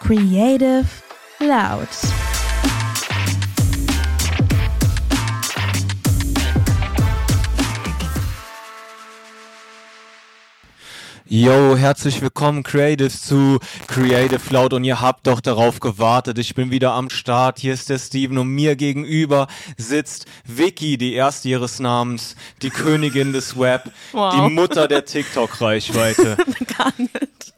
[0.00, 1.02] Creative
[1.40, 2.37] Loud.
[11.30, 16.38] Yo, herzlich willkommen Creatives zu Creative Loud und ihr habt doch darauf gewartet.
[16.38, 17.58] Ich bin wieder am Start.
[17.58, 23.34] Hier ist der Steven und mir gegenüber sitzt Vicky, die erste ihres Namens, die Königin
[23.34, 24.34] des Web, Wow.
[24.36, 26.36] die Mutter der TikTok-Reichweite.
[26.78, 27.52] Gar nicht.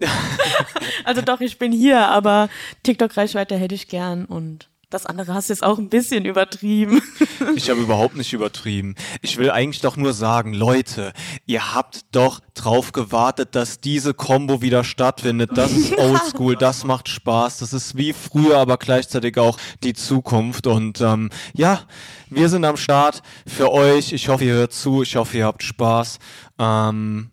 [1.04, 2.48] Also doch, ich bin hier, aber
[2.82, 7.02] TikTok-Reichweite hätte ich gern und das andere hast du jetzt auch ein bisschen übertrieben.
[7.56, 8.94] Ich habe überhaupt nicht übertrieben.
[9.22, 11.12] Ich will eigentlich doch nur sagen, Leute,
[11.46, 15.50] ihr habt doch drauf gewartet, dass diese Combo wieder stattfindet.
[15.54, 17.58] Das ist oldschool, das macht Spaß.
[17.58, 20.66] Das ist wie früher, aber gleichzeitig auch die Zukunft.
[20.66, 21.80] Und ähm, ja,
[22.28, 24.12] wir sind am Start für euch.
[24.12, 25.02] Ich hoffe, ihr hört zu.
[25.02, 26.18] Ich hoffe, ihr habt Spaß.
[26.58, 27.30] Ähm,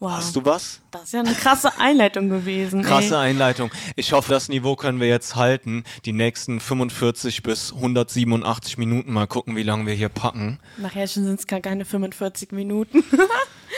[0.00, 0.12] Wow.
[0.12, 0.80] hast du was?
[0.92, 2.82] Das ist ja eine krasse Einleitung gewesen.
[2.82, 3.30] Krasse ey.
[3.30, 3.70] Einleitung.
[3.96, 5.82] Ich hoffe, das Niveau können wir jetzt halten.
[6.04, 9.12] Die nächsten 45 bis 187 Minuten.
[9.12, 10.60] Mal gucken, wie lange wir hier packen.
[10.76, 13.02] Nachher sind es gar keine 45 Minuten.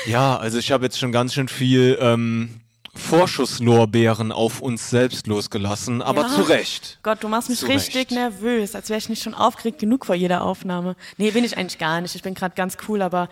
[0.06, 2.60] Ja, also ich habe jetzt schon ganz schön viel ähm,
[2.94, 6.28] Vorschusslorbeeren auf uns selbst losgelassen, aber Ja.
[6.28, 6.98] zu Recht.
[7.02, 8.10] Gott, du machst mich Zu richtig Recht.
[8.12, 10.96] nervös, als wäre ich nicht schon aufgeregt genug vor jeder Aufnahme.
[11.18, 12.14] Nee, bin ich eigentlich gar nicht.
[12.14, 13.28] Ich bin gerade ganz cool, aber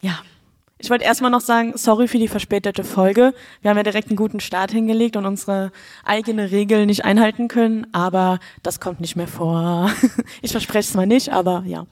[0.00, 0.18] ja.
[0.82, 3.34] Ich wollte erstmal noch sagen, sorry für die verspätete Folge.
[3.60, 5.70] Wir haben ja direkt einen guten Start hingelegt und unsere
[6.04, 9.90] eigene Regel nicht einhalten können, aber das kommt nicht mehr vor.
[10.42, 11.86] Ich verspreche es mal nicht, aber ja.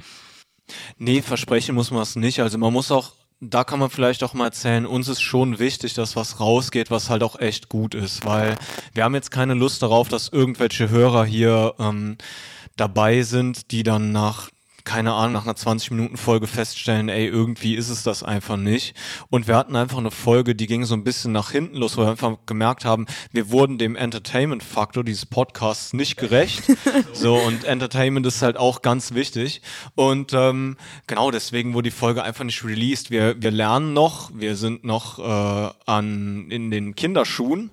[0.98, 2.40] Nee, versprechen muss man es nicht.
[2.40, 5.94] Also man muss auch, da kann man vielleicht auch mal erzählen, uns ist schon wichtig,
[5.94, 8.56] dass was rausgeht, was halt auch echt gut ist, weil
[8.92, 12.18] wir haben jetzt keine Lust darauf, dass irgendwelche Hörer hier ähm,
[12.76, 14.50] dabei sind, die dann nach
[14.84, 18.94] keine Ahnung, nach einer 20-Minuten-Folge feststellen, ey, irgendwie ist es das einfach nicht.
[19.28, 22.02] Und wir hatten einfach eine Folge, die ging so ein bisschen nach hinten los, wo
[22.02, 26.62] wir einfach gemerkt haben, wir wurden dem Entertainment-Faktor dieses Podcasts nicht gerecht.
[27.12, 29.62] so, und Entertainment ist halt auch ganz wichtig.
[29.94, 33.10] Und ähm, genau deswegen wurde die Folge einfach nicht released.
[33.10, 37.70] Wir, wir lernen noch, wir sind noch äh, an in den Kinderschuhen.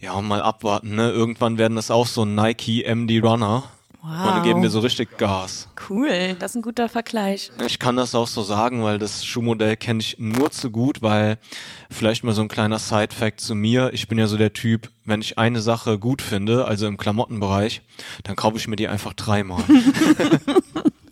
[0.00, 1.10] Ja, mal abwarten, ne?
[1.10, 3.64] Irgendwann werden das auch so Nike MD Runner.
[4.00, 5.68] Und dann geben wir so richtig Gas.
[5.88, 7.50] Cool, das ist ein guter Vergleich.
[7.66, 11.38] Ich kann das auch so sagen, weil das Schuhmodell kenne ich nur zu gut, weil
[11.90, 13.90] vielleicht mal so ein kleiner Side-Fact zu mir.
[13.92, 17.82] Ich bin ja so der Typ, wenn ich eine Sache gut finde, also im Klamottenbereich,
[18.22, 19.62] dann kaufe ich mir die einfach dreimal.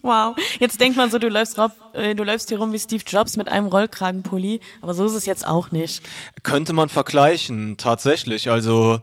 [0.06, 0.36] Wow.
[0.60, 3.36] Jetzt denkt man so, du läufst, rauf, äh, du läufst hier rum wie Steve Jobs
[3.36, 6.00] mit einem Rollkragenpulli, aber so ist es jetzt auch nicht.
[6.44, 8.48] Könnte man vergleichen, tatsächlich.
[8.48, 9.00] Also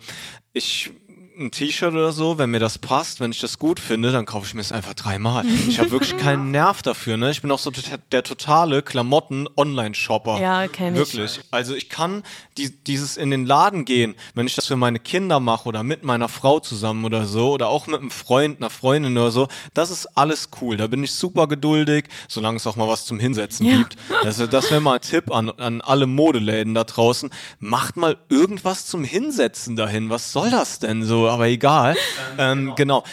[0.53, 0.91] ich
[1.39, 4.45] ein T-Shirt oder so, wenn mir das passt, wenn ich das gut finde, dann kaufe
[4.45, 5.43] ich mir es einfach dreimal.
[5.67, 7.31] Ich habe wirklich keinen Nerv dafür, ne?
[7.31, 7.71] Ich bin auch so
[8.11, 10.39] der, totale Klamotten-Online-Shopper.
[10.39, 10.99] Ja, kenn ich.
[10.99, 11.41] Wirklich.
[11.51, 12.23] Also ich kann
[12.57, 16.03] die, dieses in den Laden gehen, wenn ich das für meine Kinder mache oder mit
[16.03, 19.89] meiner Frau zusammen oder so oder auch mit einem Freund, einer Freundin oder so, das
[19.91, 20.77] ist alles cool.
[20.77, 23.77] Da bin ich super geduldig, solange es auch mal was zum Hinsetzen Ja.
[23.77, 23.97] gibt.
[24.23, 27.29] Also das wäre mal ein Tipp an, an alle Modeläden da draußen.
[27.59, 30.09] Macht mal irgendwas zum Hinsetzen dahin.
[30.09, 31.22] Was soll das denn so?
[31.29, 31.95] Aber egal.
[32.37, 33.03] Ähm, genau.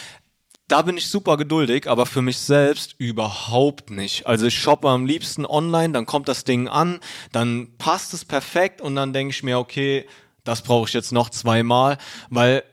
[0.67, 4.25] Da bin ich super geduldig, aber für mich selbst überhaupt nicht.
[4.25, 7.01] Also ich shoppe am liebsten online, dann kommt das Ding an,
[7.33, 10.07] dann passt es perfekt und dann denke ich mir, okay,
[10.45, 11.97] das brauche ich jetzt noch zweimal,
[12.29, 12.63] weil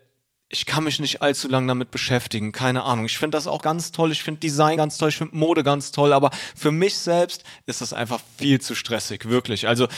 [0.50, 3.04] ich kann mich nicht allzu lange damit beschäftigen, keine Ahnung.
[3.04, 5.92] Ich finde das auch ganz toll, ich finde Design ganz toll, ich finde Mode ganz
[5.92, 9.68] toll, aber für mich selbst ist das einfach viel zu stressig, wirklich.
[9.68, 9.88] Also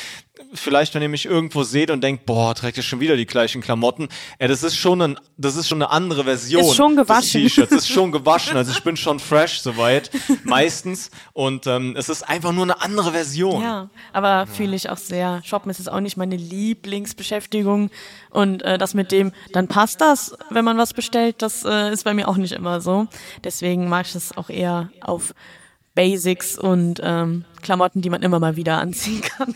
[0.54, 3.60] vielleicht, wenn ihr mich irgendwo seht und denkt, boah, trägt ihr schon wieder die gleichen
[3.60, 4.08] Klamotten,
[4.40, 7.42] ja, das ist schon ein, das ist schon eine andere Version Ist schon des gewaschen.
[7.42, 10.10] T-Shirts, ist schon gewaschen, also ich bin schon fresh soweit,
[10.44, 13.62] meistens und ähm, es ist einfach nur eine andere Version.
[13.62, 15.40] Ja, aber fühle ich auch sehr.
[15.44, 17.90] Shoppen ist jetzt auch nicht meine Lieblingsbeschäftigung.
[18.30, 22.04] Und äh, das mit dem, dann passt das, wenn man was bestellt, das äh, ist
[22.04, 23.06] bei mir auch nicht immer so.
[23.44, 25.34] Deswegen mag ich es auch eher auf
[25.94, 29.54] Basics und ähm, Klamotten, die man immer mal wieder anziehen kann.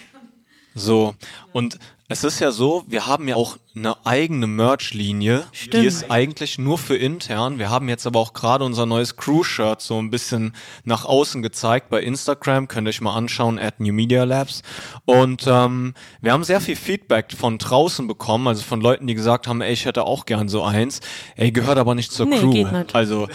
[0.74, 1.14] So,
[1.52, 6.58] und es ist ja so, wir haben ja auch eine eigene Merch-Linie, die ist eigentlich
[6.58, 7.58] nur für intern.
[7.58, 10.54] Wir haben jetzt aber auch gerade unser neues Crew-Shirt so ein bisschen
[10.84, 14.62] nach außen gezeigt bei Instagram, könnt ihr euch mal anschauen, at New Media Labs.
[15.06, 19.48] Und ähm, wir haben sehr viel Feedback von draußen bekommen, also von Leuten, die gesagt
[19.48, 21.00] haben, ey, ich hätte auch gern so eins.
[21.36, 22.50] Ey, gehört aber nicht zur Nee, Crew.
[22.52, 22.94] geht nicht.
[22.94, 23.28] Also,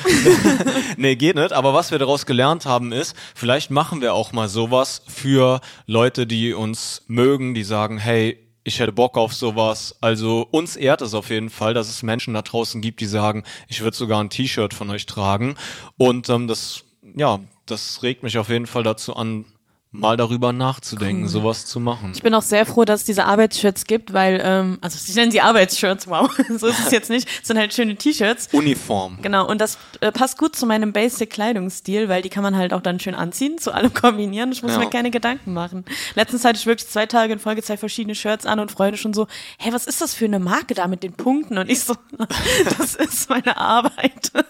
[0.98, 1.54] nee, geht nicht.
[1.54, 6.28] Aber was wir daraus gelernt haben ist, vielleicht machen wir auch mal sowas für Leute,
[6.28, 9.96] die uns mögen, die sagen, hey, ich hätte Bock auf sowas.
[10.02, 13.44] Also uns ehrt es auf jeden Fall, dass es Menschen da draußen gibt, die sagen,
[13.68, 15.56] ich würde sogar ein T-Shirt von euch tragen.
[15.98, 16.84] Und ähm, das,
[17.16, 19.46] ja, das regt mich auf jeden Fall dazu an,
[19.92, 21.30] mal darüber nachzudenken, cool.
[21.30, 22.12] sowas zu machen.
[22.14, 25.32] Ich bin auch sehr froh, dass es diese Arbeitsshirts gibt, weil, ähm, also sie nennen
[25.32, 28.50] sie Arbeitsshirts, wow, so ist es jetzt nicht, es sind halt schöne T-Shirts.
[28.52, 29.18] Uniform.
[29.24, 32.82] Genau, und das äh, passt gut zu meinem Basic-Kleidungsstil, weil die kann man halt auch
[32.82, 34.80] dann schön anziehen, zu allem kombinieren, ich muss ja.
[34.80, 35.86] mir keine Gedanken machen.
[36.14, 39.16] Letztens hatte ich wirklich zwei Tage in Folge zwei verschiedene Shirts an und Freunde schon
[39.16, 39.26] so,
[39.58, 41.58] hey, was ist das für eine Marke da mit den Punkten?
[41.58, 41.96] Und ich so,
[42.78, 44.32] das ist meine Arbeit.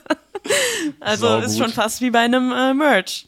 [1.00, 1.64] Also Sau ist gut.
[1.64, 3.28] schon fast wie bei einem äh, Merch.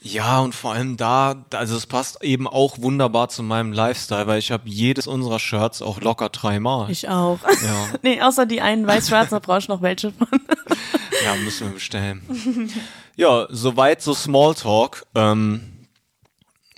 [0.00, 1.13] ja, und vor allem da,
[1.52, 5.82] also es passt eben auch wunderbar zu meinem Lifestyle, weil ich habe jedes unserer Shirts
[5.82, 6.90] auch locker dreimal.
[6.90, 7.38] Ich auch.
[7.42, 7.88] Ja.
[8.02, 10.28] nee, außer die einen weiß-schwarz, da brauche ich noch welche von.
[11.24, 12.22] ja, müssen wir bestellen.
[13.16, 15.06] Ja, soweit so Smalltalk.
[15.14, 15.74] Ähm,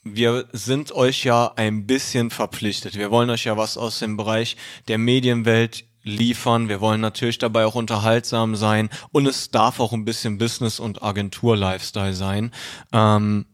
[0.05, 2.97] wir sind euch ja ein bisschen verpflichtet.
[2.97, 4.57] Wir wollen euch ja was aus dem Bereich
[4.89, 6.69] der Medienwelt liefern.
[6.69, 11.03] Wir wollen natürlich dabei auch unterhaltsam sein und es darf auch ein bisschen Business- und
[11.03, 12.53] Agentur-Lifestyle sein.
[12.93, 13.47] Ähm,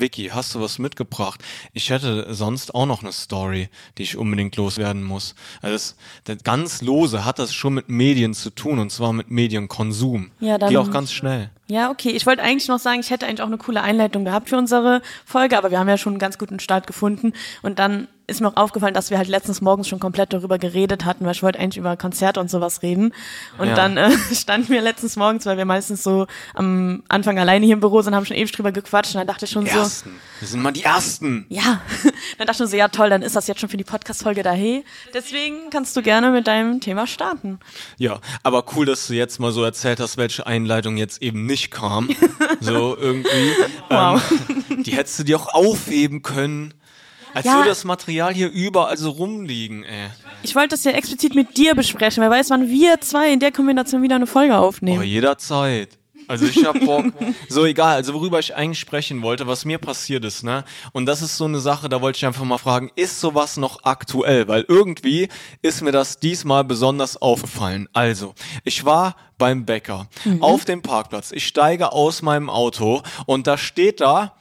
[0.00, 1.42] Vicky, hast du was mitgebracht?
[1.72, 5.34] Ich hätte sonst auch noch eine Story, die ich unbedingt loswerden muss.
[5.62, 9.30] Also das, das ganz lose hat das schon mit Medien zu tun und zwar mit
[9.30, 10.30] Medienkonsum.
[10.40, 11.50] Ja, dann, Geh auch ganz schnell.
[11.66, 12.10] Ja, okay.
[12.10, 15.02] Ich wollte eigentlich noch sagen, ich hätte eigentlich auch eine coole Einleitung gehabt für unsere
[15.24, 18.48] Folge, aber wir haben ja schon einen ganz guten Start gefunden und dann ist mir
[18.48, 21.58] auch aufgefallen, dass wir halt letztens morgens schon komplett darüber geredet hatten, weil ich wollte
[21.58, 23.14] eigentlich über Konzerte und sowas reden.
[23.56, 23.74] Und ja.
[23.74, 27.80] dann äh, standen wir letztens morgens, weil wir meistens so am Anfang alleine hier im
[27.80, 30.10] Büro sind, haben schon ewig drüber gequatscht und dann dachte ich schon Ersten.
[30.10, 30.40] so.
[30.40, 31.46] Wir sind mal die Ersten.
[31.48, 31.80] Ja.
[32.38, 34.82] dann dachte ich so, ja toll, dann ist das jetzt schon für die Podcast-Folge daher.
[35.14, 37.58] Deswegen kannst du gerne mit deinem Thema starten.
[37.96, 41.70] Ja, aber cool, dass du jetzt mal so erzählt hast, welche Einleitung jetzt eben nicht
[41.70, 42.10] kam.
[42.60, 43.52] so irgendwie.
[43.88, 44.22] Wow.
[44.68, 46.74] Ähm, die hättest du dir auch aufheben können.
[47.34, 47.56] Als ja.
[47.56, 50.08] würde das Material hier überall so rumliegen, ey.
[50.42, 52.22] Ich wollte das ja explizit mit dir besprechen.
[52.22, 55.00] Wer weiß, wann wir zwei in der Kombination wieder eine Folge aufnehmen.
[55.00, 55.98] Oh, jederzeit.
[56.28, 57.06] Also ich hab Bock.
[57.48, 60.62] so egal, also worüber ich eigentlich sprechen wollte, was mir passiert ist, ne?
[60.92, 63.84] Und das ist so eine Sache, da wollte ich einfach mal fragen, ist sowas noch
[63.84, 64.46] aktuell?
[64.46, 65.28] Weil irgendwie
[65.62, 67.88] ist mir das diesmal besonders aufgefallen.
[67.94, 70.42] Also, ich war beim Bäcker mhm.
[70.42, 71.32] auf dem Parkplatz.
[71.32, 74.34] Ich steige aus meinem Auto und da steht da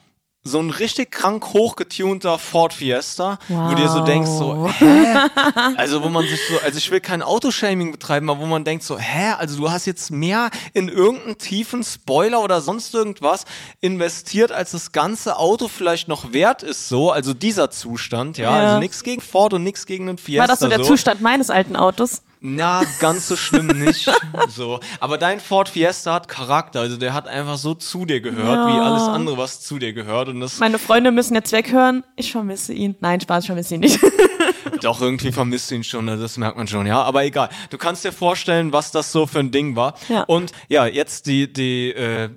[0.47, 3.65] so ein richtig krank hochgetunter Ford Fiesta, wow.
[3.65, 5.17] wo du dir so denkst, so, hä?
[5.77, 8.83] Also wo man sich so, also ich will kein Autoshaming betreiben, aber wo man denkt
[8.83, 9.33] so, hä?
[9.37, 13.45] Also du hast jetzt mehr in irgendeinen tiefen Spoiler oder sonst irgendwas
[13.81, 18.51] investiert, als das ganze Auto vielleicht noch wert ist, so, also dieser Zustand, ja.
[18.51, 18.67] ja.
[18.67, 20.41] Also nichts gegen Ford und nichts gegen einen Fiesta.
[20.41, 20.85] War das so der so.
[20.85, 22.21] Zustand meines alten Autos?
[22.39, 24.09] Na, ganz so schlimm nicht.
[24.49, 24.79] so.
[24.99, 26.81] Aber dein Ford Fiesta hat Charakter.
[26.81, 28.67] Also der hat einfach so zu dir gehört, ja.
[28.67, 30.29] wie alles andere, was zu dir gehört.
[30.29, 32.03] Und das Meine Freunde müssen jetzt weghören.
[32.15, 32.95] Ich vermisse ihn.
[32.99, 33.99] Nein, Spaß, ich vermisse ihn nicht.
[34.81, 37.01] Doch, irgendwie vermisst ihn schon, also das merkt man schon, ja.
[37.01, 37.49] Aber egal.
[37.71, 39.95] Du kannst dir vorstellen, was das so für ein Ding war.
[40.07, 40.23] Ja.
[40.23, 42.29] Und ja, jetzt die, die, äh,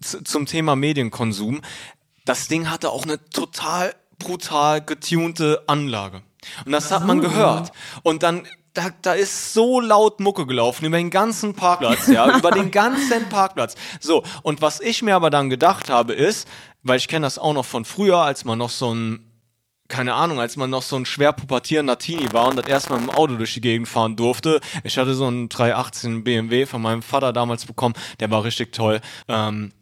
[0.00, 1.60] zum Thema Medienkonsum.
[2.24, 6.22] Das Ding hatte auch eine total brutal getunte Anlage.
[6.64, 7.72] Und das hat man gehört.
[8.02, 12.50] Und dann da, da ist so laut Mucke gelaufen über den ganzen Parkplatz, ja, über
[12.50, 13.76] den ganzen Parkplatz.
[14.00, 16.48] So, und was ich mir aber dann gedacht habe ist,
[16.82, 19.30] weil ich kenne das auch noch von früher, als man noch so ein
[19.86, 23.10] keine Ahnung, als man noch so ein schwer pubertierender Teenie war und das erstmal mit
[23.10, 24.60] dem Auto durch die Gegend fahren durfte.
[24.82, 29.02] Ich hatte so einen 318 BMW von meinem Vater damals bekommen, der war richtig toll.
[29.28, 29.72] Ähm,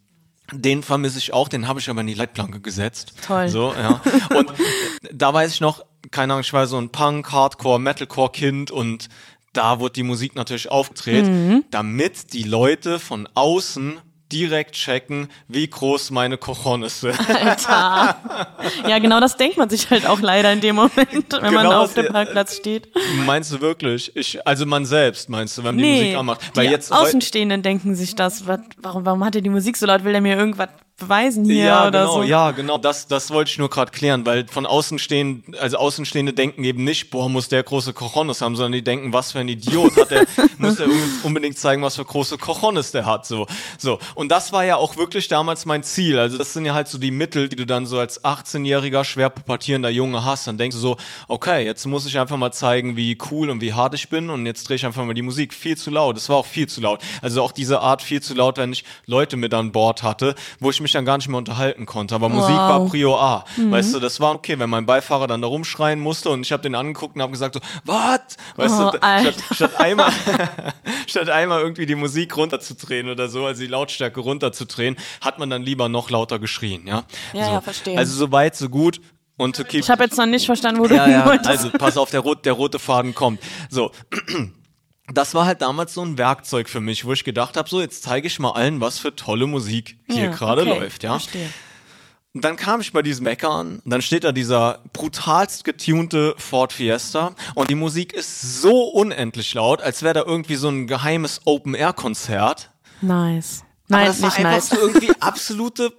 [0.53, 3.15] den vermisse ich auch, den habe ich aber in die Leitplanke gesetzt.
[3.25, 3.49] Toll.
[3.49, 4.03] So, ja.
[4.37, 4.53] Und
[5.13, 9.09] da weiß ich noch, keine Ahnung, ich war so ein Punk, Hardcore, Metalcore-Kind und
[9.53, 11.65] da wurde die Musik natürlich aufgedreht, mhm.
[11.71, 14.01] damit die Leute von außen
[14.33, 17.19] direkt checken, wie groß meine Cojones sind.
[17.29, 18.17] Alter.
[18.89, 21.67] Ja, genau das denkt man sich halt auch leider in dem Moment, wenn genau man
[21.67, 22.89] auf dem Parkplatz steht.
[23.27, 24.15] Meinst du wirklich?
[24.17, 26.41] Ich, also man selbst, meinst du, wenn man nee, die Musik anmacht?
[26.55, 28.47] Weil die jetzt Außenstehenden denken sich das.
[28.47, 30.05] warum, warum hat er die Musik so laut?
[30.05, 30.71] Will er mir irgendwas
[31.03, 32.23] beweisen hier ja, oder genau, so.
[32.23, 36.65] Ja, genau, das, das wollte ich nur gerade klären, weil von Außenstehenden, also Außenstehende denken
[36.65, 39.97] eben nicht, boah, muss der große Cojones haben, sondern die denken, was für ein Idiot
[39.97, 40.27] hat der,
[40.59, 40.87] muss der
[41.25, 43.47] unbedingt zeigen, was für große Cojones der hat, so.
[43.79, 43.99] So.
[44.15, 46.19] Und das war ja auch wirklich damals mein Ziel.
[46.19, 49.31] Also das sind ja halt so die Mittel, die du dann so als 18-jähriger, schwer
[49.31, 50.47] pubertierender Junge hast.
[50.47, 50.97] Dann denkst du so,
[51.29, 54.47] okay, jetzt muss ich einfach mal zeigen, wie cool und wie hart ich bin und
[54.47, 56.17] jetzt drehe ich einfach mal die Musik viel zu laut.
[56.17, 57.01] Es war auch viel zu laut.
[57.21, 60.71] Also auch diese Art viel zu laut, wenn ich Leute mit an Bord hatte, wo
[60.71, 62.15] ich mich dann gar nicht mehr unterhalten konnte.
[62.15, 62.37] Aber wow.
[62.37, 63.45] Musik war Prio A.
[63.57, 63.71] Mhm.
[63.71, 66.63] Weißt du, das war okay, wenn mein Beifahrer dann da rumschreien musste und ich habe
[66.63, 68.21] den angeguckt und habe gesagt so, was?
[68.57, 70.13] Weißt oh, du, statt, statt, einmal,
[71.07, 75.63] statt einmal irgendwie die Musik runterzudrehen oder so, also die Lautstärke runterzudrehen, hat man dann
[75.63, 77.05] lieber noch lauter geschrien, ja?
[77.33, 77.51] Ja, so.
[77.53, 77.99] ja, verstehe.
[77.99, 79.01] Also so weit, so gut.
[79.37, 81.49] Und to keep ich habe jetzt noch nicht verstanden, wo ja, du ja, wolltest.
[81.49, 83.41] Also pass auf, der, rot, der rote Faden kommt.
[83.71, 83.91] So,
[85.09, 88.03] das war halt damals so ein Werkzeug für mich, wo ich gedacht habe, so jetzt
[88.03, 91.19] zeige ich mal allen, was für tolle Musik hier ja, gerade okay, läuft, ja.
[91.19, 91.49] Verstehe.
[92.35, 96.73] dann kam ich bei diesem Bäcker an, und dann steht da dieser brutalst getunte Ford
[96.73, 101.41] Fiesta und die Musik ist so unendlich laut, als wäre da irgendwie so ein geheimes
[101.45, 102.71] Open-Air-Konzert.
[103.01, 103.65] Nice.
[103.89, 104.69] Nein, das war einfach nice.
[104.71, 105.93] so irgendwie absolute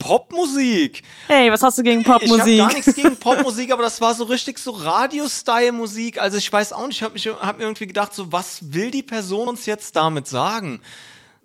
[0.00, 1.02] Popmusik.
[1.28, 2.58] Hey, was hast du gegen Ich habe Popmusik?
[2.58, 6.20] gar nichts gegen Popmusik, aber das war so richtig so Radio-Style-Musik.
[6.20, 9.02] Also ich weiß auch nicht, ich habe hab mir irgendwie gedacht, so was will die
[9.04, 10.80] Person uns jetzt damit sagen?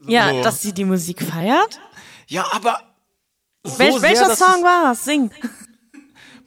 [0.07, 0.41] ja, so.
[0.43, 1.79] dass sie die Musik feiert?
[2.27, 2.79] Ja, aber
[3.63, 5.05] so Wel sehr, welcher Song es- war's?
[5.05, 5.31] Sing.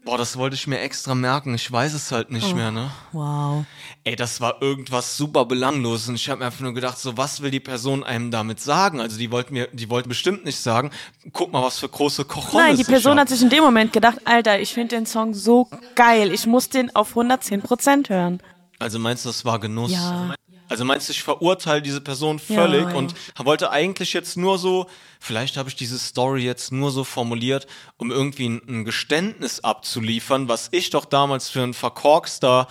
[0.09, 1.55] Boah, das wollte ich mir extra merken.
[1.55, 2.33] Ich weiß es halt Oh.
[2.33, 2.91] nicht mehr, ne?
[3.13, 3.67] Wow.
[4.05, 7.43] Ey, das war irgendwas super belangloses und ich habe mir einfach nur gedacht, so was
[7.43, 9.03] will die Person einem damit sagen?
[9.03, 10.91] Also die wollten mir, die wollten bestimmt nicht sagen,
[11.35, 13.21] guck mal, was für große Kochonis Nein, die Person hab.
[13.21, 16.71] hat sich in dem Moment gedacht, Alter, ich finde den Song so geil, ich muss
[16.71, 18.41] den auf 110% hören.
[18.79, 19.91] Also meinst du, das war Genuss?
[19.93, 20.35] Ja.
[20.69, 22.97] Also meinst du, ich verurteile diese Person völlig Ja, ja.
[22.97, 24.87] und wollte eigentlich jetzt nur so,
[25.21, 30.49] vielleicht habe ich diese Story jetzt nur so formuliert, um irgendwie ein, ein Geständnis abzuliefern,
[30.49, 32.69] was ich doch damals für ein verkorkster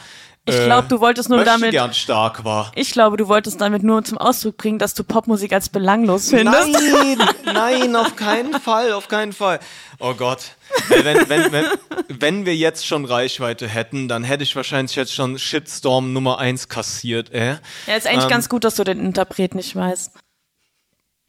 [0.47, 2.71] Ich glaube, du wolltest nur damit, gern stark war.
[2.75, 6.69] ich glaube, du wolltest damit nur zum Ausdruck bringen, dass du Popmusik als belanglos findest.
[6.71, 7.17] Nein,
[7.53, 9.59] nein, auf keinen Fall, auf keinen Fall.
[9.99, 10.51] Oh Gott.
[10.89, 11.65] Wenn, wenn, wenn,
[12.09, 16.69] wenn wir jetzt schon Reichweite hätten, dann hätte ich wahrscheinlich jetzt schon Shitstorm Nummer eins
[16.69, 17.57] kassiert, ey.
[17.87, 20.11] Ja, ist eigentlich Ähm, ganz gut, dass du den Interpret nicht weißt.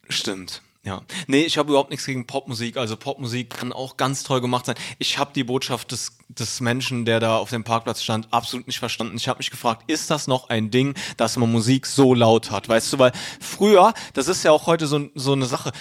[0.09, 0.61] Stimmt.
[0.85, 1.01] Ja.
[1.27, 2.77] Nee, ich habe überhaupt nichts gegen Popmusik.
[2.77, 4.75] Also Popmusik kann auch ganz toll gemacht sein.
[4.97, 8.79] Ich habe die Botschaft des, des Menschen, der da auf dem Parkplatz stand, absolut nicht
[8.79, 9.17] verstanden.
[9.17, 12.69] Ich habe mich gefragt, ist das noch ein Ding, dass man Musik so laut hat?
[12.69, 15.73] Weißt du, weil früher, das ist ja auch heute so, so eine Sache,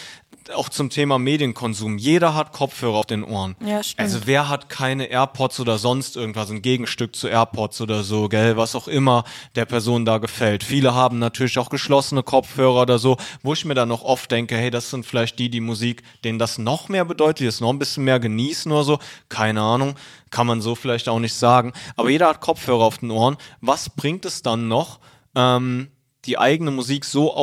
[0.50, 1.98] auch zum Thema Medienkonsum.
[1.98, 3.56] Jeder hat Kopfhörer auf den Ohren.
[3.64, 4.00] Ja, stimmt.
[4.00, 8.56] Also wer hat keine AirPods oder sonst irgendwas, ein Gegenstück zu AirPods oder so, gell,
[8.56, 9.24] was auch immer
[9.54, 10.64] der Person da gefällt.
[10.64, 14.56] Viele haben natürlich auch geschlossene Kopfhörer oder so, wo ich mir dann noch oft denke,
[14.56, 17.70] hey, das sind vielleicht die, die Musik, denen das noch mehr bedeutet, die es noch
[17.70, 18.98] ein bisschen mehr genießen oder so.
[19.28, 19.94] Keine Ahnung,
[20.30, 21.72] kann man so vielleicht auch nicht sagen.
[21.96, 23.36] Aber jeder hat Kopfhörer auf den Ohren.
[23.60, 25.00] Was bringt es dann noch,
[25.34, 25.88] ähm,
[26.24, 27.34] die eigene Musik so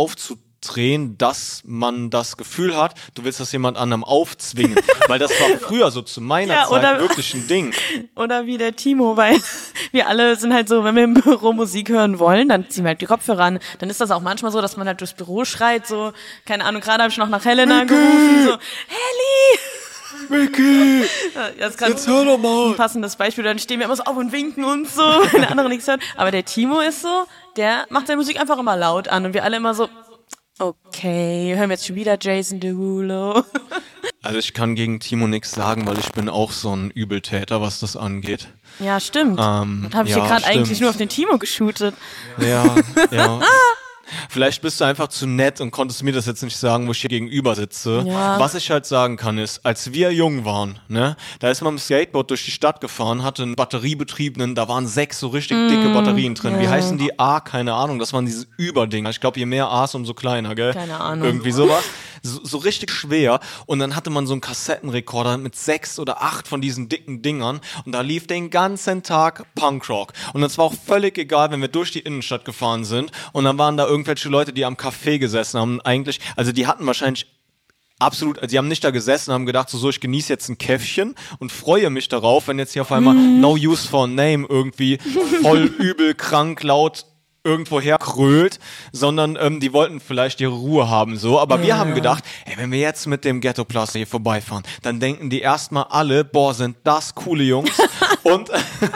[0.69, 4.75] aufzudrehen, dass man das Gefühl hat, du willst das jemand anderem aufzwingen.
[5.07, 7.73] Weil das war früher so zu meiner Ja, Zeit oder- wirklich ein Ding.
[8.15, 9.37] Oder wie der Timo, weil
[9.91, 12.89] wir alle sind halt so, wenn wir im Büro Musik hören wollen, dann ziehen wir
[12.89, 13.59] halt die Kopfhörer an.
[13.79, 16.13] Dann ist das auch manchmal so, dass man halt durchs Büro schreit, so,
[16.45, 18.51] keine Ahnung, gerade habe ich noch nach Helena gerufen, so,
[18.87, 19.59] Helly!
[20.29, 21.01] Vicky,
[21.35, 22.69] Ja, Das gerade jetzt hör doch mal.
[22.69, 25.51] ein passendes Beispiel, dann stehen wir immer so auf und winken und so, wenn der
[25.51, 26.01] andere nichts hört.
[26.15, 27.25] Aber der Timo ist so,
[27.57, 29.89] der macht seine Musik einfach immer laut an und wir alle immer so,
[30.59, 33.43] okay, hören wir jetzt schon wieder Jason Derulo.
[34.21, 37.79] Also ich kann gegen Timo nichts sagen, weil ich bin auch so ein Übeltäter, was
[37.79, 38.47] das angeht.
[38.79, 39.39] Ja, stimmt.
[39.39, 41.93] Ähm, Dann habe ich ja, hier gerade eigentlich nur auf den Timo geshootet.
[42.39, 42.75] Ja,
[43.11, 43.39] ja.
[44.29, 47.01] Vielleicht bist du einfach zu nett und konntest mir das jetzt nicht sagen, wo ich
[47.01, 48.03] hier gegenüber sitze.
[48.07, 48.39] Ja.
[48.39, 51.81] Was ich halt sagen kann ist, als wir jung waren, ne, da ist man mit
[51.81, 55.89] dem Skateboard durch die Stadt gefahren, hatte einen batteriebetriebenen, da waren sechs so richtig dicke
[55.89, 56.59] Batterien drin.
[56.59, 57.17] Wie heißen die?
[57.19, 59.09] A, keine Ahnung, das waren diese Überdinger.
[59.09, 60.73] Ich glaube, je mehr A's, umso kleiner, gell?
[60.73, 61.25] Keine Ahnung.
[61.25, 61.83] Irgendwie sowas.
[62.25, 63.39] So, so richtig schwer.
[63.67, 67.61] Und dann hatte man so einen Kassettenrekorder mit sechs oder acht von diesen dicken Dingern.
[67.85, 70.13] Und da lief den ganzen Tag Punkrock.
[70.33, 73.11] Und es war auch völlig egal, wenn wir durch die Innenstadt gefahren sind.
[73.31, 75.81] Und dann waren da irgendwelche Leute, die am Café gesessen haben.
[75.81, 77.27] Eigentlich, also die hatten wahrscheinlich
[77.99, 80.57] absolut, also die haben nicht da gesessen, haben gedacht, so, so ich genieße jetzt ein
[80.57, 84.97] Käffchen und freue mich darauf, wenn jetzt hier auf einmal No Use for Name irgendwie
[85.41, 87.05] voll übel, krank, laut
[87.45, 88.59] irgendwo herkrölt,
[88.91, 91.39] sondern ähm, die wollten vielleicht ihre Ruhe haben, so.
[91.39, 91.77] Aber wir Ja.
[91.77, 95.39] haben gedacht, ey, wenn wir jetzt mit dem Ghetto Plus hier vorbeifahren, dann denken die
[95.39, 97.71] erstmal alle, boah, sind das coole Jungs.
[98.23, 98.49] und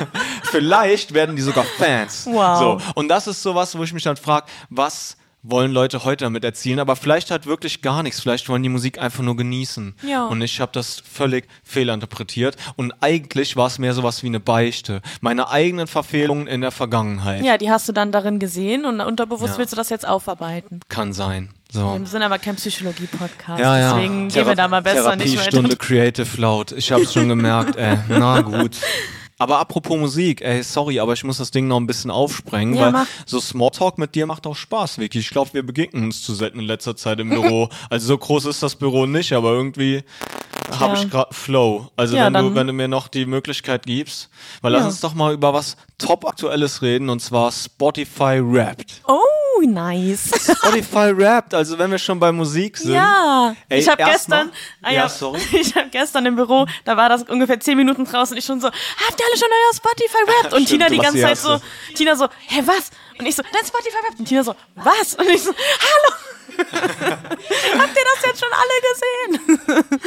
[0.51, 2.25] vielleicht werden die sogar Fans.
[2.29, 2.59] Wow.
[2.59, 2.91] So.
[2.95, 6.79] Und das ist sowas, wo ich mich dann frage, was wollen Leute heute damit erzielen,
[6.79, 8.19] aber vielleicht halt wirklich gar nichts.
[8.19, 9.95] Vielleicht wollen die Musik einfach nur genießen.
[10.05, 10.25] Ja.
[10.25, 12.57] Und ich habe das völlig fehlinterpretiert.
[12.75, 15.01] Und eigentlich war es mehr sowas wie eine Beichte.
[15.21, 17.43] Meine eigenen Verfehlungen in der Vergangenheit.
[17.43, 19.57] Ja, die hast du dann darin gesehen und unterbewusst Ja.
[19.59, 20.81] willst du das jetzt aufarbeiten.
[20.89, 21.49] Kann sein.
[21.71, 21.97] So.
[21.99, 23.93] Wir sind aber kein Psychologie-Podcast, Ja, ja.
[23.93, 25.51] deswegen gehen wir da mal besser nicht weiter.
[25.51, 26.71] Therapiestunde Creative Loud.
[26.73, 27.97] Ich hab's schon gemerkt, ey.
[28.09, 28.75] Na gut.
[29.39, 32.81] Aber apropos Musik, ey, sorry, aber ich muss das Ding noch ein bisschen aufsprengen, Ja,
[32.81, 33.07] weil mach.
[33.25, 35.19] so Smalltalk mit dir macht auch Spaß, Vicky.
[35.19, 37.69] Ich glaube, wir begegnen uns zu selten in letzter Zeit im Büro.
[37.89, 40.03] also so groß ist das Büro nicht, aber irgendwie
[40.77, 41.89] habe ich gerade Flow.
[41.95, 44.29] Also Ja, wenn du, wenn du mir noch die Möglichkeit gibst,
[44.61, 49.01] weil lass uns doch mal über was top aktuelles reden und zwar Spotify Wrapped.
[49.07, 50.29] Oh, nice.
[50.57, 52.93] Spotify Wrapped, also wenn wir schon bei Musik sind.
[52.93, 55.39] Ja, Ey, ich habe gestern, ah, Ja, ja, sorry.
[55.59, 58.67] ich habe gestern im Büro, da war das ungefähr zehn Minuten draußen, ich schon so,
[58.67, 60.53] habt ihr alle schon euer Spotify Rap?
[60.53, 61.59] Und Stimmt, Tina die ganze Zeit so.
[61.95, 62.91] Tina so, hä was?
[63.17, 64.19] Und ich so, dein Spotify Rap?
[64.19, 65.15] Und Tina so, was?
[65.15, 66.15] Und ich so, hallo.
[66.59, 69.99] habt ihr das jetzt schon alle gesehen?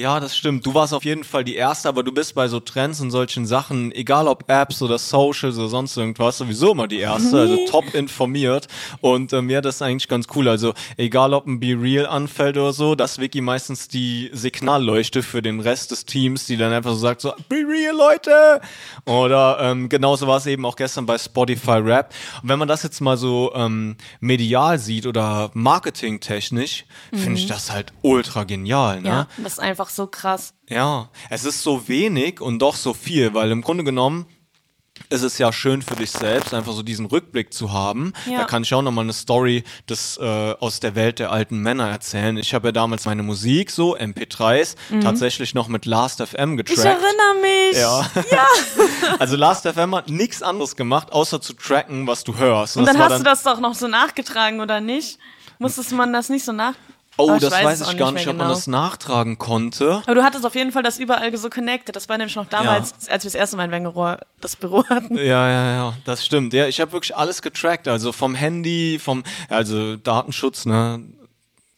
[0.00, 0.64] Ja, das stimmt.
[0.64, 3.44] Du warst auf jeden Fall die Erste, aber du bist bei so Trends und solchen
[3.44, 7.92] Sachen, egal ob Apps oder Socials oder sonst irgendwas, sowieso immer die Erste, also top
[7.94, 8.66] informiert.
[9.02, 10.48] Und äh, mir das ist eigentlich ganz cool.
[10.48, 15.42] Also egal ob ein Be Real anfällt oder so, das Wiki meistens die Signalleuchte für
[15.42, 18.62] den Rest des Teams, die dann einfach so sagt so, Be Real, Leute!
[19.04, 22.14] Oder ähm, genauso war es eben auch gestern bei Spotify Rap.
[22.42, 27.70] Und wenn man das jetzt mal so ähm, medial sieht oder marketingtechnisch, finde ich das
[27.70, 29.02] halt ultra genial.
[29.02, 29.08] Ne?
[29.08, 30.54] Ja, das ist einfach so krass.
[30.68, 34.26] Ja, es ist so wenig und doch so viel, weil im Grunde genommen
[35.08, 38.12] ist es ja schön für dich selbst, einfach so diesen Rückblick zu haben.
[38.26, 38.40] Ja.
[38.40, 41.88] Da kann ich auch nochmal eine Story des, äh, aus der Welt der alten Männer
[41.88, 42.36] erzählen.
[42.36, 46.78] Ich habe ja damals meine Musik, so MP3s, tatsächlich noch mit Last.fm getrackt.
[46.78, 46.84] Mhm.
[46.84, 47.76] Ich erinnere mich.
[47.76, 48.10] Ja.
[48.30, 48.46] Ja.
[49.18, 52.76] Also Last.fm hat nichts anderes gemacht, außer zu tracken, was du hörst.
[52.76, 55.18] Und das dann hast du das doch noch so nachgetragen, oder nicht?
[55.58, 56.74] Musstest man das nicht so nach...
[57.20, 58.54] Oh, das weiß es ich gar nicht, ob man genau.
[58.54, 60.02] das nachtragen konnte.
[60.04, 61.94] Aber du hattest auf jeden Fall das überall so connected.
[61.94, 65.16] Das war nämlich noch damals, als wir das erste Mal in Wengerohr das Büro hatten.
[65.16, 66.52] Ja, ja, ja, das stimmt.
[66.52, 71.02] Ja, ich habe wirklich alles getrackt, also vom Handy, vom, also Datenschutz, ne?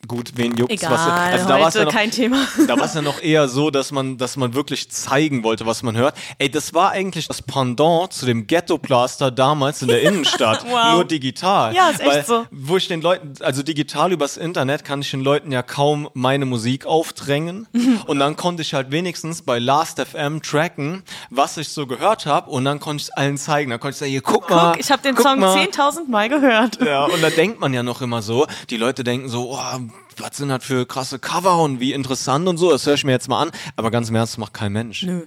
[0.09, 0.75] Gut, wen juckt's?
[0.83, 2.49] Egal, was, also da heute ja noch, kein Thema.
[2.67, 5.85] Da war es ja noch eher so, dass man, dass man wirklich zeigen wollte, was
[5.85, 6.17] man hört.
[6.39, 10.65] Ey, das war eigentlich das Pendant zu dem Ghetto-Plaster damals in der Innenstadt.
[10.69, 10.95] Wow.
[10.95, 11.73] Nur digital.
[11.73, 12.47] Ja, ist echt Weil, so.
[12.51, 16.47] Wo ich den Leuten, also digital übers Internet kann ich den Leuten ja kaum meine
[16.47, 17.69] Musik aufdrängen.
[18.07, 22.51] Und dann konnte ich halt wenigstens bei Last.fm tracken, was ich so gehört habe.
[22.51, 23.71] Und dann konnte ich es allen zeigen.
[23.71, 24.73] Dann konnte ich sagen, hier, guck mal.
[24.73, 25.57] Guck, ich habe den Song mal.
[25.57, 26.81] 10.000 Mal gehört.
[26.85, 29.81] Ja, und da denkt man ja noch immer so, die Leute denken so, oh,
[30.19, 33.13] was sind das für krasse Cover und wie interessant und so, das höre ich mir
[33.13, 33.51] jetzt mal an.
[33.77, 35.03] Aber ganz im Ernst, das macht kein Mensch.
[35.03, 35.23] Nö.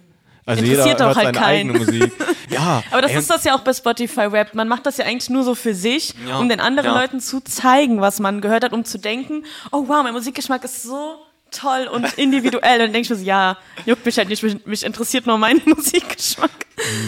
[0.48, 1.70] Also Interessiert jeder doch hört halt seine keinen.
[1.72, 2.14] eigene Musik.
[2.48, 2.84] Ja.
[2.92, 4.54] Aber das ey, ist das ja auch bei Spotify Rap.
[4.54, 7.02] Man macht das ja eigentlich nur so für sich, Ja, um den anderen ja.
[7.02, 10.84] Leuten zu zeigen, was man gehört hat, um zu denken, oh wow, mein Musikgeschmack ist
[10.84, 11.16] so
[11.56, 12.74] toll und individuell.
[12.74, 15.38] Und dann denke ich mir so, ja, juckt mich halt nicht, mich, mich interessiert nur
[15.38, 16.52] mein Musikgeschmack.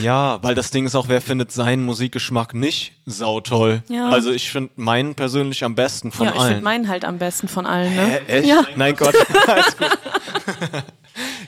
[0.01, 3.83] Ja, weil das Ding ist auch, wer findet seinen Musikgeschmack nicht sautoll?
[3.89, 4.09] Ja.
[4.09, 6.63] Also ich finde meinen persönlich am besten von ja, ich finde allen.
[6.63, 7.93] meinen halt am besten von allen.
[7.95, 8.05] Ne?
[8.05, 8.47] Hä, echt?
[8.47, 8.65] Ja.
[8.75, 9.15] Nein, Gott.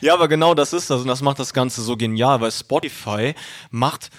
[0.00, 3.34] Ja, aber genau das ist das und das macht das Ganze so genial, weil Spotify
[3.70, 4.10] macht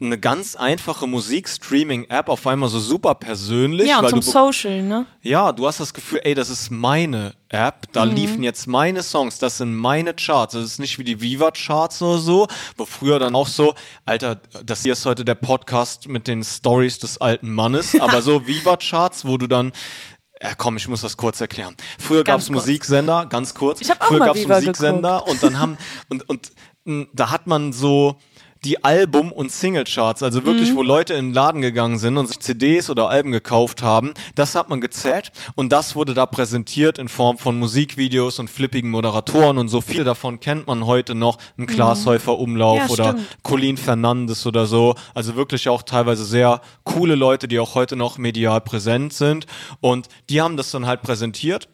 [0.00, 3.88] eine ganz einfache Musikstreaming-App auf einmal so super persönlich.
[3.88, 5.06] Ja, und zum Social, ne?
[5.22, 8.12] Ja, du hast das Gefühl, ey, das ist meine App, da Mhm.
[8.16, 10.54] liefen jetzt meine Songs, das sind meine Charts.
[10.54, 14.82] Das ist nicht wie die Viva-Charts oder so, wo früher dann auch so, Alter, das
[14.82, 19.38] hier ist heute der Podcast mit den Stories des alten Mannes, aber so Viva-Charts, wo
[19.38, 19.72] du dann
[20.42, 21.74] ja, komm, ich muss das kurz erklären.
[21.98, 22.50] Früher gab es.
[22.50, 23.80] Musiksender, ganz kurz.
[23.80, 25.78] Ich hab auch Früher gab's Viva Musiksender und dann haben
[26.10, 26.52] und und
[27.14, 28.16] da hat man so
[28.64, 30.76] die Album- und Singlecharts, also wirklich, Mhm.
[30.76, 34.54] wo Leute in den Laden gegangen sind und sich CDs oder Alben gekauft haben, das
[34.54, 39.58] hat man gezählt und das wurde da präsentiert in Form von Musikvideos und flippigen Moderatoren
[39.58, 42.86] und so viele davon kennt man heute noch, ein Klaas Häufer Umlauf Mhm.
[42.86, 43.26] Ja, oder stimmt.
[43.42, 48.18] Colin Fernandes oder so, also wirklich auch teilweise sehr coole Leute, die auch heute noch
[48.18, 49.46] medial präsent sind
[49.80, 51.68] und die haben das dann halt präsentiert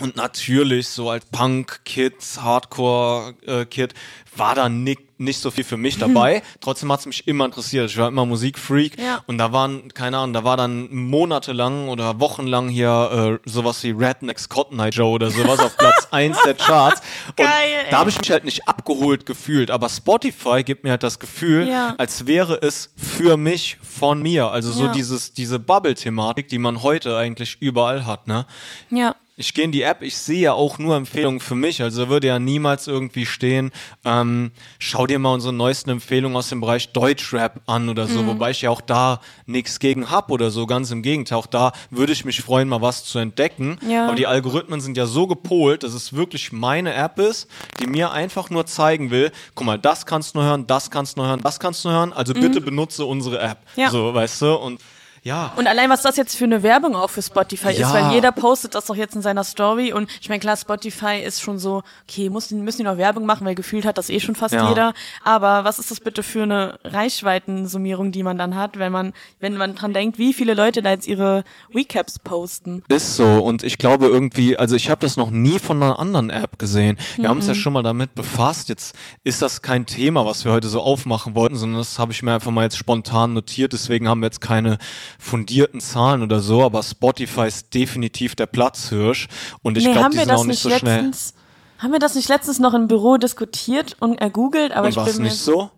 [0.00, 3.94] und natürlich, so als Punk-Kid, Hardcore-Kid,
[4.36, 6.42] war da nicht, nicht so viel für mich dabei.
[6.60, 7.88] Trotzdem hat's mich immer interessiert.
[7.90, 9.00] Ich war immer Musikfreak.
[9.00, 9.22] Ja.
[9.26, 13.92] Und da waren, keine Ahnung, da war dann monatelang oder wochenlang hier äh, sowas wie
[13.92, 17.00] Rednecks Cotton Eye Joe oder sowas auf Platz eins der Charts.
[17.28, 17.48] Und Geil,
[17.86, 17.90] ey.
[17.90, 19.70] da habe ich mich halt nicht abgeholt gefühlt.
[19.70, 21.94] Aber Spotify gibt mir halt das Gefühl, Ja.
[21.96, 24.50] als wäre es für mich von mir.
[24.50, 24.92] Also so Ja.
[24.92, 28.44] dieses, diese Bubble-Thematik, die man heute eigentlich überall hat, ne?
[28.90, 29.14] Ja.
[29.38, 31.82] Ich gehe in die App, ich sehe ja auch nur Empfehlungen für mich.
[31.82, 33.70] Also da würde ja niemals irgendwie stehen,
[34.02, 38.10] ähm, schau dir mal unsere neuesten Empfehlungen aus dem Bereich Deutschrap an oder Mhm.
[38.12, 41.36] so, wobei ich ja auch da nichts gegen hab oder so, ganz im Gegenteil.
[41.36, 43.78] Auch da würde ich mich freuen, mal was zu entdecken.
[43.86, 44.06] Ja.
[44.06, 47.46] Aber die Algorithmen sind ja so gepolt, dass es wirklich meine App ist,
[47.78, 51.16] die mir einfach nur zeigen will, guck mal, das kannst du nur hören, das kannst
[51.16, 53.58] du nur hören, das kannst du nur hören, also bitte benutze unsere App.
[53.76, 53.82] Mhm.
[53.82, 53.90] Ja.
[53.90, 54.54] So, weißt du?
[54.54, 54.80] Und
[55.26, 55.52] ja.
[55.56, 57.86] Und allein, was das jetzt für eine Werbung auch für Spotify Ja.
[57.88, 61.20] ist, weil jeder postet das doch jetzt in seiner Story und ich meine, klar, Spotify
[61.24, 64.20] ist schon so, okay, muss, müssen die noch Werbung machen, weil gefühlt hat das eh
[64.20, 64.68] schon fast Ja.
[64.68, 64.94] jeder.
[65.24, 69.56] Aber was ist das bitte für eine Reichweitensummierung, die man dann hat, wenn man, wenn
[69.56, 72.82] man dran denkt, wie viele Leute da jetzt ihre Recaps posten?
[72.88, 76.30] Ist so und ich glaube irgendwie, also ich habe das noch nie von einer anderen
[76.30, 76.98] App gesehen.
[77.16, 78.68] Wir haben uns ja schon mal damit befasst.
[78.68, 82.22] Jetzt ist das kein Thema, was wir heute so aufmachen wollten, sondern das habe ich
[82.22, 83.72] mir einfach mal jetzt spontan notiert.
[83.72, 84.78] Deswegen haben wir jetzt keine
[85.18, 89.28] fundierten Zahlen oder so, aber Spotify ist definitiv der Platzhirsch
[89.62, 90.96] und ich nee, glaube, die sind das auch nicht nicht so schnell.
[91.06, 91.34] letztens,
[91.78, 95.22] haben wir das nicht letztens noch im Büro diskutiert und ergoogelt, aber Und ich bin
[95.22, 95.70] nicht so?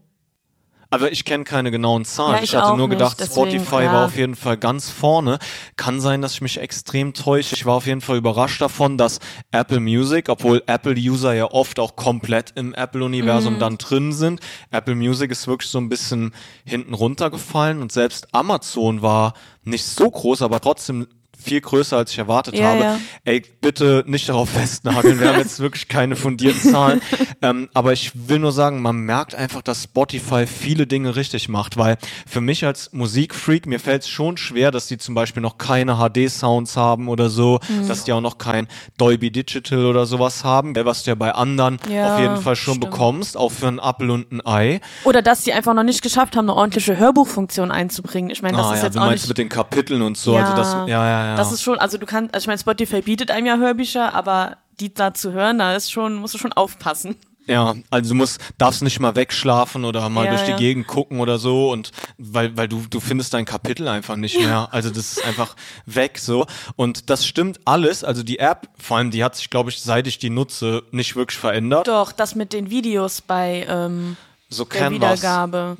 [0.90, 2.36] Aber ich kenne keine genauen Zahlen.
[2.36, 3.92] Ja, ich, ich hatte nur gedacht, nicht, deswegen, Spotify ja.
[3.92, 5.38] war auf jeden Fall ganz vorne.
[5.76, 7.54] Kann sein, dass ich mich extrem täusche.
[7.54, 9.18] Ich war auf jeden Fall überrascht davon, dass
[9.50, 13.58] Apple Music, obwohl Apple-User ja oft auch komplett im Apple-Universum Mhm.
[13.58, 16.32] dann drin sind, Apple Music ist wirklich so ein bisschen
[16.64, 21.06] hinten runtergefallen und selbst Amazon war nicht so groß, aber trotzdem
[21.40, 22.80] viel größer, als ich erwartet Ja, habe.
[22.82, 22.98] ja.
[23.24, 25.20] Ey, bitte nicht darauf festnageln.
[25.20, 27.00] Wir haben jetzt wirklich keine fundierten Zahlen.
[27.42, 31.76] ähm, aber ich will nur sagen, man merkt einfach, dass Spotify viele Dinge richtig macht,
[31.76, 31.96] weil
[32.26, 35.96] für mich als Musikfreak, mir fällt es schon schwer, dass die zum Beispiel noch keine
[35.96, 37.88] HD-Sounds haben oder so, Mhm.
[37.88, 38.66] dass die auch noch kein
[38.98, 42.74] Dolby Digital oder sowas haben, was du ja bei anderen Ja, auf jeden Fall schon
[42.74, 42.90] stimmt.
[42.90, 44.80] bekommst, auch für einen Apfel und ein Ei.
[45.04, 48.30] Oder dass sie einfach noch nicht geschafft haben, eine ordentliche Hörbuchfunktion einzubringen.
[48.30, 49.28] Ich meine, das ah, ist ja, jetzt du auch meinst nicht.
[49.28, 51.36] mit den Kapiteln und so, also das, ja, ja, ja.
[51.36, 54.58] Das ist schon, also du kannst, also ich meine, Spotify bietet einem ja Hörbücher, aber
[54.80, 57.16] die da zu hören, da ist schon, musst du schon aufpassen.
[57.48, 60.56] Ja, also du musst, darfst nicht mal wegschlafen oder mal Ja, durch die ja.
[60.58, 64.68] Gegend gucken oder so und weil, weil du, du findest dein Kapitel einfach nicht mehr.
[64.70, 66.46] Also das ist einfach weg so.
[66.76, 68.04] Und das stimmt alles.
[68.04, 71.16] Also die App, vor allem die hat sich, glaube ich, seit ich die nutze, nicht
[71.16, 71.88] wirklich verändert.
[71.88, 74.18] Doch, das mit den Videos bei ähm,
[74.50, 75.20] So Canvas.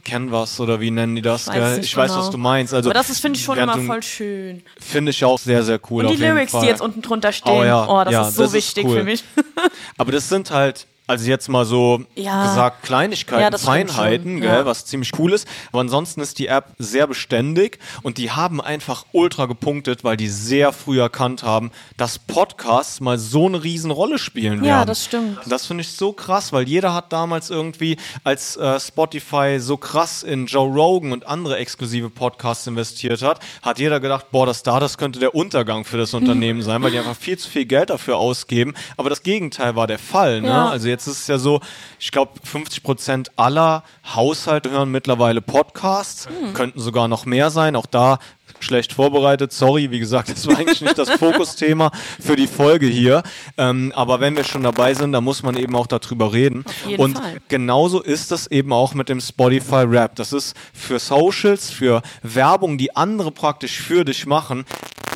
[0.05, 1.47] Canvas oder wie nennen die das?
[1.47, 1.77] Weiß gell?
[1.79, 2.23] nicht Ich weiß, genau.
[2.23, 2.75] was du meinst.
[2.75, 4.63] Also Aber das ist, finde ich, schon immer voll schön.
[4.79, 6.05] Finde ich auch sehr, sehr cool.
[6.05, 8.43] Und die Lyrics, die jetzt unten drunter stehen, Oh ja, oh, das ja, ist so
[8.43, 8.99] das ist wichtig cool.
[8.99, 9.25] für mich.
[9.97, 12.45] Aber das sind halt, also jetzt mal so Ja.
[12.49, 14.65] gesagt, Kleinigkeiten, Ja, Feinheiten, gell, ja.
[14.67, 15.49] was ziemlich cool ist.
[15.73, 20.29] Aber ansonsten ist die App sehr beständig und die haben einfach ultra gepunktet, weil die
[20.29, 24.87] sehr früh erkannt haben, dass Podcasts mal so eine riesen Rolle spielen Ja, werden.
[24.89, 25.39] das stimmt.
[25.47, 30.23] Das finde ich so krass, weil jeder hat damals irgendwie, als äh, Spotify so krass
[30.23, 34.79] in Joe Rogan und andere exklusive Podcasts investiert hat, hat jeder gedacht, boah, das da,
[34.79, 37.91] das könnte der Untergang für das Unternehmen sein, weil die einfach viel zu viel Geld
[37.91, 38.75] dafür ausgeben.
[38.99, 40.41] Aber das Gegenteil war der Fall.
[40.43, 40.49] Ne?
[40.49, 40.69] Ja.
[40.69, 41.61] Also jetzt ist es ja so,
[42.01, 43.83] ich glaube, 50 Prozent aller
[44.15, 46.55] Haushalte hören mittlerweile Podcasts, Hm.
[46.55, 47.77] könnten sogar noch mehr sein.
[47.77, 48.19] Auch da
[48.61, 49.53] schlecht vorbereitet.
[49.53, 53.23] Sorry, wie gesagt, das war eigentlich nicht das Fokusthema für die Folge hier.
[53.57, 56.65] Ähm, aber wenn wir schon dabei sind, dann muss man eben auch darüber reden.
[56.97, 57.37] Und Fall.
[57.49, 60.17] genauso ist das eben auch mit dem Spotify Rap.
[60.17, 64.65] Das ist für Socials, für Werbung, die andere praktisch für dich machen,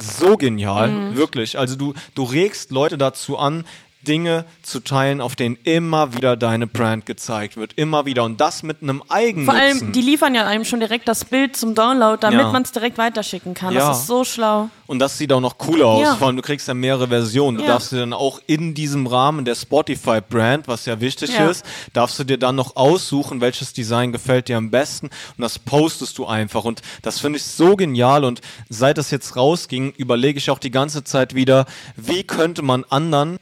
[0.01, 1.17] so genial, Mhm.
[1.17, 1.59] wirklich.
[1.59, 3.65] Also du, du regst Leute dazu an,
[4.07, 7.73] Dinge zu teilen, auf denen immer wieder deine Brand gezeigt wird.
[7.75, 8.25] Immer wieder.
[8.25, 9.55] Und das mit einem Eigennutzen.
[9.55, 12.53] Vor allem, die liefern ja einem schon direkt das Bild zum Download, damit Ja.
[12.53, 13.75] man es direkt weiterschicken kann.
[13.75, 13.89] Ja.
[13.89, 14.69] Das ist so schlau.
[14.87, 16.03] Und das sieht auch noch cooler aus.
[16.03, 16.17] Ja.
[16.17, 17.59] Vor allem, du kriegst ja mehrere Versionen.
[17.59, 22.19] Du darfst dir dann auch in diesem Rahmen der Spotify-Brand, was ja wichtig ist, darfst
[22.19, 25.07] du dir dann noch aussuchen, welches Design gefällt dir am besten.
[25.07, 26.65] Und das postest du einfach.
[26.65, 28.25] Und das finde ich so genial.
[28.25, 32.85] Und seit das jetzt rausging, überlege ich auch die ganze Zeit wieder, wie könnte man
[32.91, 33.39] anderen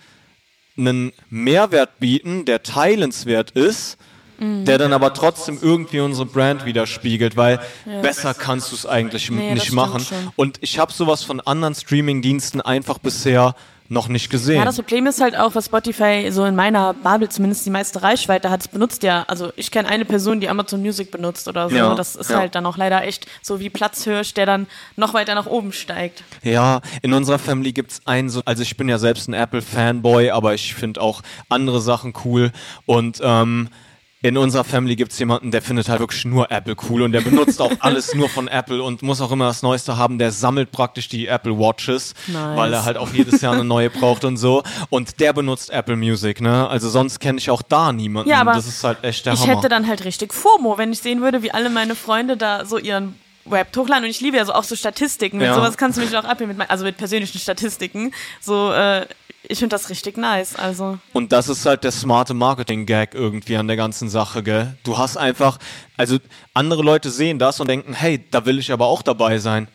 [0.76, 3.98] einen Mehrwert bieten, der teilenswert ist,
[4.40, 4.64] Mhm.
[4.64, 7.61] der dann aber trotzdem irgendwie unsere Brand widerspiegelt, weil
[8.03, 10.05] besser kannst du es eigentlich Nee, nicht machen.
[10.35, 13.55] Und ich habe sowas von anderen Streaming-Diensten einfach bisher
[13.90, 14.57] noch nicht gesehen.
[14.57, 18.03] Ja, das Problem ist halt auch, was Spotify so in meiner Bubble zumindest die meiste
[18.03, 21.68] Reichweite hat, es benutzt ja, also ich kenne eine Person, die Amazon Music benutzt oder
[21.68, 21.74] so.
[21.74, 22.38] Ja, das ist ja.
[22.38, 26.22] halt dann auch leider echt so wie Platzhirsch, der dann noch weiter nach oben steigt.
[26.44, 30.55] Ja, in unserer Family gibt's einen so, also ich bin ja selbst ein Apple-Fanboy, aber
[30.55, 32.53] ich finde auch andere Sachen cool
[32.87, 33.70] und ähm,
[34.22, 37.61] in unserer Family gibt's jemanden, der findet halt wirklich nur Apple cool und der benutzt
[37.62, 40.18] auch alles nur von Apple und muss auch immer das Neueste haben.
[40.18, 42.56] Der sammelt praktisch die Apple Watches, Nice.
[42.56, 44.62] weil er halt auch jedes Jahr eine neue braucht und so.
[44.90, 46.68] Und der benutzt Apple Music, ne?
[46.68, 48.28] Also sonst kenne ich auch da niemanden.
[48.28, 49.56] Ja, aber das ist halt echt der ich Hammer.
[49.56, 52.76] hätte dann halt richtig FOMO, wenn ich sehen würde, wie alle meine Freunde da so
[52.76, 55.38] ihren Web hochladen und ich liebe ja so auch so Statistiken.
[55.38, 55.55] Mit Ja.
[55.55, 58.12] sowas kannst du mich auch abheben, mit also mit persönlichen Statistiken.
[58.40, 59.07] So, äh,
[59.42, 60.55] ich finde das richtig nice.
[60.57, 64.74] Also Und das ist halt der smarte Marketing-Gag irgendwie an der ganzen Sache, gell?
[64.85, 65.59] Du hast einfach,
[65.96, 66.18] also
[66.55, 69.68] andere Leute sehen das und denken, hey, da will ich aber auch dabei sein.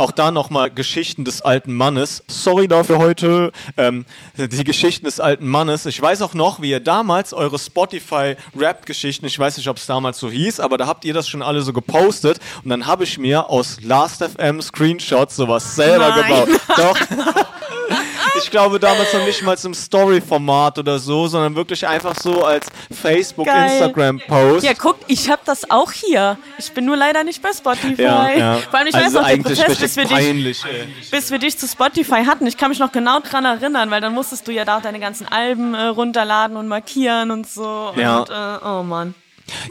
[0.00, 2.22] Auch da nochmal Geschichten des alten Mannes.
[2.28, 3.50] Sorry dafür heute.
[3.76, 4.04] Ähm,
[4.36, 5.86] die Geschichten des alten Mannes.
[5.86, 10.20] Ich weiß auch noch, wie ihr damals eure Spotify-Rap-Geschichten, ich weiß nicht, ob es damals
[10.20, 12.38] so hieß, aber da habt ihr das schon alle so gepostet.
[12.62, 16.46] Und dann habe ich mir aus Last.fm Screenshots sowas selber Nein.
[16.46, 16.60] gebaut.
[16.76, 16.96] Doch.
[18.38, 22.66] Ich glaube damals noch nicht mal im Story-Format oder so, sondern wirklich einfach so als
[22.90, 23.70] Facebook, Geil.
[23.72, 24.64] Instagram-Post.
[24.64, 26.38] Ja, guck, ich habe das auch hier.
[26.58, 28.02] Ich bin nur leider nicht bei Spotify.
[28.02, 28.56] Ja, ja.
[28.70, 30.88] Vor allem, ich also weiß noch, eigentlich Prozess, bis wir, dich, peinlich, ey.
[31.10, 32.46] bis wir dich zu Spotify hatten.
[32.46, 35.00] Ich kann mich noch genau dran erinnern, weil dann musstest du ja da auch deine
[35.00, 37.92] ganzen Alben äh, runterladen und markieren und so.
[37.96, 38.20] Ja.
[38.20, 39.14] Und, äh, oh Mann.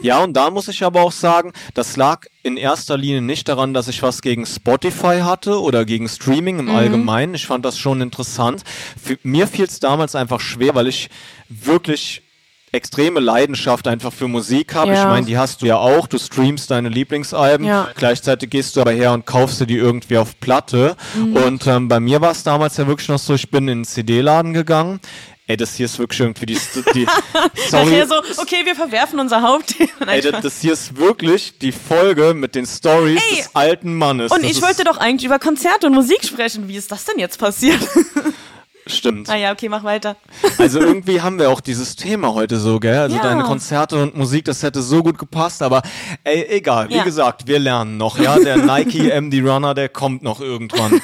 [0.02, 3.74] Ja, und da muss ich aber auch sagen, das lag in erster Linie nicht daran,
[3.74, 6.74] dass ich was gegen Spotify hatte oder gegen Streaming im Mhm.
[6.76, 7.34] Allgemeinen.
[7.34, 8.62] Ich fand das schon interessant.
[9.02, 11.08] Für, mir fiel es damals einfach schwer, weil ich
[11.48, 12.22] wirklich
[12.70, 14.92] extreme Leidenschaft einfach für Musik habe.
[14.92, 15.00] Ja.
[15.04, 16.06] Ich meine, die hast du ja auch.
[16.06, 17.66] Du streamst deine Lieblingsalben.
[17.66, 17.88] Ja.
[17.96, 20.94] Gleichzeitig gehst du aber her und kaufst dir die irgendwie auf Platte.
[21.16, 21.36] Mhm.
[21.36, 23.84] Und ähm, bei mir war es damals ja wirklich noch so, ich bin in den
[23.86, 25.00] CD-Laden gegangen.
[25.50, 26.58] Ey, das hier ist wirklich irgendwie die,
[26.94, 27.06] die
[27.70, 29.90] sorry, so, okay, wir verwerfen unser Hauptthema.
[30.12, 34.30] Ey, das, das hier ist wirklich die Folge mit den Stories Ey, des alten Mannes.
[34.30, 36.68] und Das ich wollte doch eigentlich über Konzerte und Musik sprechen.
[36.68, 37.80] Wie ist das denn jetzt passiert?
[38.86, 39.28] Stimmt.
[39.28, 40.16] ah ja, okay, mach weiter.
[40.56, 42.96] Also irgendwie haben wir auch dieses Thema heute so, gell?
[42.98, 43.22] Also Ja.
[43.22, 45.82] deine Konzerte und Musik, das hätte so gut gepasst, aber
[46.24, 46.88] ey, egal.
[46.88, 47.04] Wie Ja.
[47.04, 48.38] gesagt, wir lernen noch, ja?
[48.38, 51.02] Der Nike MD Runner, der kommt noch irgendwann.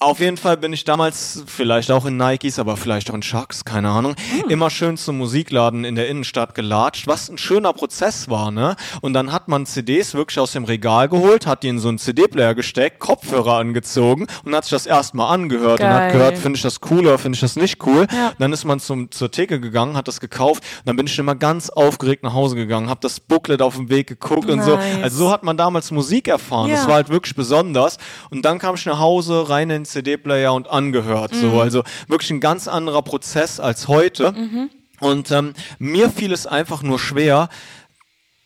[0.00, 3.64] Auf jeden Fall bin ich damals, vielleicht auch in Nikes, aber vielleicht auch in Chucks,
[3.64, 4.50] keine Ahnung, Hm.
[4.50, 8.76] immer schön zum Musikladen in der Innenstadt gelatscht, was ein schöner Prozess war, ne?
[9.02, 11.98] Und dann hat man CDs wirklich aus dem Regal geholt, hat die in so einen
[11.98, 16.12] CD-Player gesteckt, Kopfhörer angezogen und hat sich das erstmal angehört und hat Geil.
[16.12, 18.06] gehört, finde ich das cool oder finde ich das nicht cool.
[18.12, 18.32] Ja.
[18.38, 21.36] Dann ist man zum, zur Theke gegangen, hat das gekauft und dann bin ich immer
[21.36, 24.74] ganz aufgeregt nach Hause gegangen, habe das Booklet auf dem Weg geguckt und so.
[24.76, 25.02] Nice.
[25.02, 26.68] Also so hat man damals Musik erfahren.
[26.70, 26.88] Das Ja.
[26.88, 27.96] war halt wirklich besonders.
[28.30, 31.32] Und dann kam ich nach Hause, rein in den CD-Player und angehört.
[31.32, 31.40] Mhm.
[31.40, 34.32] So, also wirklich ein ganz anderer Prozess als heute.
[34.32, 34.70] Mhm.
[35.00, 37.48] Und ähm, mir fiel es einfach nur schwer,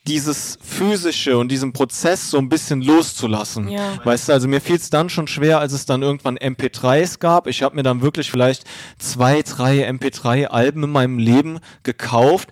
[0.07, 3.69] dieses physische und diesen Prozess so ein bisschen loszulassen.
[3.69, 3.99] Ja.
[4.05, 7.47] Weißt du, also mir fiel es dann schon schwer, als es dann irgendwann MP3s gab.
[7.47, 8.65] Ich habe mir dann wirklich vielleicht
[8.99, 12.49] zwei, drei MP3-Alben in meinem Leben gekauft.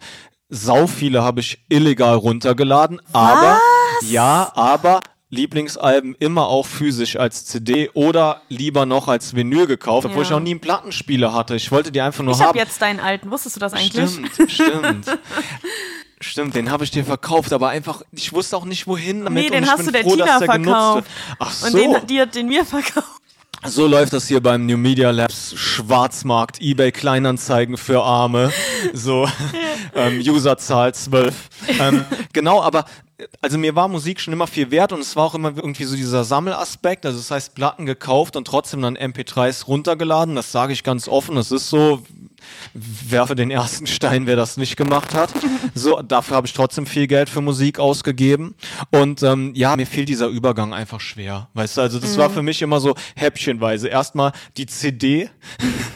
[0.51, 3.59] Sau viele habe ich illegal runtergeladen, aber
[4.03, 10.23] ja, aber Lieblingsalben immer auch physisch als CD oder lieber noch als Vinyl gekauft, obwohl
[10.23, 10.29] Ja.
[10.29, 11.57] ich auch nie einen Plattenspieler hatte.
[11.57, 12.49] Ich wollte die einfach nur Ich haben.
[12.49, 13.31] habe jetzt deinen alten.
[13.31, 14.11] Wusstest du das eigentlich?
[14.11, 15.07] Stimmt, stimmt.
[16.19, 19.39] Stimmt, den habe ich dir verkauft, aber einfach, ich wusste auch nicht wohin damit.
[19.43, 21.11] Nee, und den ich hast bin du der froh, Tina verkauft.
[21.39, 23.21] Ach so, Und den, die hat den mir verkauft.
[23.67, 28.53] So läuft das hier beim New Media Labs Schwarzmarkt, Ebay Kleinanzeigen für Arme,
[28.93, 29.29] so
[29.95, 31.35] ähm, Userzahl 12.
[31.81, 32.85] Ähm, genau, aber
[33.41, 35.97] also mir war Musik schon immer viel wert und es war auch immer irgendwie so
[35.97, 40.85] dieser Sammelaspekt, also das heißt Platten gekauft und trotzdem dann MP3s runtergeladen, das sage ich
[40.85, 42.03] ganz offen, das ist so,
[42.75, 45.31] werfe den ersten Stein, wer das nicht gemacht hat.
[45.75, 48.55] So, dafür habe ich trotzdem viel Geld für Musik ausgegeben.
[48.91, 51.49] Und ähm, ja, mir fiel dieser Übergang einfach schwer.
[51.55, 53.89] Weißt du, also das war für mich immer so häppchenweise.
[53.89, 55.31] Erstmal die CD,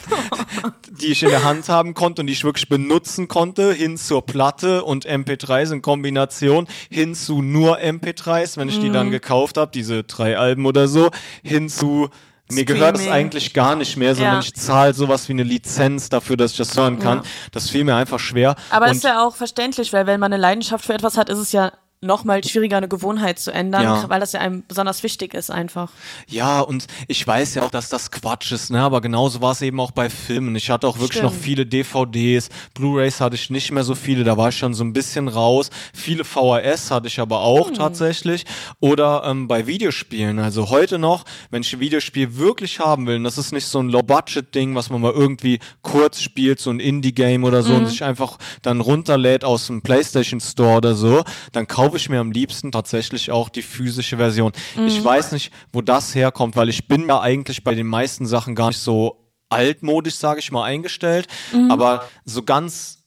[1.01, 4.25] die ich in der Hand haben konnte und die ich wirklich benutzen konnte, hin zur
[4.25, 9.71] Platte und MP3s in Kombination, hin zu nur MP3s, wenn ich die dann gekauft habe,
[9.71, 11.09] diese drei Alben oder so,
[11.43, 12.09] hin zu
[12.51, 14.39] mir gehört es eigentlich gar nicht mehr, sondern Ja.
[14.39, 17.19] ich zahle sowas wie eine Lizenz dafür, dass ich das hören kann.
[17.19, 17.23] Ja.
[17.51, 18.55] Das fiel mir einfach schwer.
[18.69, 21.39] Aber und ist ja auch verständlich, weil wenn man eine Leidenschaft für etwas hat, ist
[21.39, 21.71] es ja
[22.03, 24.09] noch mal schwieriger, eine Gewohnheit zu ändern, Ja.
[24.09, 25.91] weil das ja einem besonders wichtig ist einfach.
[26.27, 28.81] Ja, und ich weiß ja auch, dass das Quatsch ist, ne?
[28.81, 30.55] Aber genauso war es eben auch bei Filmen.
[30.55, 31.33] Ich hatte auch wirklich Stimmt.
[31.35, 32.49] noch viele DVDs.
[32.73, 35.69] Blu-Rays hatte ich nicht mehr so viele, da war ich schon so ein bisschen raus.
[35.93, 37.75] Viele VHS hatte ich aber auch Hm.
[37.75, 38.45] tatsächlich.
[38.79, 40.39] Oder ähm, bei Videospielen.
[40.39, 43.77] Also heute noch, wenn ich ein Videospiel wirklich haben will, und das ist nicht so
[43.77, 48.03] ein Low-Budget-Ding, was man mal irgendwie kurz spielt, so ein Indie-Game oder so, und sich
[48.03, 52.71] einfach dann runterlädt aus dem PlayStation Store oder so, dann kaufe ich mir am liebsten
[52.71, 54.51] tatsächlich auch die physische Version.
[54.85, 58.55] Ich weiß nicht, wo das herkommt, weil ich bin ja eigentlich bei den meisten Sachen
[58.55, 59.17] gar nicht so
[59.49, 61.27] altmodisch, sage ich mal, eingestellt,
[61.69, 63.00] aber so ganz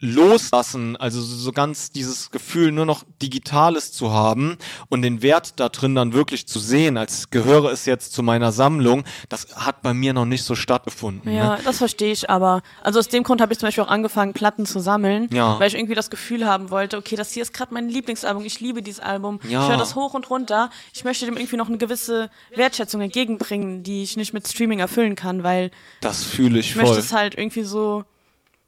[0.00, 4.56] loslassen, also so ganz dieses Gefühl nur noch Digitales zu haben
[4.88, 8.52] und den Wert da drin dann wirklich zu sehen, als gehöre es jetzt zu meiner
[8.52, 11.32] Sammlung, das hat bei mir noch nicht so stattgefunden.
[11.32, 11.60] Ja, Ne?
[11.64, 12.62] das verstehe ich aber.
[12.82, 15.58] Also aus dem Grund habe ich zum Beispiel auch angefangen, Platten zu sammeln, Ja.
[15.58, 18.60] weil ich irgendwie das Gefühl haben wollte, okay, das hier ist gerade mein Lieblingsalbum, ich
[18.60, 19.62] liebe dieses Album, Ja.
[19.64, 23.82] ich höre das hoch und runter, ich möchte dem irgendwie noch eine gewisse Wertschätzung entgegenbringen,
[23.82, 27.00] die ich nicht mit Streaming erfüllen kann, weil Das fühle ich ich möchte voll.
[27.00, 28.04] es halt irgendwie so,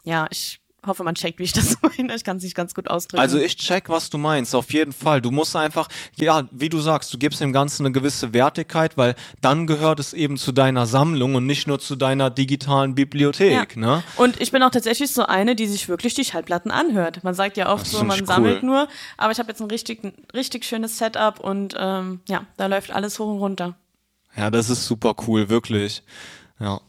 [0.04, 2.88] ja, ich hoffe, man checkt, wie ich das meine, ich kann es nicht ganz gut
[2.88, 3.20] ausdrücken.
[3.20, 5.20] Also ich check, was du meinst, auf jeden Fall.
[5.20, 9.14] Du musst einfach, ja, wie du sagst, du gibst dem Ganzen eine gewisse Wertigkeit, weil
[9.40, 14.02] dann gehört es eben zu deiner Sammlung und nicht nur zu deiner digitalen Bibliothek, ne?
[14.16, 17.22] Und ich bin auch tatsächlich so eine, die sich wirklich die Schallplatten anhört.
[17.24, 18.68] Man sagt ja oft so, man ich sammelt cool.
[18.68, 20.00] nur, aber ich habe jetzt ein richtig,
[20.34, 23.76] richtig schönes Setup und ähm, ja, da läuft alles hoch und runter.
[24.36, 26.02] Ja, das ist super cool, wirklich.
[26.58, 26.80] Ja.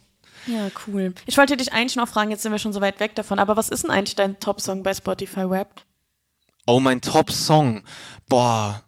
[0.47, 1.13] Ja, cool.
[1.25, 3.55] Ich wollte dich eigentlich noch fragen, jetzt sind wir schon so weit weg davon, aber
[3.57, 5.81] was ist denn eigentlich dein Top-Song bei Spotify Rap?
[6.67, 7.83] Oh, mein Top-Song.
[8.27, 8.81] Boah.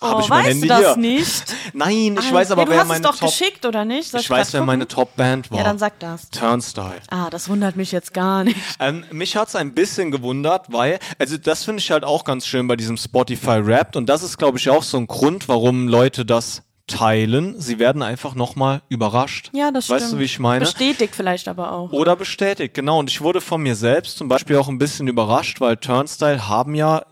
[0.00, 0.96] Hab oh, ich mein weißt Handy du das hier?
[0.96, 1.56] nicht?
[1.72, 3.30] Nein, ich Ah, weiß aber, ja, du wer hast meine es doch Top...
[3.30, 4.10] geschickt, oder nicht?
[4.10, 4.86] Soll Ich weiß, wer meine?
[4.86, 5.58] Top-Band war.
[5.58, 6.30] Ja, dann sag das.
[6.30, 7.00] Turnstile.
[7.10, 8.56] Ah, das wundert mich jetzt gar nicht.
[8.78, 12.68] Ähm, mich hat's ein bisschen gewundert, weil, also das finde ich halt auch ganz schön
[12.68, 16.24] bei diesem Spotify Rap und das ist, glaube ich, auch so ein Grund, warum Leute
[16.24, 19.50] das teilen, sie werden einfach nochmal überrascht.
[19.52, 20.00] Ja, das stimmt.
[20.00, 20.64] Weißt du, wie ich meine?
[20.64, 21.92] Bestätigt vielleicht aber auch.
[21.92, 22.98] Oder bestätigt, genau.
[22.98, 26.74] Und ich wurde von mir selbst zum Beispiel auch ein bisschen überrascht, weil Turnstyle haben
[26.74, 27.04] ja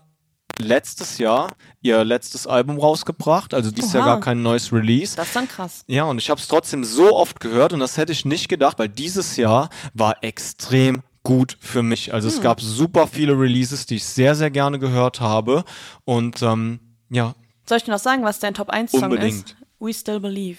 [0.59, 5.15] letztes Jahr ihr letztes Album rausgebracht, also dies Jahr gar kein neues Release.
[5.15, 5.83] Das ist dann krass.
[5.87, 8.79] Ja, und ich habe es trotzdem so oft gehört und das hätte ich nicht gedacht,
[8.79, 12.13] weil dieses Jahr war extrem gut für mich.
[12.13, 15.65] Also es gab super viele Releases, die ich sehr, sehr gerne gehört habe.
[16.05, 17.35] Und ähm, ja,
[17.67, 19.49] Soll ich dir noch sagen, was dein Top 1 Song Unbedingt.
[19.49, 19.56] ist?
[19.79, 20.57] We Still Believe.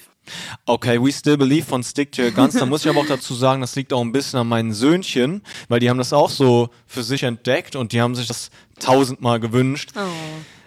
[0.66, 2.54] Okay, We Still Believe von Stick to Your Guns.
[2.54, 5.42] Da muss ich aber auch dazu sagen, das liegt auch ein bisschen an meinen Söhnchen,
[5.68, 9.40] weil die haben das auch so für sich entdeckt und die haben sich das tausendmal
[9.40, 9.90] gewünscht.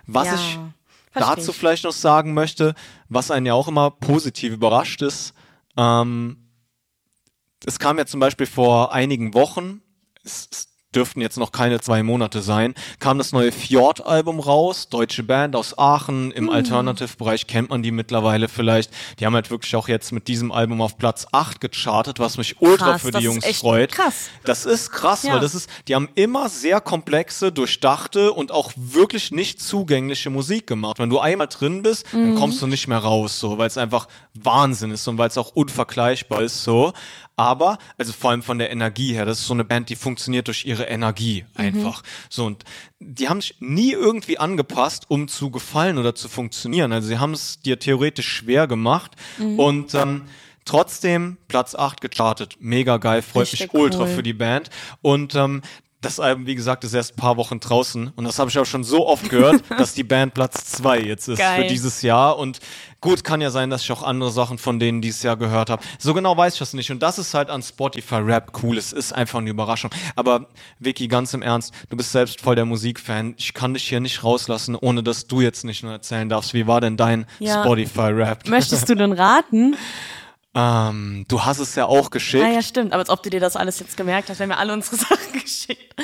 [0.08, 0.60] Was Ja, ich
[1.14, 1.58] dazu ich.
[1.58, 2.74] vielleicht noch sagen möchte,
[3.10, 5.34] was einen ja auch immer positiv überrascht ist,
[5.78, 6.38] ähm,
[7.66, 9.82] es kam ja zum Beispiel vor einigen Wochen,
[10.24, 15.24] es, es dürften jetzt noch keine zwei Monate sein, kam das neue Fjord-Album raus, deutsche
[15.24, 18.92] Band aus Aachen, im Alternative-Bereich kennt man die mittlerweile vielleicht.
[19.20, 22.62] Die haben halt wirklich auch jetzt mit diesem Album auf Platz 8 gechartet, was mich
[22.62, 23.92] ultra Krass, für das die Jungs freut.
[23.94, 24.30] krass.
[24.44, 25.34] Das ist krass, Ja.
[25.34, 30.68] weil das ist, die haben immer sehr komplexe, durchdachte und auch wirklich nicht zugängliche Musik
[30.68, 31.00] gemacht.
[31.00, 32.32] Wenn du einmal drin bist, Mhm.
[32.32, 35.38] dann kommst du nicht mehr raus, so, weil es einfach Wahnsinn ist und weil es
[35.38, 36.94] auch unvergleichbar ist, so.
[37.42, 40.46] Aber, also vor allem von der Energie her, das ist so eine Band, die funktioniert
[40.46, 42.04] durch ihre Energie einfach.
[42.30, 42.66] So, und
[43.00, 46.92] die haben sich nie irgendwie angepasst, um zu gefallen oder zu funktionieren.
[46.92, 49.14] Also sie haben es dir theoretisch schwer gemacht
[49.58, 50.26] und ähm,
[50.66, 52.58] trotzdem Platz 8 gechartet.
[52.60, 54.10] Mega geil, freut Richtig mich ultra cool.
[54.10, 54.70] für die Band.
[55.02, 55.64] Und ähm,
[56.02, 58.66] das Album, wie gesagt, ist erst ein paar Wochen draußen und das habe ich auch
[58.66, 61.62] schon so oft gehört, dass die Band Platz zwei jetzt ist Geil.
[61.64, 62.38] für dieses Jahr.
[62.40, 62.60] Und
[63.02, 65.84] gut, kann ja sein, dass ich auch andere Sachen von denen dieses Jahr gehört habe.
[66.00, 66.90] So genau weiß ich das nicht.
[66.92, 68.78] Und das ist halt an Spotify Rap cool.
[68.80, 69.92] Es ist einfach eine Überraschung.
[70.16, 70.48] Aber
[70.80, 73.36] Vicky, ganz im Ernst, du bist selbst voll der Musikfan.
[73.38, 76.56] Ich kann dich hier nicht rauslassen, ohne dass du jetzt nicht nur erzählen darfst.
[76.56, 77.62] Wie war denn dein Ja.
[77.64, 78.48] Spotify Rap?
[78.48, 79.76] Möchtest du denn raten?
[80.54, 82.44] Ähm, du hast es ja auch geschickt.
[82.44, 82.92] Ah ja, stimmt.
[82.92, 85.34] Aber als ob du dir das alles jetzt gemerkt hast, wenn wir alle unsere Sachen
[85.34, 85.96] geschickt.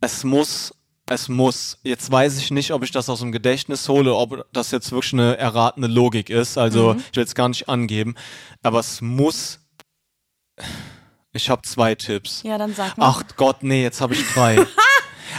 [0.00, 0.72] es muss,
[1.08, 1.78] es muss.
[1.82, 5.12] Jetzt weiß ich nicht, ob ich das aus dem Gedächtnis hole, ob das jetzt wirklich
[5.12, 6.56] eine erratene Logik ist.
[6.56, 8.14] Also ich will es gar nicht angeben,
[8.62, 9.60] aber es muss.
[11.32, 12.42] Ich habe zwei Tipps.
[12.44, 13.08] Ja, dann sag mal.
[13.08, 14.64] Ach Gott, nee, jetzt habe ich drei.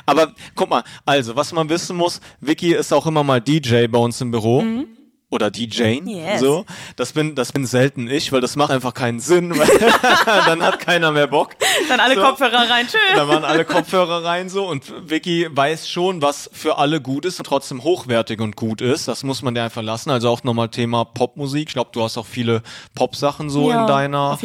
[0.06, 3.98] Aber guck mal, also was man wissen muss, Vicky ist auch immer mal DJ bei
[3.98, 4.62] uns im Büro.
[5.32, 6.08] Oder DJ, Mhm.
[6.08, 6.40] Yes.
[6.40, 6.66] so.
[6.96, 9.68] Das bin, das bin selten ich, weil das macht einfach keinen Sinn, weil
[10.46, 11.56] dann hat keiner mehr Bock.
[11.90, 12.22] Dann alle So.
[12.22, 12.86] Kopfhörer rein.
[12.88, 13.00] Tschüss.
[13.16, 17.40] Da waren alle Kopfhörer rein so und Vicky weiß schon, was für alle gut ist
[17.40, 19.08] und trotzdem hochwertig und gut ist.
[19.08, 20.12] Das muss man dir einfach lassen.
[20.12, 21.70] Also auch nochmal Thema Popmusik.
[21.70, 22.62] Ich glaube, du hast auch viele
[22.94, 24.38] Popsachen so Ja, in deiner.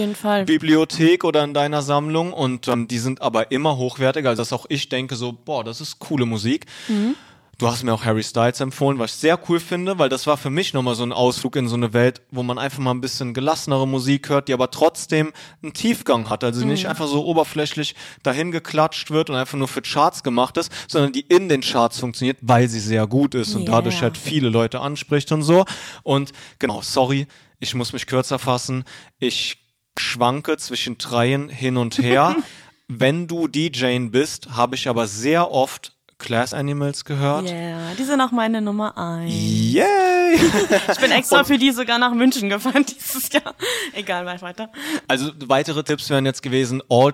[0.46, 4.26] Bibliothek oder in deiner Sammlung und ähm, die sind aber immer hochwertig.
[4.26, 6.64] Also dass auch ich denke so, boah, das ist coole Musik.
[6.88, 7.14] Mhm.
[7.60, 10.38] Du hast mir auch Harry Styles empfohlen, was ich sehr cool finde, weil das war
[10.38, 13.02] für mich nochmal so ein Ausflug in so eine Welt, wo man einfach mal ein
[13.02, 15.30] bisschen gelassenere Musik hört, die aber trotzdem
[15.62, 16.42] einen Tiefgang hat.
[16.42, 20.72] Also nicht einfach so oberflächlich dahin geklatscht wird und einfach nur für Charts gemacht ist,
[20.88, 23.72] sondern die in den Charts funktioniert, weil sie sehr gut ist und Yeah.
[23.72, 25.66] dadurch halt viele Leute anspricht und so.
[26.02, 27.26] Und genau, sorry,
[27.58, 28.84] ich muss mich kürzer fassen.
[29.18, 29.58] Ich
[29.98, 32.36] schwanke zwischen dreien hin und her.
[32.88, 37.50] Wenn du DJing bist, habe ich aber sehr oft Class Animals gehört.
[37.50, 39.32] Yeah, die sind auch meine Nummer eins.
[39.34, 40.38] Yay!
[40.92, 43.54] Ich bin extra für die sogar nach München gefahren dieses Jahr.
[43.92, 44.70] Egal, mach weiter.
[45.08, 47.12] Also weitere Tipps wären jetzt gewesen All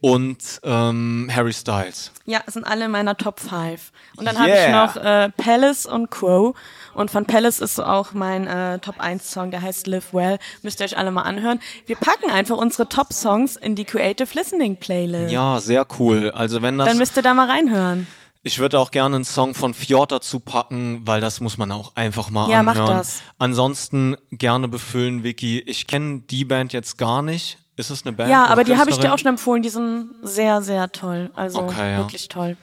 [0.00, 2.10] und ähm, Harry Styles.
[2.26, 3.92] Ja, sind alle in meiner Top 5.
[4.16, 4.86] Und dann habe ich Yeah.
[4.86, 6.56] noch äh, Palace und Crow.
[6.94, 10.38] Und von Palace ist auch mein äh, Top 1 Song, der heißt Live Well.
[10.62, 11.60] Müsst ihr euch alle mal anhören.
[11.86, 15.32] Wir packen einfach unsere Top Songs in die Creative Listening Playlist.
[15.32, 16.30] Ja, sehr cool.
[16.32, 18.06] Also wenn das, Dann müsst ihr da mal reinhören.
[18.42, 21.96] Ich würde auch gerne einen Song von Fjord dazu packen, weil das muss man auch
[21.96, 22.98] einfach mal Ja, mach anhören.
[22.98, 23.20] das.
[23.38, 25.60] Ansonsten gerne befüllen, Vicky.
[25.60, 27.58] Ich kenne die Band jetzt gar nicht.
[27.76, 28.30] Ist es eine Band?
[28.30, 29.62] Ja, aber die habe ich dir auch schon empfohlen.
[29.62, 31.30] Die sind sehr, sehr toll.
[31.34, 31.98] Also Okay, ja.
[31.98, 32.56] wirklich toll.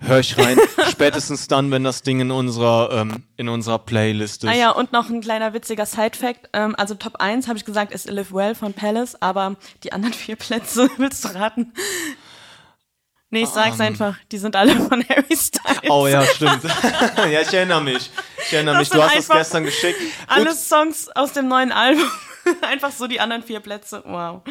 [0.00, 0.58] Hör ich rein.
[0.90, 4.50] Spätestens dann, wenn das Ding in unserer ähm, in unserer Playlist ist.
[4.50, 6.50] Ah ja, und noch ein kleiner witziger Side-Fact.
[6.52, 10.12] Ähm, also Top 1, habe ich gesagt, ist Live Well von Palace, aber die anderen
[10.14, 11.72] vier Plätze, willst du raten?
[13.34, 15.90] Nee, ich sag's einfach, die sind alle von Harry Styles.
[15.90, 16.62] Oh ja, stimmt.
[17.16, 18.08] ja, ich erinnere mich.
[18.46, 18.88] Ich erinnere mich.
[18.90, 19.98] Du hast das gestern geschickt.
[19.98, 22.04] Gut, Alle Songs aus dem neuen Album.
[22.62, 24.04] einfach so die anderen vier Plätze.
[24.06, 24.42] Wow.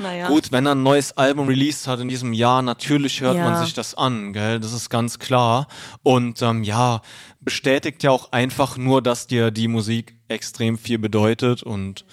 [0.00, 0.26] Naja.
[0.26, 3.44] Gut, wenn er ein neues Album released hat in diesem Jahr, natürlich hört Ja.
[3.48, 4.58] man sich das an, gell?
[4.58, 5.68] Das ist ganz klar.
[6.02, 7.02] Und ähm, ja,
[7.40, 12.04] bestätigt ja auch einfach nur, dass dir die Musik extrem viel bedeutet und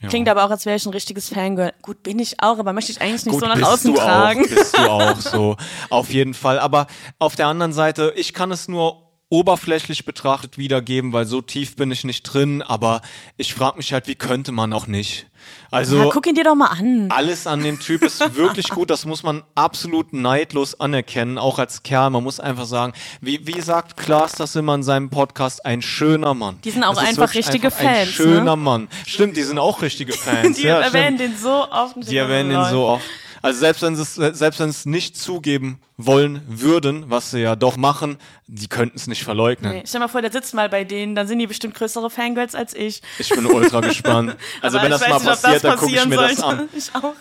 [0.00, 0.08] ja.
[0.08, 1.72] Klingt aber auch, als wäre ich ein richtiges Fangirl.
[1.82, 4.44] Gut, bin ich auch, aber möchte ich eigentlich nicht Gut, so nach außen du tragen.
[4.44, 5.56] Auch, bist du auch so.
[5.90, 6.58] Auf jeden Fall.
[6.58, 6.86] Aber
[7.18, 11.90] auf der anderen Seite, ich kann es nur oberflächlich betrachtet wiedergeben, weil so tief bin
[11.90, 13.00] ich nicht drin, aber
[13.36, 15.26] ich frage mich halt, wie könnte man auch nicht?
[15.70, 17.06] Also Ja, guck ihn dir doch mal an.
[17.10, 21.82] alles an dem Typ ist wirklich gut, das muss man absolut neidlos anerkennen, auch als
[21.82, 22.10] Kerl.
[22.10, 26.34] Man muss einfach sagen, wie, wie sagt Klaas das immer in seinem Podcast, ein schöner
[26.34, 26.58] Mann.
[26.64, 28.62] Die sind auch einfach richtige einfach Ein Fans, schöner ne?
[28.62, 28.88] Mann.
[29.06, 30.56] Stimmt, die sind auch richtige Fans.
[30.58, 31.34] Die ja, erwähnen stimmt.
[31.34, 31.94] den so oft.
[32.10, 32.68] Die erwähnen ihn lol.
[32.70, 33.04] so oft.
[33.42, 37.40] Also selbst wenn sie es, selbst wenn sie es nicht zugeben wollen würden, was sie
[37.40, 39.72] ja doch machen, die könnten es nicht verleugnen.
[39.72, 42.54] Nee, stell mal vor, der sitzt mal bei denen, dann sind die bestimmt größere Fangirls
[42.54, 43.02] als ich.
[43.18, 44.36] Ich bin ultra gespannt.
[44.62, 46.62] Also Aber wenn das mal nicht, passiert, dann gucke ich mir das sollte.
[46.62, 46.68] an.
[46.74, 47.14] Ich auch.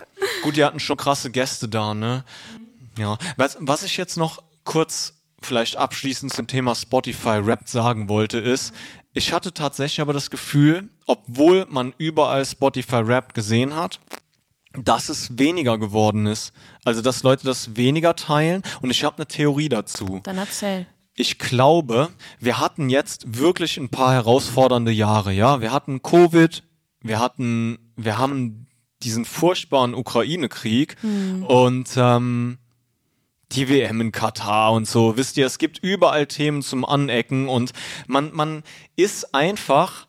[0.43, 2.24] Gut, die hatten schon krasse Gäste da, ne?
[2.97, 3.17] Ja.
[3.38, 8.74] Was, was ich jetzt noch kurz vielleicht abschließend zum Thema Spotify Rap sagen wollte, ist,
[9.13, 13.99] ich hatte tatsächlich aber das Gefühl, obwohl man überall Spotify Rap gesehen hat,
[14.74, 16.53] dass es weniger geworden ist.
[16.86, 18.61] Also, dass Leute das weniger teilen.
[18.82, 20.20] Und ich habe eine Theorie dazu.
[20.24, 20.86] Dann erzähl.
[21.15, 22.09] Ich glaube,
[22.39, 25.59] wir hatten jetzt wirklich ein paar herausfordernde Jahre, ja.
[25.59, 26.63] Wir hatten Covid,
[27.01, 28.67] wir hatten, wir haben
[29.03, 30.95] diesen furchtbaren Ukraine-Krieg
[31.45, 32.57] und ähm,
[33.51, 35.17] die WM in Katar und so.
[35.17, 37.72] Wisst ihr, es gibt überall Themen zum Anecken und
[38.07, 38.63] man, man
[38.95, 40.07] ist einfach,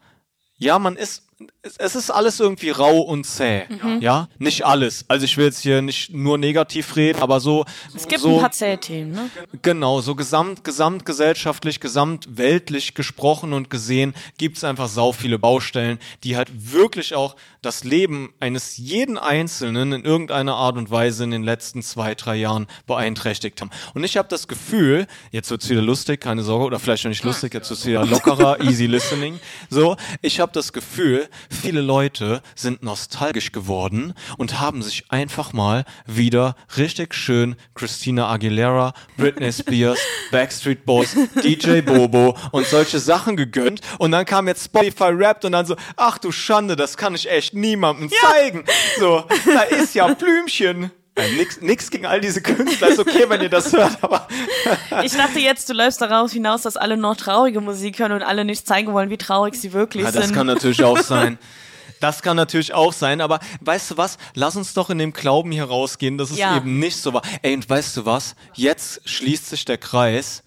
[0.59, 1.27] ja, man ist,
[1.63, 3.63] es- ist alles irgendwie rau und zäh,
[4.01, 4.29] ja.
[4.39, 5.05] Nicht alles.
[5.09, 7.65] Also ich will jetzt hier nicht nur negativ reden, aber so.
[7.95, 9.31] Es gibt so, ein paar Zählthemen, ne?
[9.63, 16.51] Genau, so gesamt, gesamtgesellschaftlich, gesamtweltlich gesprochen und gesehen gibt's einfach sau viele Baustellen, die halt
[16.73, 21.83] wirklich auch das Leben eines jeden Einzelnen in irgendeiner Art und Weise in den letzten
[21.83, 23.71] zwei, drei Jahren beeinträchtigt haben.
[23.95, 27.25] Und ich habe das Gefühl, jetzt wird's wieder lustig, keine Sorge, oder vielleicht noch nicht
[27.25, 29.39] lustig, jetzt wird's wieder lockerer, easy listening.
[29.69, 35.85] So, ich habe das Gefühl, viele Leute sind nostalgisch geworden und haben sich einfach mal
[36.07, 39.99] wieder richtig schön Christina Aguilera, Britney Spears,
[40.31, 43.81] Backstreet Boys, DJ Bobo und solche Sachen gegönnt.
[43.99, 47.31] Und dann kam jetzt Spotify Rap und dann so, ach du Schande, das kann ich
[47.31, 48.65] echt niemandem zeigen.
[48.99, 50.91] So, da ist ja Blümchen.
[51.19, 54.27] Ja, nix, nix gegen all diese Künstler, ist okay, wenn ihr das hört, aber
[55.03, 58.45] Ich dachte jetzt, du läufst darauf hinaus, dass alle noch traurige Musik hören und alle
[58.45, 60.35] nicht zeigen wollen, wie traurig sie wirklich Ja, das sind.
[60.35, 61.39] kann natürlich auch sein.
[62.01, 64.17] Das kann natürlich auch sein, aber weißt du was?
[64.33, 66.57] Lass uns doch in dem Glauben hier rausgehen, dass es Ja.
[66.57, 67.21] eben nicht so war.
[67.43, 68.37] Ey, und weißt du was?
[68.55, 70.43] Jetzt schließt sich der Kreis.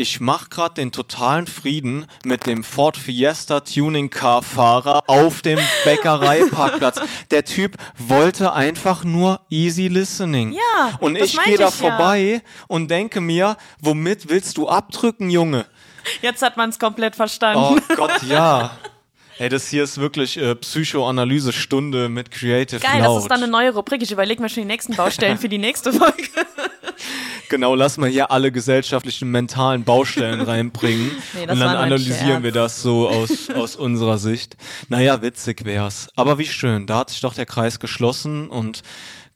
[0.00, 5.58] Ich mach grad den totalen Frieden mit dem Ford Fiesta Tuning Car Fahrer auf dem
[5.84, 7.00] Bäckereiparkplatz.
[7.32, 10.52] Der Typ wollte einfach nur easy listening.
[10.52, 11.88] Ja, Und ich gehe da ich ja.
[11.90, 15.66] vorbei und denke mir, womit willst du abdrücken, Junge?
[16.22, 17.82] Jetzt hat man es komplett verstanden.
[17.90, 18.78] Oh Gott, ja.
[19.40, 23.16] Ey, das hier ist wirklich äh, Psychoanalyse-Stunde mit Creative Geil, Cloud.
[23.16, 24.00] das ist dann eine neue Rubrik.
[24.00, 26.22] Ich überlege mir schon die nächsten Baustellen für die nächste Folge.
[27.48, 31.10] Genau, lass mal hier alle gesellschaftlichen, mentalen Baustellen reinbringen.
[31.34, 34.56] Nee, und dann analysieren wir das so aus, aus unserer Sicht.
[34.88, 36.08] Naja, witzig wär's.
[36.16, 38.82] Aber wie schön, da hat sich doch der Kreis geschlossen und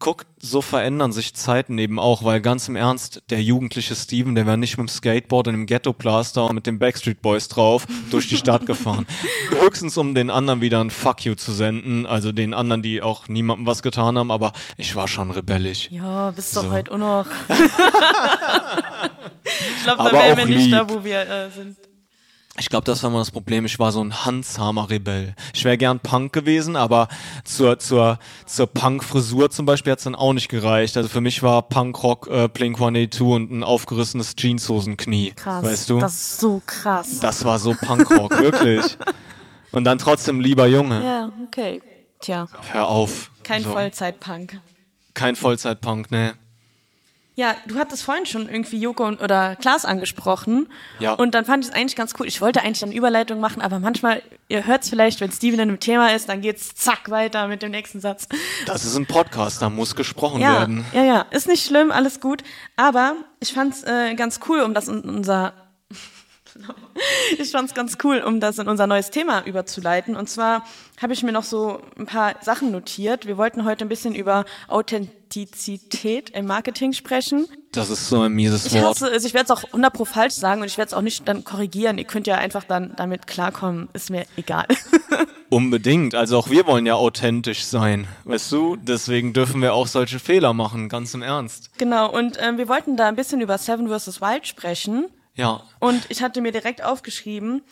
[0.03, 4.47] guck, so verändern sich Zeiten eben auch, weil ganz im Ernst, der jugendliche Steven, der
[4.47, 8.29] wäre nicht mit dem Skateboard und dem Ghetto-Plaster und mit den Backstreet Boys drauf durch
[8.29, 9.07] die Stadt gefahren.
[9.61, 13.29] Höchstens, um den anderen wieder ein Fuck you zu senden, also den anderen, die auch
[13.29, 15.89] niemandem was getan haben, aber ich war schon rebellisch.
[15.93, 16.73] Ja, bist doch So.
[16.73, 17.27] heute auch noch.
[19.45, 20.73] ich glaube, da wären wir nicht lieb.
[20.73, 21.77] da, wo wir äh, sind.
[22.59, 23.65] Ich glaube, das war mal das Problem.
[23.65, 25.35] Ich war so ein handsamer Rebell.
[25.55, 27.09] Ich wäre gern Punk gewesen, aber
[27.45, 30.97] zur, zur, zur Punk-Frisur zum Beispiel hat's dann auch nicht gereicht.
[30.99, 35.33] Also für mich war Punkrock äh, Blink 182 und ein aufgerissenes Jeanshosenknie.
[35.35, 35.65] Krass.
[35.65, 35.99] Weißt du?
[35.99, 37.21] Das ist so krass.
[37.21, 38.99] Das war so Punkrock, wirklich.
[39.73, 41.03] Und dann trotzdem lieber Junge.
[41.03, 41.81] ja, okay.
[42.21, 43.31] Tja, Hör auf.
[43.43, 43.71] kein So.
[43.73, 44.61] Vollzeitpunk.
[45.15, 46.35] Kein Vollzeitpunk, ne.
[47.35, 50.69] Ja, du hattest vorhin schon irgendwie Joko und, oder Klaas angesprochen.
[50.99, 51.15] Ja.
[51.15, 52.27] Und dann fand ich es eigentlich ganz cool.
[52.27, 55.61] Ich wollte eigentlich eine Überleitung machen, aber manchmal, ihr hört es vielleicht, wenn Steven in
[55.71, 58.29] einem Thema ist, dann geht's zack weiter mit dem nächsten Satz.
[58.67, 60.85] Das ist ein Podcast, da muss gesprochen Ja, werden.
[60.93, 62.43] ja, ja, ist nicht schlimm, alles gut.
[62.77, 65.55] Aber ich fand's äh, ganz cool, um das in unser
[67.39, 70.17] ich fand's ganz cool, um das in unser neues Thema überzuleiten.
[70.17, 70.65] Und zwar
[71.01, 73.27] habe ich mir noch so ein paar Sachen notiert.
[73.27, 77.47] Wir wollten heute ein bisschen über Authentizität im Marketing sprechen.
[77.73, 78.85] Das ist so ein mieses Ich Wort.
[78.85, 81.01] hasse es, ich werde es auch 100 pro falsch sagen und ich werde es auch
[81.01, 81.97] nicht dann korrigieren.
[81.99, 84.67] Ihr könnt ja einfach dann damit klarkommen, ist mir egal.
[85.49, 86.15] Unbedingt.
[86.15, 88.07] Also auch wir wollen ja authentisch sein.
[88.25, 88.77] Weißt du?
[88.77, 91.71] Deswegen dürfen wir auch solche Fehler machen, ganz im Ernst.
[91.79, 94.21] genau, und ähm, wir wollten da ein bisschen über Seven vs.
[94.21, 95.07] Wild sprechen.
[95.35, 95.63] Ja.
[95.79, 97.63] Und ich hatte mir direkt aufgeschrieben,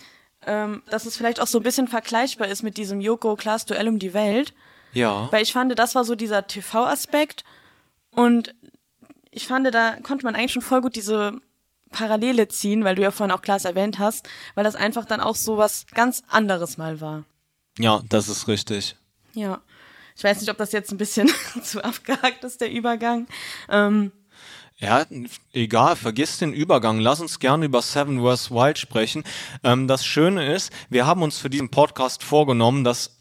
[0.46, 3.88] ähm, dass es vielleicht auch so ein bisschen vergleichbar ist mit diesem Joko Klaas Duell
[3.88, 4.54] um die Welt.
[4.92, 5.28] Ja.
[5.30, 7.44] Weil ich fand, das war so dieser TV-Aspekt.
[8.10, 8.54] Und
[9.30, 11.40] ich fand, da konnte man eigentlich schon voll gut diese
[11.90, 15.36] Parallele ziehen, weil du ja vorhin auch Klaas erwähnt hast, weil das einfach dann auch
[15.36, 17.24] so was ganz anderes mal war.
[17.78, 18.96] Ja, das ist richtig.
[19.34, 19.60] Ja.
[20.16, 21.30] Ich weiß nicht, ob das jetzt ein bisschen
[21.62, 23.26] zu abgehakt ist, der Übergang.
[23.68, 24.12] Ähm,
[24.80, 25.04] ja,
[25.52, 27.00] egal, vergiss den Übergang.
[27.00, 28.50] Lass uns gerne über Seven vs.
[28.50, 29.24] Wild sprechen.
[29.62, 33.20] Ähm, das Schöne ist, wir haben uns für diesen Podcast vorgenommen, dass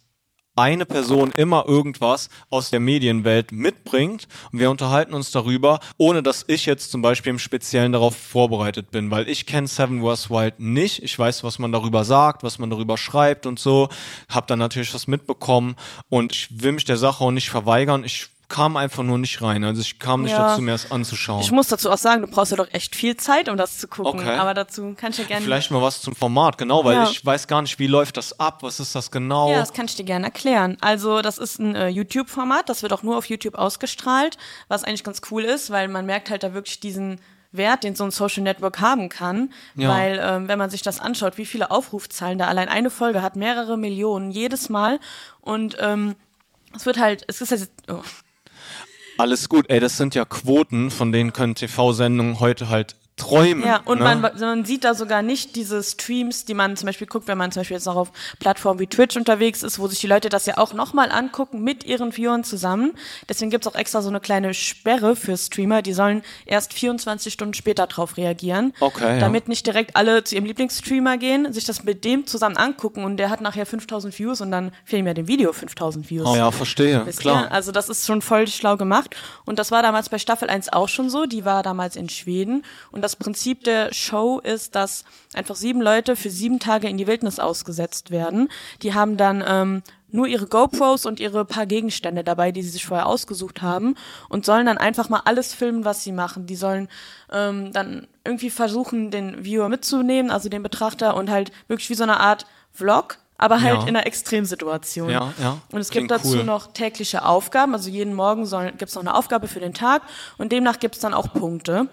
[0.56, 6.44] eine Person immer irgendwas aus der Medienwelt mitbringt und wir unterhalten uns darüber, ohne dass
[6.48, 10.60] ich jetzt zum Beispiel im Speziellen darauf vorbereitet bin, weil ich kenne Seven Wars Wild
[10.60, 11.02] nicht.
[11.04, 13.90] Ich weiß, was man darüber sagt, was man darüber schreibt und so.
[14.28, 15.76] Hab dann natürlich was mitbekommen
[16.10, 18.04] und ich will mich der Sache auch nicht verweigern.
[18.04, 19.64] Ich kam einfach nur nicht rein.
[19.64, 20.50] Also ich kam nicht Ja.
[20.50, 21.42] dazu, mir das anzuschauen.
[21.42, 23.88] ich muss dazu auch sagen, du brauchst ja doch echt viel Zeit, um das zu
[23.88, 24.20] gucken.
[24.22, 24.36] Okay.
[24.38, 25.46] Aber dazu kann ich ja gerne.
[25.46, 27.10] Vielleicht mal was zum Format, genau, weil Ja.
[27.10, 29.52] ich weiß gar nicht, wie läuft das ab, was ist das genau?
[29.52, 30.78] Ja, das kann ich dir gerne erklären.
[30.82, 34.38] Also, das ist ein äh, YouTube-Format, das wird auch nur auf YouTube ausgestrahlt,
[34.68, 37.22] was eigentlich ganz cool ist, weil man merkt halt da wirklich diesen
[37.52, 39.52] Wert, den so ein Social Network haben kann.
[39.76, 39.90] Ja.
[39.90, 43.36] Weil, ähm, wenn man sich das anschaut, wie viele Aufrufzahlen da allein eine Folge hat,
[43.36, 45.00] mehrere Millionen jedes Mal.
[45.42, 46.16] Und ähm,
[46.76, 48.02] es wird halt, es ist halt, oh,
[49.20, 53.64] Alles gut, ey, das sind ja Quoten, von denen können TV-Sendungen heute halt träumen.
[53.66, 54.04] Ja, und ne?
[54.04, 57.52] man, man sieht da sogar nicht diese Streams, die man zum Beispiel guckt, wenn man
[57.52, 60.46] zum Beispiel jetzt noch auf Plattformen wie Twitch unterwegs ist, wo sich die Leute das
[60.46, 62.94] ja auch nochmal angucken mit ihren Viewern zusammen.
[63.28, 67.54] Deswegen gibt's auch extra so eine kleine Sperre für Streamer, die sollen erst 24 Stunden
[67.54, 68.74] später drauf reagieren.
[68.80, 69.20] Okay, ja.
[69.20, 73.18] Damit nicht direkt alle zu ihrem Lieblingsstreamer gehen, sich das mit dem zusammen angucken und
[73.18, 76.28] der hat nachher 5000 Views und dann fehlen mir dem Video 5000 Views.
[76.28, 77.46] Oh ja, verstehe, Wisst klar.
[77.46, 77.52] Ihr?
[77.52, 79.16] Also das ist schon voll schlau gemacht.
[79.46, 81.26] Und das war damals bei Staffel 1 auch schon so.
[81.26, 82.64] Die war damals in Schweden.
[82.92, 85.04] Und das Prinzip der Show ist, dass
[85.34, 88.50] einfach sieben Leute für sieben Tage in die Wildnis ausgesetzt werden.
[88.82, 92.86] Die haben dann ähm, nur ihre GoPros und ihre paar Gegenstände dabei, die sie sich
[92.86, 93.96] vorher ausgesucht haben
[94.28, 96.48] und sollen dann einfach mal alles filmen, was sie machen.
[96.48, 96.88] Die sollen
[97.32, 102.04] ähm, dann irgendwie versuchen, den Viewer mitzunehmen, also den Betrachter und halt wirklich wie so
[102.04, 103.88] eine Art Vlog, aber halt Ja.
[103.88, 105.10] in einer Extremsituation.
[105.12, 105.58] Ja, ja.
[105.72, 106.44] Und es Klingt gibt dazu cool.
[106.44, 108.44] noch tägliche Aufgaben, also jeden Morgen
[108.78, 110.02] gibt es noch eine Aufgabe für den Tag
[110.40, 111.88] und demnach gibt es dann auch Punkte,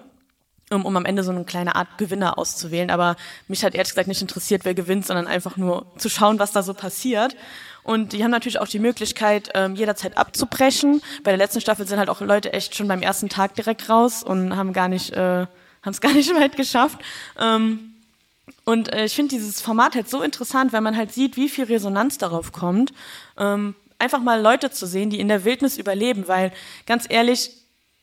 [0.71, 2.91] um, um am Ende so eine kleine Art Gewinner auszuwählen.
[2.91, 3.17] Aber
[3.49, 6.63] mich hat ehrlich gesagt nicht interessiert, wer gewinnt, sondern einfach nur zu schauen, was da
[6.63, 7.37] so passiert.
[7.83, 11.03] Und die haben natürlich auch die Möglichkeit, ähm, jederzeit abzubrechen.
[11.23, 14.25] Bei der letzten Staffel sind halt auch Leute echt schon beim ersten Tag direkt raus
[14.25, 16.99] und haben gar nicht, äh, haben es gar nicht weit geschafft.
[17.39, 17.93] Ähm,
[18.65, 21.65] und äh, ich finde dieses Format halt so interessant, weil man halt sieht, wie viel
[21.65, 22.93] Resonanz darauf kommt.
[23.39, 26.53] Ähm, einfach mal Leute zu sehen, die in der Wildnis überleben, weil
[26.87, 27.53] ganz ehrlich,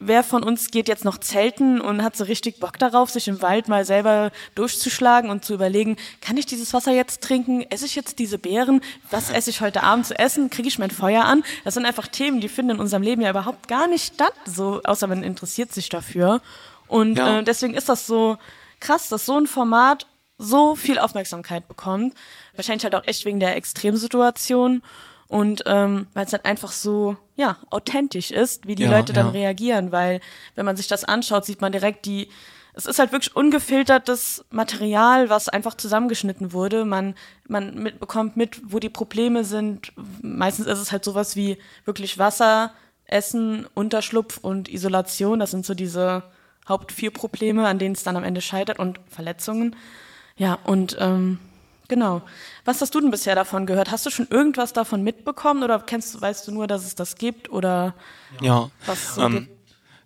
[0.07, 3.41] wer von uns geht jetzt noch zelten und hat so richtig Bock darauf, sich im
[3.41, 7.65] Wald mal selber durchzuschlagen und zu überlegen, kann ich dieses Wasser jetzt trinken?
[7.69, 8.81] Esse ich jetzt diese Beeren?
[9.11, 10.49] Was esse ich heute Abend zu essen?
[10.49, 11.43] Kriege ich mein Feuer an?
[11.63, 14.81] Das sind einfach Themen, die finden in unserem Leben ja überhaupt gar nicht statt, so,
[14.83, 16.41] außer man interessiert sich dafür.
[16.87, 17.39] Und Ja.
[17.39, 18.37] äh, deswegen ist das so
[18.79, 22.15] krass, dass so ein Format so viel Aufmerksamkeit bekommt.
[22.55, 24.81] Wahrscheinlich halt auch echt wegen der Extremsituation
[25.27, 29.27] und ähm, weil es halt einfach so ja authentisch ist, wie die Ja, Leute dann
[29.27, 29.31] ja.
[29.31, 30.19] reagieren, weil
[30.55, 32.29] wenn man sich das anschaut, sieht man direkt die
[32.75, 36.85] es ist halt wirklich ungefiltertes Material, was einfach zusammengeschnitten wurde.
[36.85, 37.13] Man,
[37.47, 39.93] man mitbekommt mit, wo die Probleme sind.
[40.23, 42.73] Meistens ist es halt sowas wie wirklich Wasser,
[43.05, 45.39] Essen, Unterschlupf und Isolation.
[45.39, 46.23] Das sind so diese
[46.67, 49.75] Haupt vier Probleme, an denen es dann am Ende scheitert und Verletzungen.
[50.35, 51.37] Ja, und ähm,
[51.87, 52.21] genau.
[52.65, 53.91] Was hast du denn bisher davon gehört?
[53.91, 57.15] Hast du schon irgendwas davon mitbekommen oder kennst du, weißt du nur, dass es das
[57.15, 57.93] gibt oder
[58.41, 58.69] Ja.
[58.85, 59.49] was so Ähm, gibt?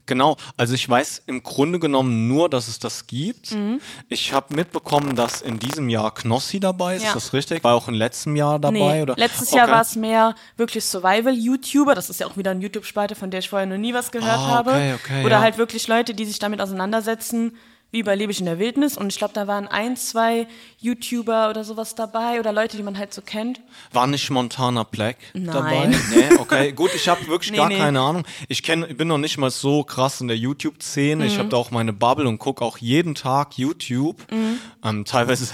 [0.09, 3.51] Genau, also ich weiß im Grunde genommen nur, dass es das gibt.
[3.51, 3.81] Mhm.
[4.07, 7.09] Ich habe mitbekommen, dass in diesem Jahr Knossi dabei ist, Ja.
[7.09, 7.61] ist das richtig?
[7.65, 8.77] War auch im letzten Jahr dabei?
[8.95, 9.15] Nee, oder?
[9.17, 9.73] letztes Jahr Okay.
[9.73, 11.93] war es mehr wirklich Survival-YouTuber.
[11.93, 14.37] Das ist ja auch wieder eine YouTube-Spalte, von der ich vorher noch nie was gehört
[14.39, 14.69] Ah, habe.
[14.71, 15.41] okay, okay, Oder ja.
[15.41, 17.57] halt wirklich Leute, die sich damit auseinandersetzen,
[17.91, 18.97] wie überlebe ich in der Wildnis.
[18.97, 20.47] Und ich glaube, da waren ein, zwei
[20.79, 23.61] YouTuber oder sowas dabei oder Leute, die man halt so kennt.
[23.91, 25.87] War nicht Montana Black dabei?
[25.87, 25.95] Nein.
[26.09, 27.77] Nee, okay, gut, ich habe wirklich Nee, gar nee.
[27.77, 28.23] keine Ahnung.
[28.47, 31.23] Ich kenne, ich bin noch nicht mal so krass in der YouTube-Szene.
[31.23, 31.29] Mhm.
[31.29, 34.19] Ich habe da auch meine Bubble und gucke auch jeden Tag YouTube.
[34.31, 34.59] Mhm.
[34.83, 35.53] Ähm, teilweise,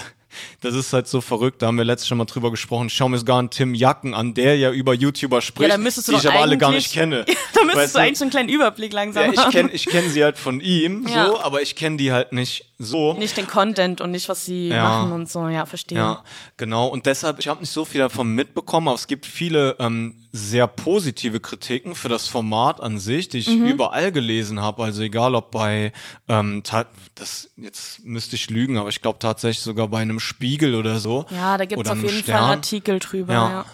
[0.60, 2.86] das ist halt so verrückt, da haben wir letztes schon mal drüber gesprochen.
[2.88, 5.88] Ich schaue mir sogar einen Tim Jacken an, der ja über YouTuber spricht, ja, die
[6.12, 7.24] ich aber alle gar nicht kenne.
[7.54, 9.50] da müsstest Weißt du eigentlich so einen kleinen Überblick langsam ja, ich haben.
[9.50, 11.26] kenne ich kenn sie halt von ihm, Ja.
[11.26, 13.14] so, aber ich kenne die halt nicht so.
[13.14, 14.84] Nicht den Content und nicht, was sie Ja.
[14.84, 15.48] machen und so.
[15.48, 15.98] Ja, verstehe.
[15.98, 16.24] Ja,
[16.56, 16.86] genau.
[16.88, 20.66] Und deshalb, ich habe nicht so viel davon mitbekommen, aber es gibt viele ähm, sehr
[20.66, 23.66] positive Kritiken für das Format an sich, die ich Mhm.
[23.66, 24.84] überall gelesen habe.
[24.84, 25.92] Also egal ob bei,
[26.28, 26.62] ähm,
[27.14, 31.26] das jetzt müsste ich lügen, aber ich glaube tatsächlich sogar bei einem Spiegel oder so.
[31.30, 32.38] Ja, da gibt es auf jeden Stern.
[32.38, 33.32] Fall Artikel drüber.
[33.32, 33.50] Ja.
[33.50, 33.64] Ja.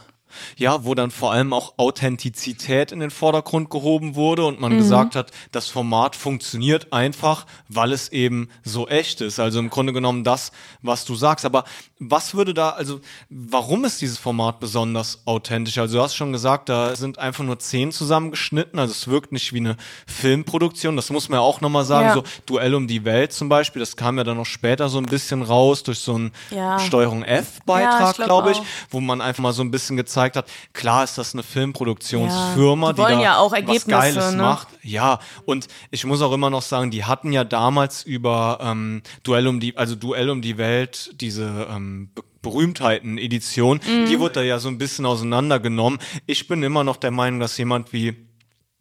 [0.57, 4.79] Ja, wo dann vor allem auch Authentizität in den Vordergrund gehoben wurde und man mhm.
[4.79, 9.39] gesagt hat, das Format funktioniert einfach, weil es eben so echt ist.
[9.39, 10.53] Also im Grunde genommen das,
[10.83, 11.45] was du sagst.
[11.45, 11.65] Aber
[11.99, 15.79] was würde da, also warum ist dieses Format besonders authentisch?
[15.79, 18.79] Also du hast schon gesagt, da sind einfach nur zehn zusammengeschnitten.
[18.79, 19.77] Also es wirkt nicht wie eine
[20.07, 20.97] Filmproduktion.
[20.97, 22.09] Das muss man ja auch nochmal sagen.
[22.09, 22.15] Ja.
[22.15, 25.07] So Duell um die Welt zum Beispiel, das kam ja dann noch später so ein
[25.07, 26.79] bisschen raus durch so einen ja.
[26.79, 30.37] Steuerung F-Beitrag, ja, glaube glaub ich, wo man einfach mal so ein bisschen gezeigt gezeigt
[30.37, 30.51] hat.
[30.73, 34.43] Klar ist das eine Filmproduktionsfirma, ja, die, die da ja auch was Geiles ne?
[34.43, 34.69] macht.
[34.83, 39.47] Ja, und ich muss auch immer noch sagen, die hatten ja damals über ähm, Duell
[39.47, 42.11] um die, also Duell um die Welt, diese ähm,
[42.43, 44.07] Berühmtheiten-Edition, mhm.
[44.07, 46.01] die wurde da ja so ein bisschen auseinandergenommen.
[46.27, 48.17] Ich bin immer noch der Meinung, dass jemand wie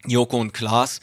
[0.06, 1.00] Joko und Klaas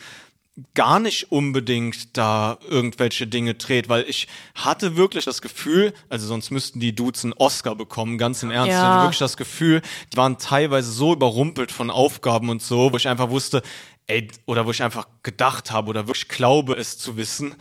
[0.74, 6.50] gar nicht unbedingt da irgendwelche Dinge dreht, weil ich hatte wirklich das Gefühl, also sonst
[6.50, 8.72] müssten die Dudes einen Oscar bekommen, ganz im Ernst.
[8.72, 8.80] Ja.
[8.80, 9.82] Ich hatte wirklich das Gefühl,
[10.12, 13.62] die waren teilweise so überrumpelt von Aufgaben und so, wo ich einfach wusste,
[14.08, 17.56] ey, oder wo ich einfach gedacht habe oder wirklich glaube es zu wissen,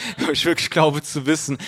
[0.18, 1.58] wo ich wirklich glaube zu wissen,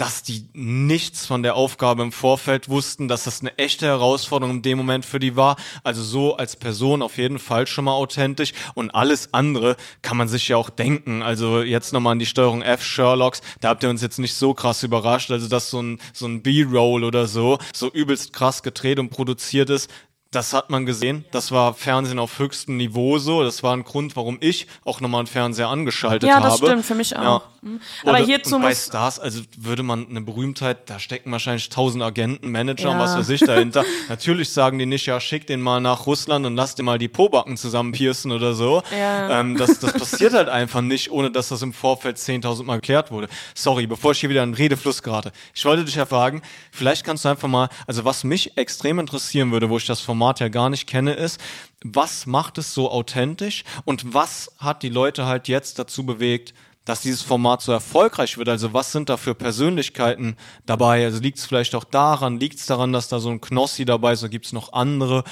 [0.00, 4.62] dass die nichts von der Aufgabe im Vorfeld wussten, dass das eine echte Herausforderung in
[4.62, 5.56] dem Moment für die war.
[5.84, 10.26] Also so als Person auf jeden Fall schon mal authentisch und alles andere kann man
[10.26, 11.22] sich ja auch denken.
[11.22, 14.54] Also jetzt nochmal an die Steuerung F Sherlocks, da habt ihr uns jetzt nicht so
[14.54, 18.98] krass überrascht, also dass so ein, so ein B-Roll oder so, so übelst krass gedreht
[18.98, 19.90] und produziert ist,
[20.30, 21.24] das hat man gesehen.
[21.32, 23.42] Das war Fernsehen auf höchstem Niveau so.
[23.42, 26.40] Das war ein Grund, warum ich auch nochmal einen Fernseher angeschaltet habe.
[26.40, 26.66] Ja, das habe.
[26.68, 27.22] stimmt, für mich auch.
[27.22, 27.42] Ja.
[27.62, 27.80] Mhm.
[28.02, 32.04] Aber Oder, hierzu und bei Stars, also würde man eine Berühmtheit, da stecken wahrscheinlich tausend
[32.04, 32.90] Agenten, Manager ja.
[32.92, 33.84] und was weiß ich dahinter.
[34.08, 37.08] Natürlich sagen die nicht, ja, schick den mal nach Russland und lass den mal die
[37.08, 38.82] Pobacken zusammen piercen oder so.
[38.96, 39.40] Ja.
[39.40, 43.10] Ähm, das, das passiert halt einfach nicht, ohne dass das im Vorfeld 10.000 Mal geklärt
[43.10, 43.28] wurde.
[43.54, 45.32] Sorry, bevor ich hier wieder einen Redefluss gerate.
[45.52, 49.50] Ich wollte dich ja fragen, vielleicht kannst du einfach mal, also was mich extrem interessieren
[49.50, 51.40] würde, wo ich das Format Format ja gar nicht kenne, ist,
[51.82, 56.52] was macht es so authentisch und was hat die Leute halt jetzt dazu bewegt,
[56.84, 58.50] dass dieses Format so erfolgreich wird?
[58.50, 61.06] Also was sind da für Persönlichkeiten dabei?
[61.06, 64.12] Also liegt es vielleicht auch daran, liegt es daran, dass da so ein Knossi dabei
[64.12, 65.24] ist oder gibt es noch andere?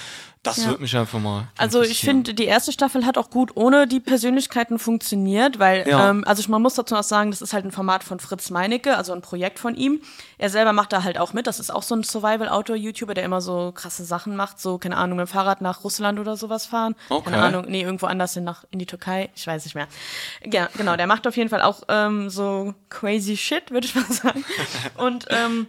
[0.42, 0.66] Das ja.
[0.68, 1.48] würde mich einfach mal.
[1.56, 6.10] Also ich finde, die erste Staffel hat auch gut ohne die Persönlichkeiten funktioniert, weil, ja.
[6.10, 8.96] ähm, also man muss dazu auch sagen, das ist halt ein Format von Fritz Meinecke,
[8.96, 10.00] also ein Projekt von ihm.
[10.38, 11.46] Er selber macht da halt auch mit.
[11.46, 15.18] Das ist auch so ein Survival-Outdoor-YouTuber, der immer so krasse Sachen macht, so, keine Ahnung,
[15.18, 16.94] mit dem Fahrrad nach Russland oder sowas fahren.
[17.08, 17.30] Okay.
[17.30, 19.88] Keine Ahnung, nee, irgendwo anders hin, nach, in die Türkei, ich weiß nicht mehr.
[20.44, 24.04] Ja, genau, der macht auf jeden Fall auch ähm, so crazy shit, würde ich mal
[24.08, 24.44] sagen.
[24.96, 25.66] Und ähm,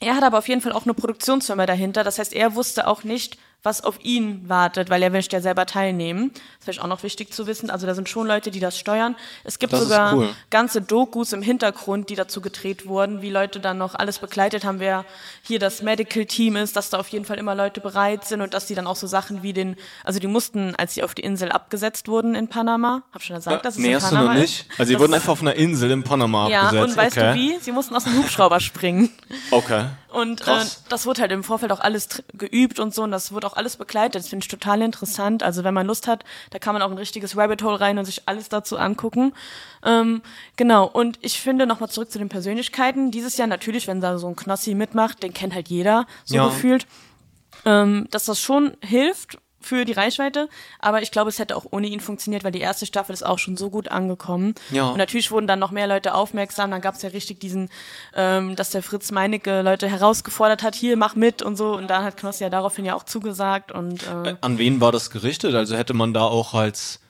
[0.00, 2.02] er hat aber auf jeden Fall auch eine Produktionsfirma dahinter.
[2.04, 5.66] Das heißt, er wusste auch nicht, was auf ihn wartet, weil er möchte ja selber
[5.66, 6.32] teilnehmen.
[6.58, 7.70] Das wäre auch noch wichtig zu wissen.
[7.70, 9.14] Also da sind schon Leute, die das steuern.
[9.44, 10.28] Es gibt das sogar cool.
[10.50, 14.80] ganze Dokus im Hintergrund, die dazu gedreht wurden, wie Leute dann noch alles begleitet haben,
[14.80, 15.04] wer
[15.42, 18.52] hier das Medical Team ist, dass da auf jeden Fall immer Leute bereit sind und
[18.52, 21.22] dass die dann auch so Sachen wie den, also die mussten, als sie auf die
[21.22, 24.34] Insel abgesetzt wurden in Panama, hab schon gesagt, dass es nee, in Panama hast du
[24.34, 24.66] noch nicht.
[24.78, 26.74] Also sie wurden einfach auf einer Insel in Panama ja, abgesetzt.
[26.74, 27.32] Ja, und weißt okay.
[27.32, 27.58] du wie?
[27.60, 29.10] Sie mussten aus dem Hubschrauber springen.
[29.52, 29.86] Okay.
[30.12, 33.46] Und äh, das wurde halt im Vorfeld auch alles geübt und so und das wurde
[33.46, 34.16] auch alles begleitet.
[34.16, 35.42] Das finde ich total interessant.
[35.42, 38.04] Also wenn man Lust hat, da kann man auch ein richtiges Rabbit Hole rein und
[38.04, 39.32] sich alles dazu angucken.
[39.84, 40.20] Ähm,
[40.56, 43.10] genau, und ich finde nochmal zurück zu den Persönlichkeiten.
[43.10, 46.44] Dieses Jahr natürlich, wenn da so ein Knossi mitmacht, den kennt halt jeder so ja.
[46.44, 46.86] gefühlt.
[47.64, 50.48] Ähm, dass das schon hilft, für die Reichweite,
[50.78, 53.38] aber ich glaube, es hätte auch ohne ihn funktioniert, weil die erste Staffel ist auch
[53.38, 54.54] schon so gut angekommen.
[54.70, 54.88] Ja.
[54.88, 57.68] Und natürlich wurden dann noch mehr Leute aufmerksam, dann gab es ja richtig diesen,
[58.14, 62.04] ähm, dass der Fritz Meinecke Leute herausgefordert hat, hier, mach mit und so, und dann
[62.04, 65.54] hat Knossi ja daraufhin ja auch zugesagt und äh, äh An wen war das gerichtet?
[65.54, 67.00] Also hätte man da auch als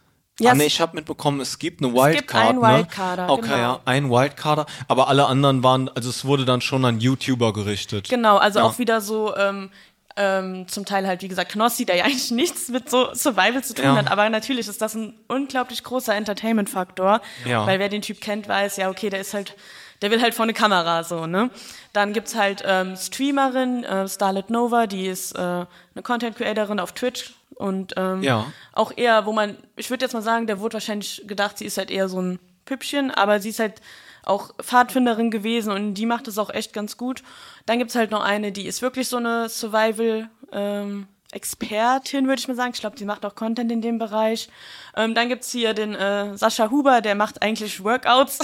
[0.40, 2.14] ja, ah, nee, ich habe mitbekommen, es gibt eine Wildcard.
[2.14, 2.78] Es gibt einen ne?
[2.78, 3.56] Wildcarder, Okay, genau.
[3.56, 8.08] ja, ein Wildcarder, aber alle anderen waren, also es wurde dann schon an YouTuber gerichtet.
[8.08, 8.64] Genau, also ja.
[8.64, 9.70] auch wieder so, ähm,
[10.16, 13.74] ähm, zum Teil halt, wie gesagt, Knossi, der ja eigentlich nichts mit so Survival zu
[13.74, 13.96] tun ja.
[13.96, 17.66] hat, aber natürlich ist das ein unglaublich großer Entertainment-Faktor, ja.
[17.66, 19.56] weil wer den Typ kennt, weiß, ja, okay, der ist halt,
[20.00, 21.50] der will halt vor eine Kamera so, ne?
[21.92, 25.66] Dann gibt's halt ähm, Streamerin, äh, Starlet Nova, die ist äh, eine
[26.02, 28.46] Content-Creatorin auf Twitch und ähm, ja.
[28.72, 31.78] auch eher, wo man, ich würde jetzt mal sagen, der wurde wahrscheinlich gedacht, sie ist
[31.78, 33.80] halt eher so ein Püppchen, aber sie ist halt
[34.24, 37.22] auch Pfadfinderin gewesen und die macht es auch echt ganz gut.
[37.66, 42.48] Dann gibt's halt noch eine, die ist wirklich so eine Survival- ähm, Expertin, würde ich
[42.48, 42.72] mal sagen.
[42.74, 44.48] Ich glaube, die macht auch Content in dem Bereich.
[44.94, 48.38] Ähm, dann gibt's hier den äh, Sascha Huber, der macht eigentlich Workouts.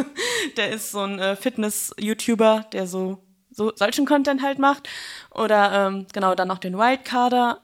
[0.56, 4.88] der ist so ein äh, Fitness-YouTuber, der so, so solchen Content halt macht.
[5.30, 7.60] Oder ähm, genau, dann noch den Wildcarder,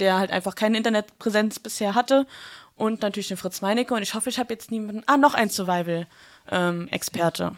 [0.00, 2.26] der halt einfach keine Internetpräsenz bisher hatte.
[2.74, 3.94] Und natürlich den Fritz Meinecke.
[3.94, 5.02] Und ich hoffe, ich habe jetzt niemanden.
[5.06, 6.06] Ah, noch ein Survival
[6.50, 7.52] ähm, Experte,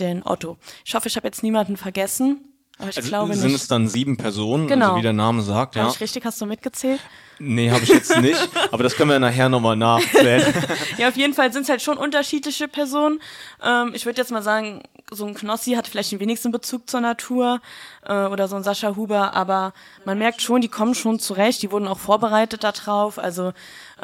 [0.00, 0.56] den Otto.
[0.84, 2.40] Ich hoffe, ich habe jetzt niemanden vergessen.
[2.78, 3.62] Aber ich Also glaube sind nicht.
[3.62, 4.86] es dann sieben Personen, Genau.
[4.86, 5.90] also wie der Name sagt, Hab ja.
[5.90, 7.00] ich richtig, hast du mitgezählt?
[7.38, 10.42] Nee, habe ich jetzt nicht, aber das können wir nachher nochmal nachzählen.
[10.98, 13.20] Ja, auf jeden Fall sind es halt schon unterschiedliche Personen.
[13.62, 14.82] Ähm, ich würde jetzt mal sagen,
[15.12, 17.60] so ein Knossi hat vielleicht den wenigsten Bezug zur Natur
[18.06, 19.72] äh, oder so ein Sascha Huber, aber
[20.04, 23.18] man merkt schon, die kommen schon zurecht, die wurden auch vorbereitet darauf.
[23.20, 23.52] Also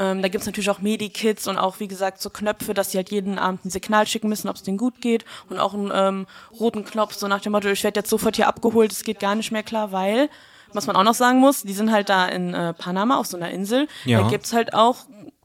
[0.01, 3.11] ähm, da gibt's natürlich auch Medikits und auch, wie gesagt, so Knöpfe, dass die halt
[3.11, 6.27] jeden Abend ein Signal schicken müssen, ob es denen gut geht und auch einen ähm,
[6.59, 9.35] roten Knopf, so nach dem Motto, ich werde jetzt sofort hier abgeholt, es geht gar
[9.35, 10.31] nicht mehr klar, weil
[10.73, 13.37] was man auch noch sagen muss, die sind halt da in äh, Panama auf so
[13.37, 13.89] einer Insel.
[14.05, 14.23] Ja.
[14.23, 14.99] Da gibt's halt auch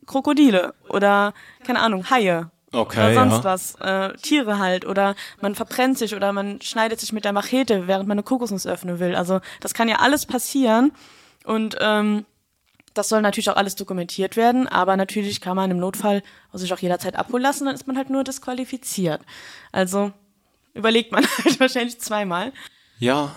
[0.06, 1.34] Krokodile oder,
[1.66, 2.50] keine Ahnung, Haie.
[2.72, 3.44] Okay, oder sonst ja.
[3.44, 3.76] was.
[3.76, 4.86] Äh, Tiere halt.
[4.86, 8.68] Oder man verbrennt sich oder man schneidet sich mit der Machete, während man eine Kokosnuss
[8.68, 9.16] öffnen will.
[9.16, 10.92] Also das kann ja alles passieren.
[11.46, 12.26] Und ähm,
[12.96, 16.24] das soll natürlich auch alles dokumentiert werden, aber natürlich kann man im Notfall
[16.54, 19.22] sich auch jederzeit abholen lassen, dann ist man halt nur disqualifiziert.
[19.72, 20.12] Also
[20.74, 22.52] überlegt man halt wahrscheinlich zweimal.
[23.00, 23.36] Ja.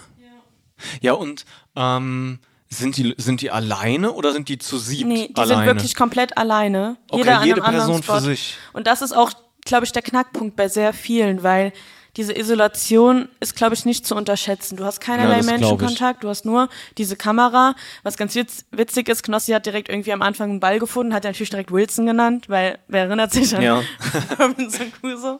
[1.00, 1.44] Ja, und
[1.74, 2.38] ähm,
[2.68, 5.56] sind die sind die alleine oder sind die zu siebt Nee, die alleine?
[5.56, 6.96] sind wirklich komplett alleine.
[7.10, 8.56] Okay, Jeder an jede einem anderen Person für sich.
[8.72, 9.32] Und das ist auch,
[9.64, 11.72] glaube ich, der Knackpunkt bei sehr vielen, weil
[12.18, 14.76] diese Isolation ist, glaube ich, nicht zu unterschätzen.
[14.76, 15.44] Du hast keinerlei Ja.
[15.44, 17.74] Menschenkontakt, du hast nur diese Kamera.
[18.02, 21.22] Was ganz witz, witzig ist, Knossi hat direkt irgendwie am Anfang einen Ball gefunden, hat
[21.24, 23.82] natürlich direkt Wilson genannt, weil wer erinnert sich an Ja.
[24.38, 25.38] Robinson Crusoe?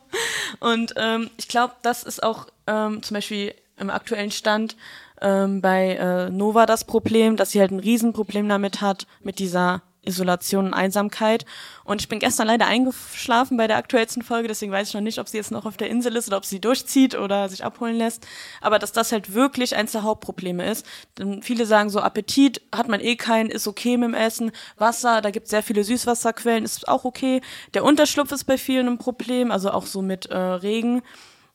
[0.60, 4.76] Und ähm, ich glaube, das ist auch ähm, zum Beispiel im aktuellen Stand
[5.20, 9.82] ähm, bei äh, Nova das Problem, dass sie halt ein Riesenproblem damit hat, mit dieser
[10.08, 11.44] Isolation und Einsamkeit.
[11.84, 15.18] Und ich bin gestern leider eingeschlafen bei der aktuellsten Folge, deswegen weiß ich noch nicht,
[15.18, 17.96] ob sie jetzt noch auf der Insel ist oder ob sie durchzieht oder sich abholen
[17.96, 18.26] lässt.
[18.60, 20.84] Aber dass das halt wirklich eins der Hauptprobleme ist.
[21.18, 24.50] Denn viele sagen so, Appetit hat man eh keinen, ist okay mit dem Essen.
[24.76, 27.40] Wasser, da gibt es sehr viele Süßwasserquellen, ist auch okay.
[27.74, 31.02] Der Unterschlupf ist bei vielen ein Problem, also auch so mit äh, Regen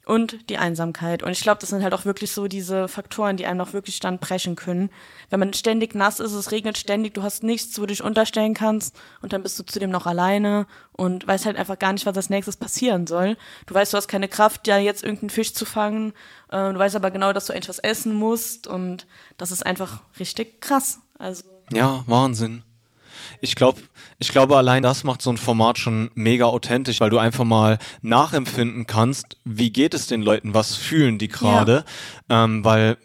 [0.05, 1.23] und die Einsamkeit.
[1.23, 3.99] Und ich glaube, das sind halt auch wirklich so diese Faktoren, die einem noch wirklich
[3.99, 4.89] dann brechen können.
[5.29, 8.53] Wenn man ständig nass ist, es regnet ständig, du hast nichts, wo du dich unterstellen
[8.53, 12.17] kannst und dann bist du zudem noch alleine und weißt halt einfach gar nicht, was
[12.17, 13.37] als nächstes passieren soll.
[13.65, 16.13] Du weißt, du hast keine Kraft, ja jetzt irgendeinen Fisch zu fangen.
[16.49, 20.61] Äh, du weißt aber genau, dass du etwas essen musst und das ist einfach richtig
[20.61, 20.99] krass.
[21.17, 22.63] Also Ja, Wahnsinn.
[23.41, 23.81] Ich glaube,
[24.19, 27.77] ich glaube, allein das macht so ein Format schon mega authentisch, weil du einfach mal
[28.01, 31.83] nachempfinden kannst, wie geht es den Leuten, was fühlen die gerade,
[32.29, 32.97] ähm, weil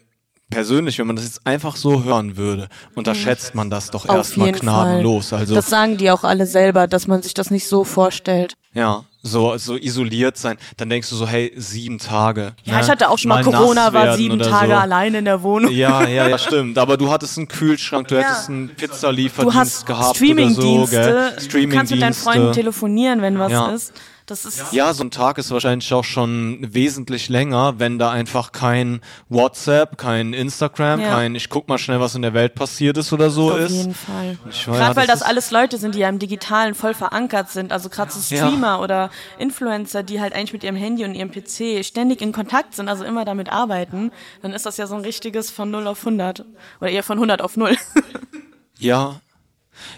[0.49, 5.29] persönlich, wenn man das jetzt einfach so hören würde, unterschätzt man das doch erstmal gnadenlos.
[5.29, 5.39] Fall.
[5.39, 8.55] Also das sagen die auch alle selber, dass man sich das nicht so vorstellt.
[8.73, 12.53] ja, so so isoliert sein, dann denkst du so, hey, sieben Tage.
[12.63, 12.81] Ja, ne?
[12.81, 14.77] ich hatte auch schon mal nass Corona, war sieben Tage so.
[14.77, 15.71] allein in der Wohnung.
[15.71, 16.77] Ja, ja, ja, stimmt.
[16.77, 18.21] Aber du hattest einen Kühlschrank, du Ja.
[18.21, 20.61] hättest einen Du Pizzalieferdienst gehabt Streamingdienste,
[21.01, 21.65] oder so, gell?
[21.67, 23.67] du kannst mit deinen Freunden telefonieren, wenn was Ja.
[23.71, 23.93] ist.
[24.29, 28.51] Das ist Ja, so ein Tag ist wahrscheinlich auch schon wesentlich länger, wenn da einfach
[28.51, 31.09] kein WhatsApp, kein Instagram, Ja.
[31.09, 33.71] kein ich guck mal schnell, was in der Welt passiert ist oder so auf ist.
[33.71, 34.37] jeden Fall.
[34.49, 37.71] Ich Gerade weil das das alles Leute sind, die ja im Digitalen voll verankert sind.
[37.71, 38.45] Also gerade so Ja.
[38.47, 42.75] Streamer oder Influencer, die halt eigentlich mit ihrem Handy und ihrem PC ständig in Kontakt
[42.75, 44.11] sind, also immer damit arbeiten,
[44.41, 46.45] dann ist das ja so ein richtiges von 0 auf 100.
[46.79, 47.75] Oder eher von 100 auf 0.
[48.77, 49.19] Ja.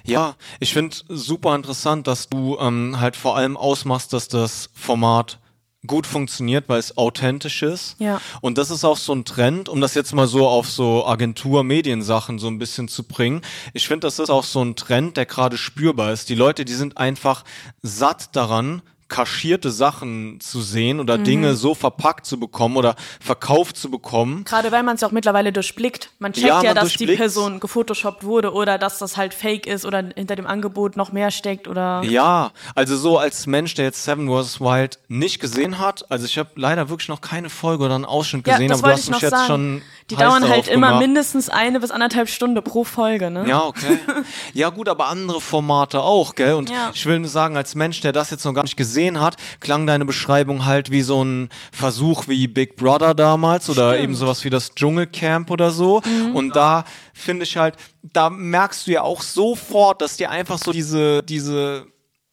[0.06, 5.40] Ja, ich finde super interessant, dass du ähm, halt vor allem ausmachst, dass das Format
[5.88, 7.96] gut funktioniert, weil es authentisch ist.
[8.00, 8.22] Ja.
[8.42, 12.38] Und das ist auch so ein Trend, um das jetzt mal so auf so Agentur-Mediensachen
[12.38, 13.42] so ein bisschen zu bringen.
[13.74, 16.30] Ich finde, das ist auch so ein Trend, der gerade spürbar ist.
[16.30, 17.44] Die Leute, die sind einfach
[17.82, 21.24] satt daran, kaschierte Sachen zu sehen oder Mhm.
[21.26, 24.46] Dinge so verpackt zu bekommen oder verkauft zu bekommen.
[24.46, 26.10] Gerade weil man es ja auch mittlerweile durchblickt.
[26.20, 27.12] Man checkt Ja, ja, man dass die.
[27.12, 31.30] Person gefotoshoppt wurde oder dass das halt fake ist oder hinter dem Angebot noch mehr
[31.30, 34.62] steckt oder Ja, also so als Mensch, der jetzt Seven vs.
[34.62, 38.48] Wild nicht gesehen hat, also ich habe leider wirklich noch keine Folge oder einen Ausschnitt
[38.48, 39.46] Ja, gesehen, das aber du hast ich mich jetzt sagen.
[39.48, 41.02] schon Die dauern halt immer gemacht.
[41.02, 43.46] mindestens eine bis anderthalb Stunde pro Folge, ne?
[43.46, 44.00] Ja, okay.
[44.54, 46.54] Ja, gut, aber andere Formate auch, gell?
[46.54, 46.92] Und Ja.
[46.94, 49.88] ich will nur sagen, als Mensch, der das jetzt noch gar nicht gesehen hat, klang
[49.88, 54.50] deine Beschreibung halt wie so ein Versuch wie Big Brother damals oder eben sowas wie
[54.50, 56.02] das Dschungelcamp oder so.
[56.06, 56.36] Mhm.
[56.36, 60.72] Und da finde ich halt, da merkst du ja auch sofort, dass dir einfach so
[60.72, 61.88] diese, diese,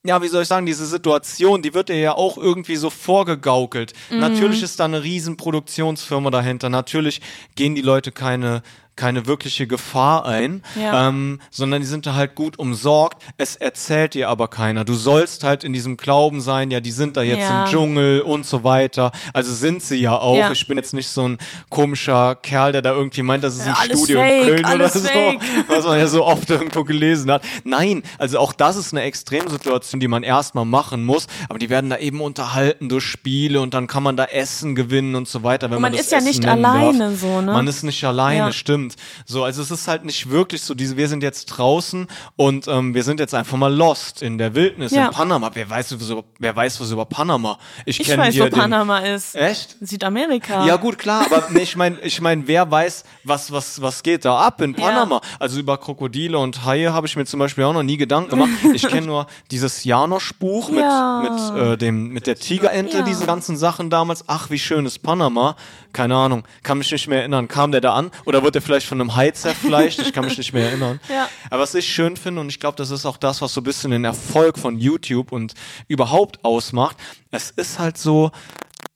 [0.04, 3.92] ja, wie soll ich sagen, diese Situation, die wird dir ja auch irgendwie so vorgegaukelt.
[4.10, 4.20] Mhm.
[4.20, 6.68] Natürlich ist da eine riesen Produktionsfirma dahinter.
[6.68, 7.20] Natürlich
[7.54, 8.62] gehen die Leute keine
[8.98, 11.08] keine wirkliche Gefahr ein, Ja.
[11.08, 13.22] ähm, sondern die sind da halt gut umsorgt.
[13.38, 14.84] Es erzählt dir aber keiner.
[14.84, 17.64] Du sollst halt in diesem Glauben sein, ja, die sind da jetzt Ja.
[17.64, 19.12] im Dschungel und so weiter.
[19.32, 20.36] Also sind sie ja auch.
[20.36, 20.50] Ja.
[20.52, 21.38] Ich bin jetzt nicht so ein
[21.70, 24.98] komischer Kerl, der da irgendwie meint, das ist ein Studio fake, in Köln oder so,
[25.00, 25.40] fake.
[25.68, 27.42] was man ja so oft irgendwo gelesen hat.
[27.64, 31.90] Nein, also auch das ist eine Extremsituation, die man erstmal machen muss, aber die werden
[31.90, 35.70] da eben unterhalten durch Spiele und dann kann man da Essen gewinnen und so weiter.
[35.70, 37.20] Wenn Und man, man ist ja Essen nicht alleine darf.
[37.20, 37.52] so, ne?
[37.52, 38.52] Man ist nicht alleine, Ja.
[38.92, 39.28] Stimmt.
[39.28, 42.94] So, also es ist halt nicht wirklich so, diese, wir sind jetzt draußen und ähm,
[42.94, 45.06] wir sind jetzt einfach mal lost in der Wildnis Ja.
[45.06, 45.50] in Panama.
[45.54, 47.58] Wer weiß, was über, wer weiß was über Panama?
[47.84, 49.34] Ich, Ich kenne weiß, hier wo den, Panama ist.
[49.34, 49.76] Echt?
[49.80, 50.64] Südamerika.
[50.66, 54.24] Ja gut, klar, aber nee, ich meine, ich mein, wer weiß, was, was, was geht
[54.24, 54.78] da ab in Ja.
[54.86, 55.20] Panama?
[55.38, 58.48] Also über Krokodile und Haie habe ich mir zum Beispiel auch noch nie Gedanken gemacht.
[58.74, 61.22] Ich kenne nur dieses Janosch-Buch mit, Ja.
[61.54, 63.02] mit, äh, dem, mit der Tigerente, Ja.
[63.02, 64.24] diese ganzen Sachen damals.
[64.26, 65.56] Ach, wie schön ist Panama.
[65.92, 67.48] Keine Ahnung, kann mich nicht mehr erinnern.
[67.48, 68.10] Kam der da an?
[68.26, 70.00] Oder wurde der vielleicht von einem Hai zerfleischt?
[70.00, 71.00] Ich kann mich nicht mehr erinnern.
[71.08, 71.28] Ja.
[71.50, 73.64] Aber was ich schön finde, und ich glaube, das ist auch das, was so ein
[73.64, 75.54] bisschen den Erfolg von YouTube und
[75.86, 76.96] überhaupt ausmacht,
[77.30, 78.30] es ist halt so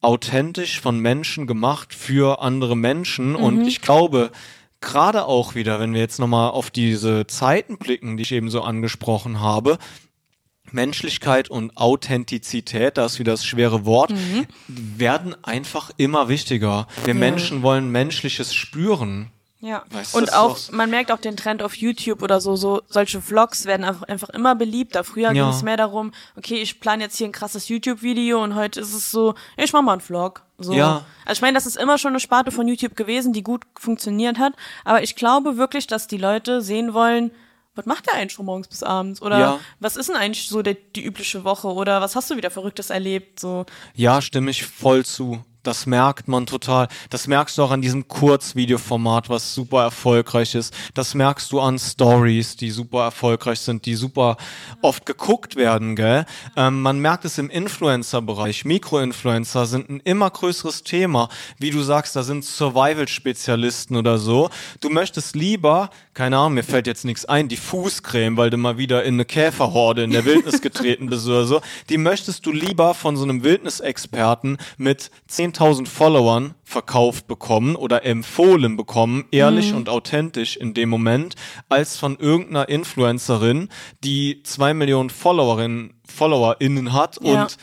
[0.00, 3.34] authentisch von Menschen gemacht für andere Menschen.
[3.34, 4.30] Und ich glaube,
[4.80, 8.62] gerade auch wieder, wenn wir jetzt nochmal auf diese Zeiten blicken, die ich eben so
[8.62, 9.78] angesprochen habe,
[10.70, 14.12] Menschlichkeit und Authentizität, da ist wieder das schwere Wort,
[14.68, 16.86] werden einfach immer wichtiger.
[17.04, 19.30] Wir Menschen wollen Menschliches spüren.
[19.62, 19.84] Ja.
[19.90, 23.22] Weißt und auch, ist man merkt auch den Trend auf YouTube oder so, so solche
[23.22, 25.04] Vlogs werden einfach, einfach immer beliebter.
[25.04, 25.50] Früher ging Ja.
[25.50, 29.12] es mehr darum, okay, ich plane jetzt hier ein krasses YouTube-Video und heute ist es
[29.12, 30.42] so, ich mach mal einen Vlog.
[30.58, 30.72] So.
[30.72, 31.04] Ja.
[31.24, 34.38] Also ich meine, das ist immer schon eine Sparte von YouTube gewesen, die gut funktioniert
[34.40, 34.52] hat.
[34.84, 37.30] Aber ich glaube wirklich, dass die Leute sehen wollen,
[37.76, 39.22] was macht der eigentlich von morgens bis abends?
[39.22, 39.60] Oder Ja.
[39.78, 41.68] was ist denn eigentlich so der, die übliche Woche?
[41.68, 43.38] Oder was hast du wieder Verrücktes erlebt?
[43.38, 43.64] So.
[43.94, 45.44] Ja, stimme ich voll zu.
[45.62, 46.88] Das merkt man total.
[47.10, 50.74] Das merkst du auch an diesem Kurzvideoformat, was super erfolgreich ist.
[50.94, 54.36] Das merkst du an Stories, die super erfolgreich sind, die super
[54.80, 56.26] oft geguckt werden, gell?
[56.56, 58.64] Ähm, man merkt es im Influencer-Bereich.
[58.64, 61.28] Mikroinfluencer sind ein immer größeres Thema.
[61.58, 64.50] Wie du sagst, da sind Survival-Spezialisten oder so.
[64.80, 68.76] Du möchtest lieber, keine Ahnung, mir fällt jetzt nichts ein, die Fußcreme, weil du mal
[68.76, 71.60] wieder in eine Käferhorde in der Wildnis getreten bist oder so.
[71.88, 78.76] Die möchtest du lieber von so einem Wildnisexperten mit 10.000 Followern verkauft bekommen oder empfohlen
[78.76, 81.34] bekommen, ehrlich und authentisch in dem Moment,
[81.68, 83.68] als von irgendeiner Influencerin,
[84.04, 87.42] die zwei Millionen Followerinnen, FollowerInnen hat Ja.
[87.44, 87.56] und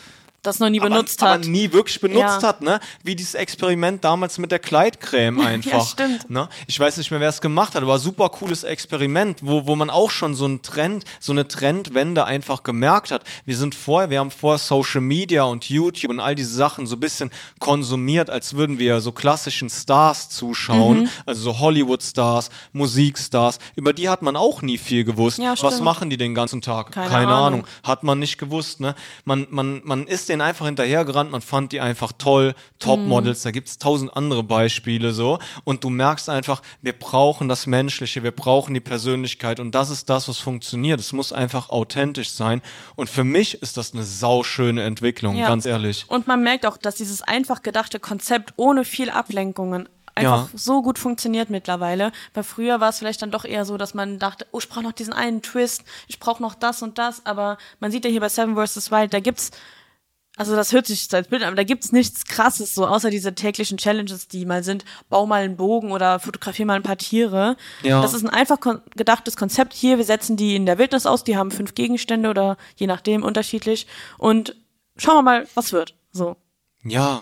[0.50, 1.39] Das noch nie benutzt aber, hat.
[1.41, 2.43] aber nie wirklich benutzt Ja.
[2.43, 2.80] hat, ne?
[3.04, 5.88] Wie dieses Experiment damals mit der Kleidcreme einfach.
[5.88, 6.30] stimmt.
[6.30, 6.50] Ne?
[6.68, 9.89] Ich weiß nicht mehr, wer es gemacht hat, aber super cooles Experiment, wo, wo man
[9.89, 13.24] auch schon so einen Trend, so eine Trendwende einfach gemerkt hat.
[13.45, 16.95] Wir sind vorher, wir haben vorher Social Media und YouTube und all diese Sachen so
[16.95, 17.30] ein bisschen
[17.60, 21.10] konsumiert, als würden wir so klassischen Stars zuschauen, Mhm.
[21.26, 23.60] also so Hollywood-Stars, Musikstars.
[23.76, 25.38] Über die hat man auch nie viel gewusst.
[25.38, 26.91] Ja, Was machen die den ganzen Tag?
[26.91, 27.39] Keine Keine Ahnung.
[27.39, 27.64] Ahnung.
[27.84, 28.95] Hat man nicht gewusst, ne?
[29.26, 33.77] Man, man, man ist denen einfach hinterhergerannt, man fand die einfach toll, Topmodels, da gibt's
[33.77, 35.39] tausend andere Beispiele so.
[35.65, 40.09] Und du merkst einfach, wir brauchen das Menschliche, wir brauchen die Persönlichkeit und das ist
[40.09, 40.99] das, was funktioniert.
[40.99, 42.61] Es muss einfach authentisch sein.
[42.95, 45.47] Und für mich ist das eine sauschöne Entwicklung, Ja.
[45.47, 46.05] ganz ehrlich.
[46.07, 50.57] Und man merkt auch, dass dieses einfach gedachte Konzept ohne viel Ablenkungen einfach Ja.
[50.57, 52.11] so gut funktioniert mittlerweile.
[52.33, 54.83] Weil früher war es vielleicht dann doch eher so, dass man dachte, oh, ich brauche
[54.83, 57.25] noch diesen einen Twist, ich brauche noch das und das.
[57.25, 58.91] Aber man sieht ja hier bei Seven vs.
[58.91, 59.51] Wild, da gibt's
[60.39, 63.35] also das hört sich als Bild an, aber da gibt's nichts krasses, so außer diese
[63.35, 67.57] täglichen Challenges, die mal sind, bau mal einen Bogen oder fotografier mal ein paar Tiere.
[67.83, 68.01] Ja.
[68.01, 69.97] Das ist ein einfach kon gedachtes Konzept hier.
[69.97, 73.85] Wir setzen die in der Wildnis aus, die haben fünf Gegenstände oder je nachdem unterschiedlich.
[74.17, 74.55] Und
[74.95, 75.95] schauen wir mal, was wird.
[76.13, 76.37] So.
[76.85, 77.21] Ja,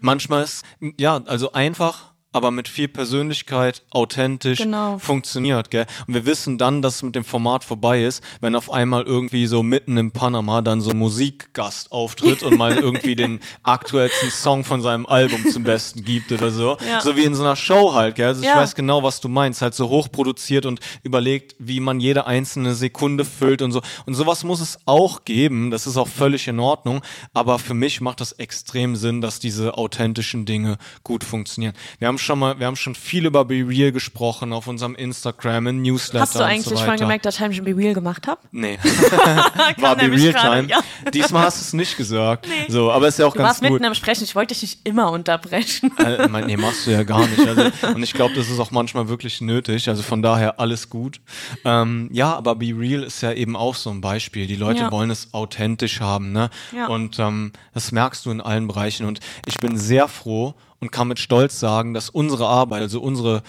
[0.00, 0.64] manchmal ist,
[0.98, 4.98] ja, also einfach, aber mit viel Persönlichkeit, authentisch Genau.
[4.98, 5.86] funktioniert, gell?
[6.06, 9.46] Und wir wissen dann, dass es mit dem Format vorbei ist, wenn auf einmal irgendwie
[9.46, 14.64] so mitten in Panama dann so ein Musikgast auftritt und mal irgendwie den aktuellsten Song
[14.64, 16.76] von seinem Album zum Besten gibt oder so.
[16.86, 17.00] Ja.
[17.00, 18.26] So wie in so einer Show halt, gell?
[18.28, 18.56] Also ich Ja.
[18.56, 19.62] weiß genau, was du meinst.
[19.62, 23.80] Halt so hochproduziert und überlegt, wie man jede einzelne Sekunde füllt und so.
[24.04, 25.70] Und sowas muss es auch geben.
[25.70, 27.00] Das ist auch völlig in Ordnung.
[27.32, 31.72] Aber für mich macht das extrem Sinn, dass diese authentischen Dinge gut funktionieren.
[31.98, 35.68] Wir haben schon mal, wir haben schon viel über Be Real gesprochen auf unserem Instagram,
[35.68, 36.84] in Newsletter Hast du und eigentlich so weiter.
[36.86, 38.40] schon gemerkt, dass ich ein Be Real gemacht habe?
[38.52, 38.78] Nee.
[39.78, 40.68] War Be Real Time.
[40.68, 40.80] ja.
[41.12, 42.46] Diesmal hast du es nicht gesagt.
[42.68, 43.70] So, aber ist ja auch Du ganz warst gut.
[43.70, 45.92] mitten am Sprechen, ich wollte dich nicht immer unterbrechen.
[45.98, 47.46] Äh, mein, nee, machst du ja gar nicht.
[47.46, 49.88] Also, und ich glaube, das ist auch manchmal wirklich nötig.
[49.88, 51.20] Also von daher alles gut.
[51.64, 54.46] Ähm, ja, aber Be Real ist ja eben auch so ein Beispiel.
[54.46, 54.92] Die Leute Ja.
[54.92, 56.50] wollen es authentisch haben, ne?
[56.74, 56.88] Ja.
[56.88, 59.06] Und ähm, das merkst du in allen Bereichen.
[59.06, 63.42] Und ich bin sehr froh und kann mit Stolz sagen, dass unsere Arbeit, also unsere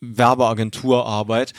[0.00, 1.52] Werbeagenturarbeit,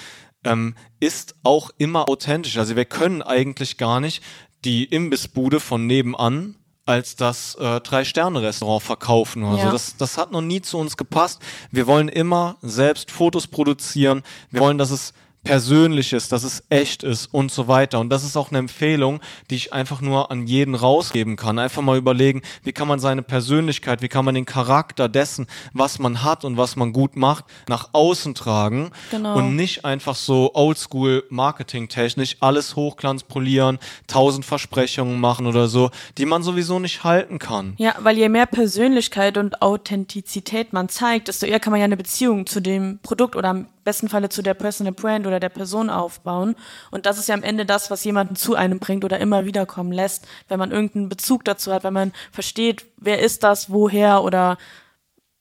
[0.44, 2.58] ähm, ist auch immer authentisch.
[2.58, 4.22] Also wir können eigentlich gar nicht
[4.66, 6.56] die Imbissbude von nebenan
[6.86, 9.66] als das äh, Drei-Sterne-Restaurant verkaufen oder Ja.
[9.66, 9.72] so.
[9.72, 11.42] Das, das hat noch nie zu uns gepasst.
[11.70, 14.24] Wir wollen immer selbst Fotos produzieren.
[14.52, 15.14] Wir wollen, dass es
[15.48, 18.00] persönlich ist, dass es echt ist und so weiter.
[18.00, 19.20] Und das ist auch eine Empfehlung,
[19.50, 21.58] die ich einfach nur an jeden rausgeben kann.
[21.60, 26.00] Einfach mal überlegen, wie kann man seine Persönlichkeit, wie kann man den Charakter dessen, was
[26.00, 29.38] man hat und was man gut macht, nach außen tragen Genau.
[29.38, 36.26] und nicht einfach so oldschool marketingtechnisch alles Hochglanz polieren, tausend Versprechungen machen oder so, die
[36.26, 37.74] man sowieso nicht halten kann.
[37.78, 41.98] Ja, weil je mehr Persönlichkeit und Authentizität man zeigt, desto eher kann man ja eine
[41.98, 46.58] Beziehung zu dem Produkt oder besten Falle zu der Personal Brand oder der Person aufbauen.
[46.92, 49.94] Und das ist ja am Ende das, was jemanden zu einem bringt oder immer wiederkommen
[49.94, 54.58] lässt, wenn man irgendeinen Bezug dazu hat, wenn man versteht, wer ist das, woher oder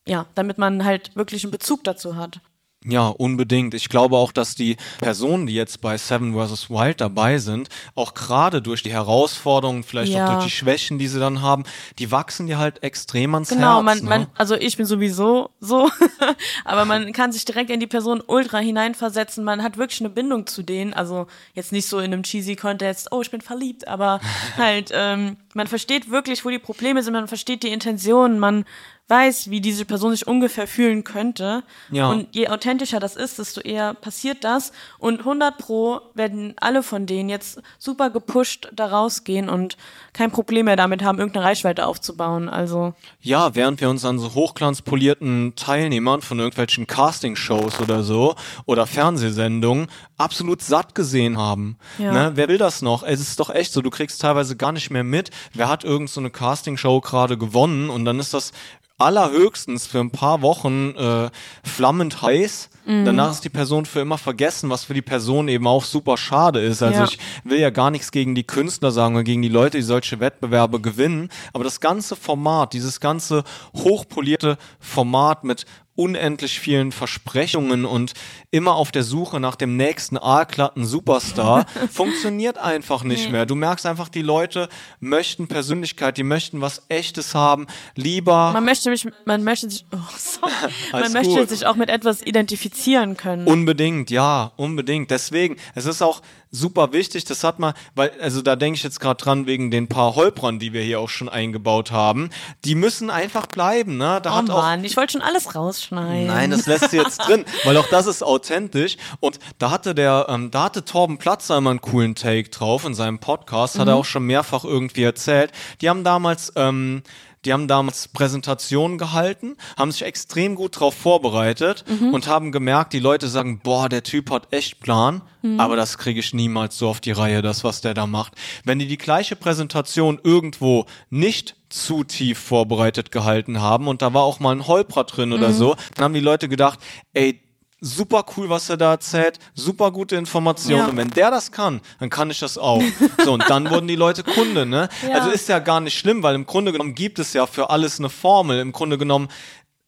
[0.07, 2.39] ja, damit man halt wirklich einen Bezug dazu hat.
[2.85, 3.73] Ja, unbedingt.
[3.73, 6.69] Ich glaube auch, dass die Personen, die jetzt bei Seven vs.
[6.69, 10.23] Wild dabei sind, auch gerade durch die Herausforderungen, vielleicht Ja.
[10.25, 11.63] auch durch die Schwächen, die sie dann haben,
[11.97, 13.83] die wachsen dir halt extrem ans Genau, Herz.
[13.83, 14.03] man, ne?
[14.09, 15.89] man, also ich bin sowieso so,
[16.65, 19.43] aber man kann sich direkt in die Person ultra hineinversetzen.
[19.43, 20.93] Man hat wirklich eine Bindung zu denen.
[20.93, 24.21] Also jetzt nicht so in einem cheesy Contest, oh, ich bin verliebt, aber
[24.57, 28.65] halt, ähm, man versteht wirklich, wo die Probleme sind, man versteht die Intentionen, man
[29.07, 31.63] weiß, wie diese Person sich ungefähr fühlen könnte.
[31.91, 32.09] Ja.
[32.09, 34.73] Und je authentischer das ist, desto eher passiert das.
[34.99, 39.77] Und 100 pro werden alle von denen jetzt super gepusht da rausgehen und
[40.11, 42.49] kein Problem mehr damit haben, irgendeine Reichweite aufzubauen.
[42.49, 48.35] Also Ja, während wir uns an so hochglanzpolierten Teilnehmern von irgendwelchen Castingshows oder so
[48.65, 49.87] oder Fernsehsendungen
[50.17, 51.77] absolut satt gesehen haben.
[51.97, 52.11] Ja.
[52.11, 52.31] Ne?
[52.35, 53.03] Wer will das noch?
[53.03, 56.09] Es ist doch echt so, du kriegst teilweise gar nicht mehr mit, wer hat irgend
[56.09, 58.51] so eine Castingshow gerade gewonnen und dann ist das
[58.97, 61.29] allerhöchstens für ein paar Wochen äh,
[61.63, 62.69] flammend heiß.
[62.85, 63.05] Mhm.
[63.05, 66.59] Danach ist die Person für immer vergessen, was für die Person eben auch super schade
[66.61, 66.81] ist.
[66.81, 67.05] Also Ja.
[67.05, 70.19] ich will ja gar nichts gegen die Künstler sagen oder gegen die Leute, die solche
[70.19, 71.29] Wettbewerbe gewinnen.
[71.53, 73.43] Aber das ganze Format, dieses ganze
[73.75, 75.65] hochpolierte Format mit
[75.97, 78.13] unendlich vielen Versprechungen und
[78.51, 83.45] immer auf der Suche nach dem nächsten aalglatten Superstar funktioniert einfach nicht mehr.
[83.45, 84.69] Du merkst einfach, die Leute
[84.99, 89.97] möchten Persönlichkeit, die möchten was Echtes haben, lieber Man möchte mich, man möchte sich, oh,
[90.17, 90.53] sorry.
[90.91, 91.49] man möchte gut.
[91.49, 93.47] sich auch mit etwas identifizieren können.
[93.47, 95.09] Unbedingt, ja, unbedingt.
[95.09, 96.21] Deswegen, es ist auch
[96.51, 99.87] super wichtig, das hat man, weil, also da denke ich jetzt gerade dran, wegen den
[99.87, 102.29] paar Holprern, die wir hier auch schon eingebaut haben.
[102.65, 104.19] Die müssen einfach bleiben, ne?
[104.21, 106.27] Da oh hat auch Mann, ich wollte schon alles rausschneiden.
[106.27, 108.97] Nein, das lässt sie jetzt drin, weil auch das ist authentisch.
[109.19, 112.93] Und da hatte der, ähm, da hatte Torben Platzer immer einen coolen Take drauf in
[112.93, 115.51] seinem Podcast, hat er auch schon mehrfach irgendwie erzählt.
[115.81, 117.03] Die haben damals, ähm,
[117.47, 122.99] die haben damals Präsentationen gehalten, haben sich extrem gut drauf vorbereitet und haben gemerkt, die
[122.99, 125.21] Leute sagen, boah, der Typ hat echt Plan,
[125.57, 128.33] aber das kriege ich niemals so auf die Reihe, das, was der da macht.
[128.65, 134.23] Wenn die die gleiche Präsentation irgendwo nicht zu tief vorbereitet gehalten haben und da war
[134.23, 136.79] auch mal ein Holprer drin oder so, dann haben die Leute gedacht,
[137.13, 137.41] ey,
[137.79, 140.77] super cool, was er da erzählt, super gute Informationen.
[140.77, 140.87] Ja.
[140.87, 142.81] Und wenn der das kann, dann kann ich das auch.
[143.23, 144.89] So, und dann wurden die Leute Kunde, ne?
[145.07, 145.15] Ja.
[145.15, 147.99] Also ist ja gar nicht schlimm, weil im Grunde genommen gibt es ja für alles
[147.99, 148.59] eine Formel.
[148.59, 149.27] Im Grunde genommen,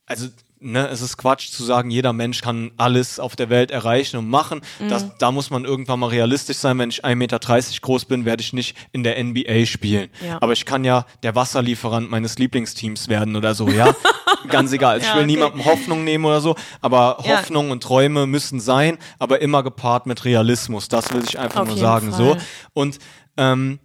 [0.05, 0.27] also
[0.59, 4.29] ne, es ist Quatsch zu sagen, jeder Mensch kann alles auf der Welt erreichen und
[4.29, 4.61] machen.
[4.79, 4.89] Mhm.
[4.89, 6.77] Das, da muss man irgendwann mal realistisch sein.
[6.77, 7.39] Wenn ich 1,30 Meter
[7.81, 10.09] groß bin, werde ich nicht in der NBA spielen.
[10.25, 10.37] Ja.
[10.41, 13.95] Aber ich kann ja der Wasserlieferant meines Lieblingsteams werden oder so, ja.
[14.49, 14.99] Ganz egal.
[14.99, 15.31] Ich Ja, will okay.
[15.31, 17.37] niemandem Hoffnung nehmen oder so, aber Ja.
[17.37, 20.87] Hoffnung und Träume müssen sein, aber immer gepaart mit Realismus.
[20.87, 22.11] Das will ich einfach Auf nur sagen.
[22.11, 22.17] Fall.
[22.17, 22.37] So.
[22.73, 22.99] Und
[23.37, 23.79] ähm,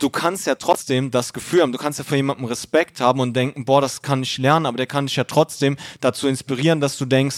[0.00, 3.34] du kannst ja trotzdem das Gefühl haben, du kannst ja vor jemandem Respekt haben und
[3.34, 6.98] denken, boah, das kann ich lernen, aber der kann dich ja trotzdem dazu inspirieren, dass
[6.98, 7.36] du denkst,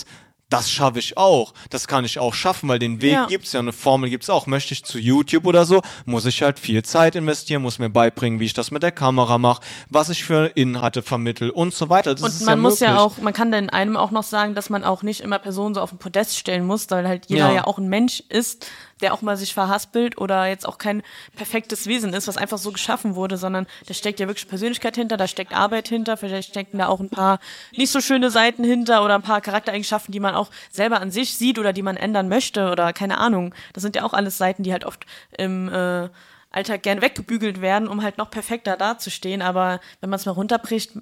[0.48, 3.26] das schaffe ich auch, das kann ich auch schaffen, weil den Weg Ja.
[3.26, 4.46] gibt's ja, eine Formel gibt's auch.
[4.46, 8.38] Möchte ich zu YouTube oder so, muss ich halt viel Zeit investieren, muss mir beibringen,
[8.38, 12.14] wie ich das mit der Kamera mache, was ich für Inhalte vermittel und so weiter.
[12.14, 13.02] Das Und man ja muss ja möglich.
[13.04, 15.80] auch, man kann dann einem auch noch sagen, dass man auch nicht immer Personen so
[15.80, 17.52] auf den Podest stellen muss, weil halt jeder Ja.
[17.54, 18.66] ja, auch ein Mensch ist,
[19.00, 21.02] der auch mal sich verhaspelt oder jetzt auch kein
[21.34, 25.16] perfektes Wesen ist, was einfach so geschaffen wurde, sondern da steckt ja wirklich Persönlichkeit hinter,
[25.16, 27.38] da steckt Arbeit hinter, vielleicht stecken da auch ein paar
[27.72, 31.36] nicht so schöne Seiten hinter oder ein paar Charaktereigenschaften, die man auch selber an sich
[31.36, 33.54] sieht oder die man ändern möchte oder keine Ahnung.
[33.72, 35.04] Das sind ja auch alles Seiten, die halt oft
[35.36, 36.08] im äh,
[36.50, 39.42] Alltag gern weggebügelt werden, um halt noch perfekter dazustehen.
[39.42, 40.92] Aber wenn man es mal runterbricht,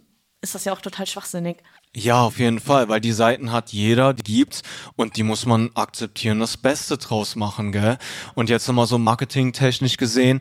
[0.44, 1.56] ist das ja auch total schwachsinnig.
[1.96, 4.62] Ja, auf jeden Fall, weil die Seiten hat jeder, die gibt's
[4.96, 7.98] und die muss man akzeptieren, das Beste draus machen, gell?
[8.34, 10.40] Und jetzt nochmal so marketingtechnisch gesehen,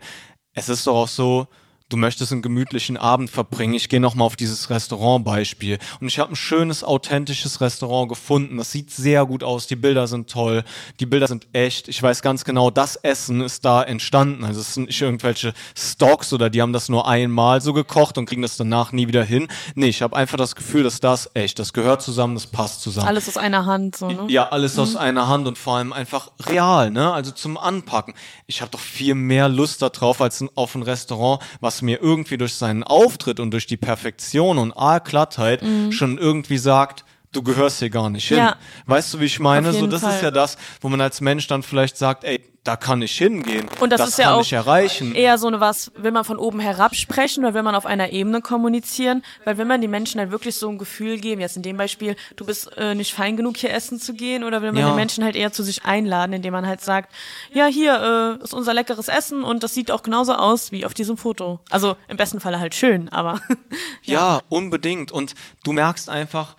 [0.54, 1.48] es ist doch auch so,
[1.94, 3.76] du möchtest einen gemütlichen Abend verbringen.
[3.76, 5.78] Ich gehe nochmal auf dieses Restaurantbeispiel.
[6.02, 8.58] Und ich habe ein schönes, authentisches Restaurant gefunden.
[8.58, 9.68] Das sieht sehr gut aus.
[9.68, 10.64] Die Bilder sind toll.
[11.00, 11.88] Die Bilder sind echt.
[11.88, 14.44] Ich weiß ganz genau, das Essen ist da entstanden.
[14.44, 18.26] Also es sind nicht irgendwelche Stocks oder die haben das nur einmal so gekocht und
[18.26, 19.48] kriegen das danach nie wieder hin.
[19.76, 23.08] Nee, ich habe einfach das Gefühl, dass das echt, das gehört zusammen, das passt zusammen.
[23.08, 24.26] Alles aus einer Hand, so, ne?
[24.30, 27.14] Ja, alles aus einer Hand und vor allem einfach real, ne?
[27.14, 28.16] Also zum Anpacken.
[28.48, 32.54] Ich habe doch viel mehr Lust darauf als auf ein Restaurant, was mir irgendwie durch
[32.54, 35.62] seinen Auftritt und durch die Perfektion und Aalglattheit
[35.92, 38.38] schon irgendwie sagt, du gehörst hier gar nicht hin.
[38.38, 38.56] Ja.
[38.86, 39.74] Weißt du, wie ich meine?
[39.74, 40.16] So, das Fall.
[40.16, 43.68] ist ja das, wo man als Mensch dann vielleicht sagt, ey, da kann ich hingehen.
[43.82, 45.14] Und das, ist ja auch ich erreichen.
[45.16, 48.12] eher so eine was, will man von oben herab sprechen oder will man auf einer
[48.14, 49.22] Ebene kommunizieren?
[49.44, 52.16] Weil wenn man den Menschen halt wirklich so ein Gefühl geben, jetzt in dem Beispiel,
[52.38, 54.92] du bist äh, nicht fein genug hier essen zu gehen, oder will man Ja.
[54.92, 57.14] den Menschen halt eher zu sich einladen, indem man halt sagt,
[57.52, 60.94] ja hier äh, ist unser leckeres Essen und das sieht auch genauso aus wie auf
[60.94, 61.60] diesem Foto.
[61.70, 63.42] Also im besten Falle halt schön, aber
[64.04, 65.12] Ja, unbedingt.
[65.12, 65.34] Und
[65.66, 66.56] du merkst einfach,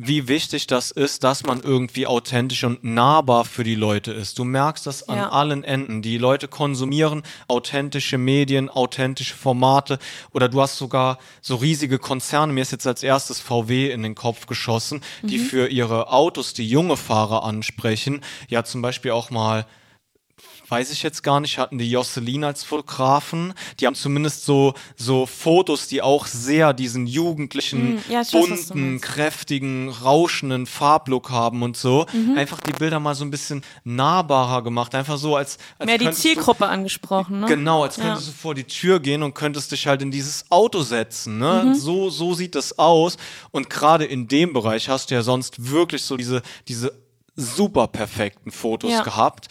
[0.00, 4.38] wie wichtig das ist, dass man irgendwie authentisch und nahbar für die Leute ist.
[4.38, 5.28] Du merkst das an Ja.
[5.30, 6.02] allen Enden.
[6.02, 9.98] Die Leute konsumieren authentische Medien, authentische Formate
[10.32, 12.52] oder du hast sogar so riesige Konzerne.
[12.52, 16.68] Mir ist jetzt als erstes VW in den Kopf geschossen, die für ihre Autos, die
[16.68, 19.66] junge Fahrer ansprechen, ja zum Beispiel auch mal
[20.68, 23.54] weiß ich jetzt gar nicht, hatten die Jocelyn als Fotografen.
[23.80, 28.38] Die haben zumindest so, so Fotos, die auch sehr diesen jugendlichen, Mm, ja, weiß, du
[28.40, 29.04] bunten, meinst.
[29.04, 32.06] kräftigen, rauschenden Farblook haben und so.
[32.12, 32.36] Mhm.
[32.36, 34.94] Einfach die Bilder mal so ein bisschen nahbarer gemacht.
[34.94, 37.46] Einfach so als, als mehr die Zielgruppe angesprochen, ne?
[37.46, 38.04] Du, genau, als Ja.
[38.04, 41.38] könntest du vor die Tür gehen und könntest dich halt in dieses Auto setzen.
[41.38, 41.64] Ne?
[41.68, 41.74] Mhm.
[41.74, 43.16] So, so sieht das aus.
[43.50, 46.92] Und gerade in dem Bereich hast du ja sonst wirklich so diese, diese
[47.36, 49.02] super perfekten Fotos Ja.
[49.02, 49.48] gehabt.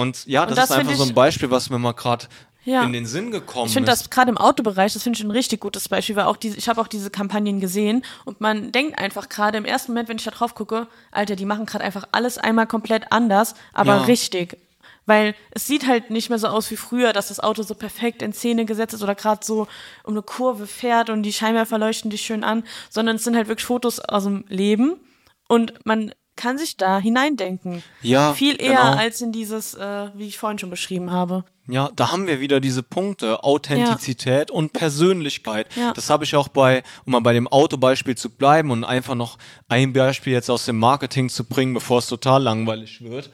[0.00, 2.26] Und ja, das, Und das ist einfach so ein Beispiel, was mir mal gerade
[2.64, 2.82] Ja.
[2.82, 4.02] in den Sinn gekommen Ich finde ist.
[4.02, 6.68] das gerade im Autobereich, das finde ich ein richtig gutes Beispiel, weil auch diese, ich
[6.68, 10.24] habe auch diese Kampagnen gesehen und man denkt einfach gerade im ersten Moment, wenn ich
[10.24, 14.02] da drauf gucke, Alter, die machen gerade einfach alles einmal komplett anders, aber Ja.
[14.02, 14.58] richtig.
[15.06, 18.22] Weil es sieht halt nicht mehr so aus wie früher, dass das Auto so perfekt
[18.22, 19.66] in Szene gesetzt ist oder gerade so
[20.04, 23.48] um eine Kurve fährt und die Scheinwerfer leuchten dich schön an, sondern es sind halt
[23.48, 25.00] wirklich Fotos aus dem Leben
[25.48, 27.82] und man kann sich da hineindenken.
[28.00, 28.96] Ja, Viel eher genau.
[28.96, 31.44] als in dieses, äh, wie ich vorhin schon beschrieben habe.
[31.68, 35.66] Ja, da haben wir wieder diese Punkte, Authentizität und Persönlichkeit.
[35.76, 35.92] Ja.
[35.92, 39.36] Das habe ich auch bei, um mal bei dem Autobeispiel zu bleiben und einfach noch
[39.68, 43.30] ein Beispiel jetzt aus dem Marketing zu bringen, bevor es total langweilig wird.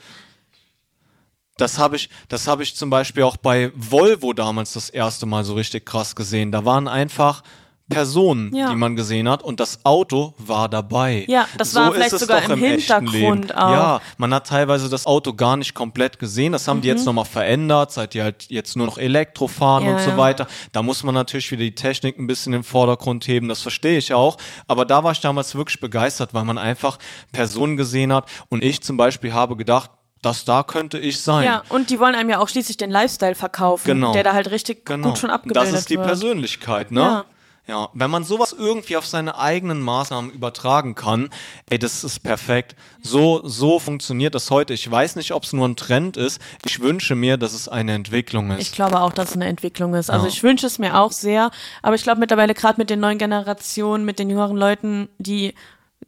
[1.57, 5.45] Das habe ich, das habe ich zum Beispiel auch bei Volvo damals das erste Mal
[5.45, 6.51] so richtig krass gesehen.
[6.51, 7.45] Da waren einfach
[7.89, 8.69] Personen, Ja.
[8.71, 11.25] die man gesehen hat und das Auto war dabei.
[11.29, 13.71] Ja, das war vielleicht sogar im echten Hintergrund auch.
[13.71, 16.51] Ja, man hat teilweise das Auto gar nicht komplett gesehen.
[16.53, 19.93] Das haben die jetzt nochmal verändert, seit die halt jetzt nur noch Elektro fahren Ja,
[19.93, 20.49] und so weiter.
[20.73, 23.99] Da muss man natürlich wieder die Technik ein bisschen in den Vordergrund heben, das verstehe
[23.99, 24.37] ich auch.
[24.67, 26.99] Aber da war ich damals wirklich begeistert, weil man einfach
[27.33, 29.91] Personen gesehen hat und ich zum Beispiel habe gedacht,
[30.23, 31.45] das da könnte ich sein.
[31.45, 34.13] Ja, und die wollen einem ja auch schließlich den Lifestyle verkaufen, Genau.
[34.13, 35.11] der da halt richtig Genau.
[35.11, 36.07] gut schon abgebildet Das ist die wird.
[36.09, 37.01] Persönlichkeit, ne?
[37.01, 37.25] Ja.
[37.69, 41.31] Ja, wenn man sowas irgendwie auf seine eigenen Maßnahmen übertragen kann,
[41.69, 42.77] ey, das ist perfekt.
[43.03, 44.73] So, so funktioniert das heute.
[44.73, 46.41] Ich weiß nicht, ob es nur ein Trend ist.
[46.65, 48.61] Ich wünsche mir, dass es eine Entwicklung ist.
[48.63, 50.11] Ich glaube auch, dass es eine Entwicklung ist.
[50.11, 50.33] Also Ja.
[50.33, 51.51] ich wünsche es mir auch sehr,
[51.83, 55.53] aber ich glaube mittlerweile gerade mit den neuen Generationen, mit den jüngeren Leuten, die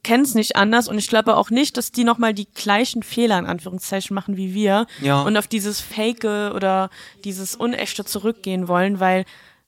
[0.01, 3.37] kennen es nicht anders und ich glaube auch nicht, dass die nochmal die gleichen Fehler
[3.37, 5.23] in Anführungszeichen machen wie wir Ja.
[5.23, 6.89] und auf dieses Fake oder
[7.25, 9.25] dieses Unechte zurückgehen wollen, weil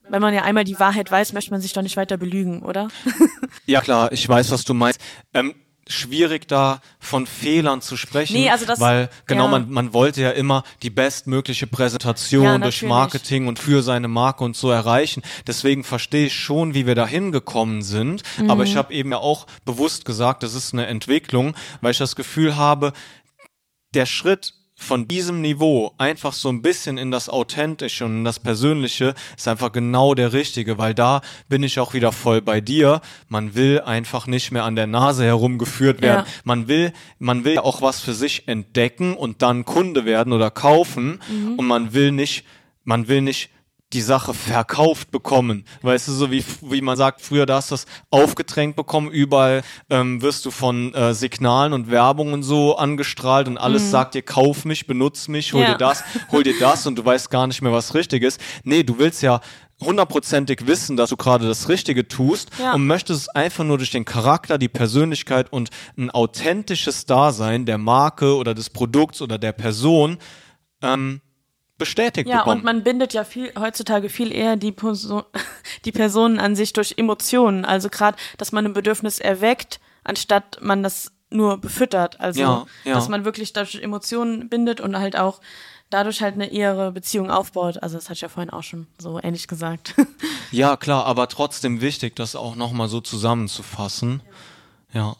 [0.09, 2.89] wenn man ja einmal die Wahrheit weiß, möchte man sich doch nicht weiter belügen, oder?
[3.65, 4.99] ja klar, ich weiß, was du meinst.
[5.33, 5.55] Ähm,
[5.87, 9.51] schwierig da von Fehlern zu sprechen, Nee, also das- weil genau ja.
[9.51, 12.83] man man wollte ja immer die bestmögliche Präsentation Ja, durch.
[12.83, 15.21] Marketing und für seine Marke und so erreichen.
[15.47, 18.51] Deswegen verstehe ich schon, wie wir da hingekommen sind, Mhm.
[18.51, 22.15] aber ich habe eben ja auch bewusst gesagt, das ist eine Entwicklung, weil ich das
[22.15, 22.93] Gefühl habe,
[23.93, 28.39] der Schritt von diesem Niveau einfach so ein bisschen in das Authentische und in das
[28.39, 33.01] Persönliche ist einfach genau der richtige, weil da bin ich auch wieder voll bei dir.
[33.27, 36.25] Man will einfach nicht mehr an der Nase herumgeführt werden.
[36.25, 36.33] Ja.
[36.43, 41.19] Man will, man will auch was für sich entdecken und dann Kunde werden oder kaufen
[41.57, 42.43] und man will nicht,
[42.83, 43.49] man will nicht
[43.93, 45.65] die Sache verkauft bekommen.
[45.81, 49.63] Weißt du, so wie, wie man sagt, früher da hast du das aufgedrängt bekommen, überall
[49.89, 54.21] ähm, wirst du von äh, Signalen und Werbung und so angestrahlt und alles sagt dir,
[54.21, 55.71] kauf mich, benutz mich, hol Ja.
[55.73, 58.39] dir das, hol dir das und du weißt gar nicht mehr, was richtig ist.
[58.63, 59.41] Nee, du willst ja
[59.81, 62.73] hundertprozentig wissen, dass du gerade das Richtige tust Ja.
[62.73, 67.77] und möchtest es einfach nur durch den Charakter, die Persönlichkeit und ein authentisches Dasein der
[67.79, 70.17] Marke oder des Produkts oder der Person
[70.83, 71.21] ähm,
[71.81, 72.59] bestätigt Ja, bekommen.
[72.59, 75.23] und man bindet ja viel heutzutage viel eher die, Person,
[75.85, 77.65] die Personen an sich durch Emotionen.
[77.65, 82.19] Also gerade, dass man ein Bedürfnis erweckt, anstatt man das nur befüttert.
[82.19, 82.93] Also, Ja, ja.
[82.93, 85.41] dass man wirklich durch Emotionen bindet und halt auch
[85.89, 87.81] dadurch halt eine ehre Beziehung aufbaut.
[87.81, 89.95] Also, das hatte ich ja vorhin auch schon so ähnlich gesagt.
[90.53, 94.21] Ja, klar, aber trotzdem wichtig, das auch nochmal so zusammenzufassen.
[94.93, 95.15] Ja.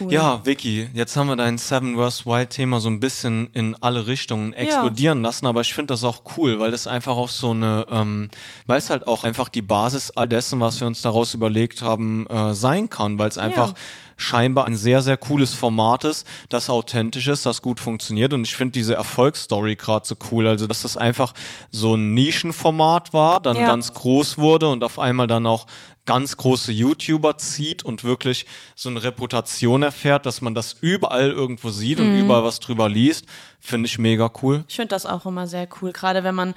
[0.00, 0.12] Cool.
[0.12, 4.06] Ja, Vicky, jetzt haben wir dein Seven Worst Wild Thema so ein bisschen in alle
[4.06, 7.86] Richtungen explodieren lassen, aber ich finde das auch cool, weil das einfach auch so eine,
[7.90, 8.28] ähm,
[8.66, 12.26] weil es halt auch einfach die Basis all dessen, was wir uns daraus überlegt haben,
[12.26, 13.74] äh, sein kann, weil es einfach
[14.18, 18.56] scheinbar ein sehr, sehr cooles Format ist, das authentisch ist, das gut funktioniert und ich
[18.56, 21.34] finde diese Erfolgsstory gerade so cool, also dass das einfach
[21.70, 23.66] so ein Nischenformat war, dann Ja.
[23.66, 25.66] ganz groß wurde und auf einmal dann auch
[26.06, 31.70] ganz große YouTuber zieht und wirklich so eine Reputation erfährt, dass man das überall irgendwo
[31.70, 33.26] sieht und überall was drüber liest,
[33.60, 34.64] finde ich mega cool.
[34.68, 36.54] Ich finde das auch immer sehr cool, gerade wenn man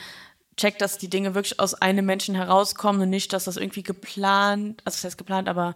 [0.56, 4.82] checkt, dass die Dinge wirklich aus einem Menschen herauskommen und nicht, dass das irgendwie geplant,
[4.86, 5.76] also das heißt geplant, aber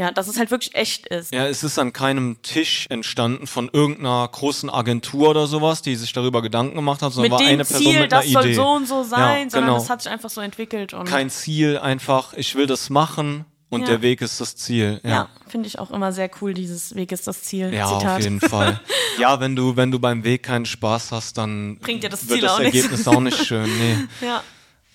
[0.00, 1.30] ja, dass es halt wirklich echt ist.
[1.30, 6.14] Ja, es ist an keinem Tisch entstanden von irgendeiner großen Agentur oder sowas, die sich
[6.14, 8.44] darüber Gedanken gemacht hat, sondern mit war dem eine Person Ziel, mit einer das soll
[8.46, 8.54] Idee.
[8.54, 9.78] so und so sein, ja, sondern genau.
[9.78, 13.82] das hat sich einfach so entwickelt und Kein Ziel, einfach, ich will das machen und
[13.82, 13.88] Ja.
[13.88, 15.00] der Weg ist das Ziel.
[15.04, 15.28] ja, Ja.
[15.46, 17.70] finde ich auch immer sehr cool, dieses Weg ist das Ziel.
[17.74, 18.16] Ja, Zitat.
[18.16, 18.80] auf jeden Fall.
[19.18, 22.38] Ja, wenn du, wenn du beim Weg keinen Spaß hast, dann Bringt dir das wird
[22.38, 22.76] Ziel das auch nichts.
[22.76, 23.68] Ergebnis auch nicht schön.
[23.78, 24.26] Nee.
[24.26, 24.42] Ja,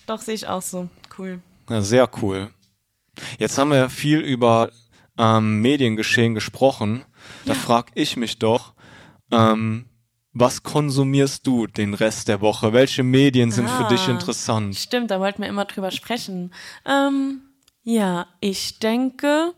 [0.06, 0.88] doch sehe ich auch so.
[1.16, 1.38] Cool.
[1.70, 2.50] Ja, sehr cool.
[3.38, 4.70] Jetzt haben wir ja viel über
[5.18, 7.04] ähm, Mediengeschehen gesprochen.
[7.44, 8.74] Da frag ich mich doch,
[9.30, 9.86] ähm,
[10.32, 12.72] was konsumierst du den Rest der Woche?
[12.72, 14.12] Welche Medien sind für dich Ah.
[14.12, 14.76] interessant?
[14.76, 16.52] Stimmt, da wollten wir immer drüber sprechen.
[16.84, 17.40] Ähm,
[17.82, 19.54] ja, ich denke,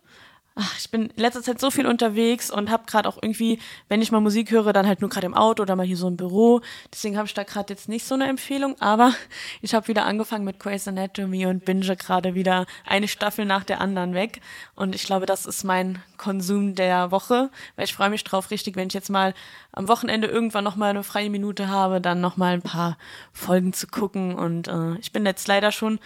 [0.59, 4.03] ach, ich bin in letzter Zeit so viel unterwegs und habe gerade auch irgendwie, wenn
[4.03, 6.17] ich mal Musik höre, dann halt nur gerade im Auto oder mal hier so im
[6.17, 6.61] Büro.
[6.93, 9.15] Deswegen habe ich da gerade jetzt nicht so eine Empfehlung, aber
[9.63, 13.81] ich habe wieder angefangen mit Grey's Anatomy und binge gerade wieder eine Staffel nach der
[13.81, 14.41] anderen weg.
[14.75, 18.77] Und ich glaube, das ist mein Konsum der Woche, weil ich freue mich drauf richtig,
[18.77, 19.35] wenn ich jetzt mal
[19.73, 22.99] am Wochenende irgendwann noch mal eine freie Minute habe, dann noch mal ein paar
[23.33, 24.35] Folgen zu gucken.
[24.35, 26.01] Und äh, ich bin jetzt leider schon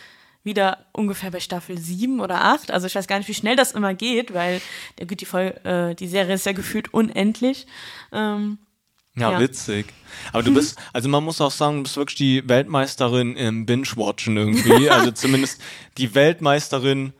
[0.44, 2.70] wieder ungefähr bei Staffel 7 oder 8.
[2.70, 4.60] Also ich weiß gar nicht, wie schnell das immer geht, weil
[4.98, 7.66] der, gut, die, äh, die Serie ist ja gefühlt unendlich.
[8.12, 8.58] Ähm,
[9.14, 9.40] Ja, Ja.
[9.40, 9.86] witzig.
[10.32, 14.36] Aber du bist, also man muss auch sagen, du bist wirklich die Weltmeisterin im Binge-Watchen
[14.36, 14.88] irgendwie.
[14.90, 15.60] Also zumindest
[15.98, 17.12] die Weltmeisterin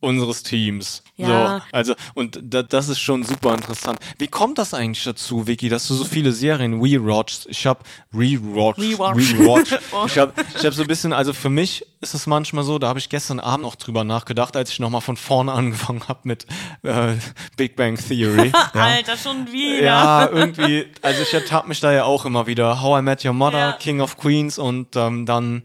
[0.00, 1.02] unseres Teams.
[1.16, 1.26] Ja.
[1.26, 3.98] So, also, und da, das ist schon super interessant.
[4.18, 7.46] Wie kommt das eigentlich dazu, Vicky, dass du so viele Serien rewatchst?
[7.50, 7.80] Ich habe
[8.14, 9.34] rewatched, Rewatch.
[9.34, 9.80] rewatched.
[9.92, 10.04] Oh.
[10.06, 12.88] Ich habe ich hab so ein bisschen, also für mich ist es manchmal so, da
[12.88, 16.46] habe ich gestern Abend noch drüber nachgedacht, als ich nochmal von vorne angefangen habe mit
[16.82, 17.14] äh,
[17.56, 18.52] Big Bang Theory.
[18.74, 18.80] ja.
[18.80, 19.82] Alter, schon wieder.
[19.82, 22.80] Ja, irgendwie, also ich ertappe mich da ja auch immer wieder.
[22.80, 23.72] How I Met Your Mother, Ja.
[23.72, 25.62] King of Queens und ähm, dann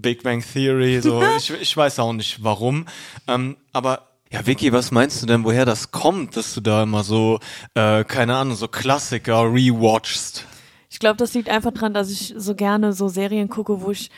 [0.00, 1.00] Big Bang Theory.
[1.00, 2.86] So, ich, ich weiß auch nicht warum.
[3.26, 7.02] Ähm, aber ja, Vicky, was meinst du denn, woher das kommt, dass du da immer
[7.02, 7.40] so,
[7.74, 10.44] äh, keine Ahnung, so Klassiker rewatchst?
[10.90, 14.10] Ich glaube, das liegt einfach dran, dass ich so gerne so Serien gucke, wo ich,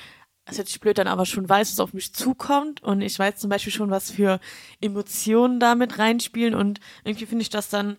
[0.47, 3.37] das hört sich blöd dann aber schon weiß, was auf mich zukommt und ich weiß
[3.37, 4.41] zum Beispiel schon, was für
[4.81, 7.97] Emotionen damit reinspielen und irgendwie finde ich das dann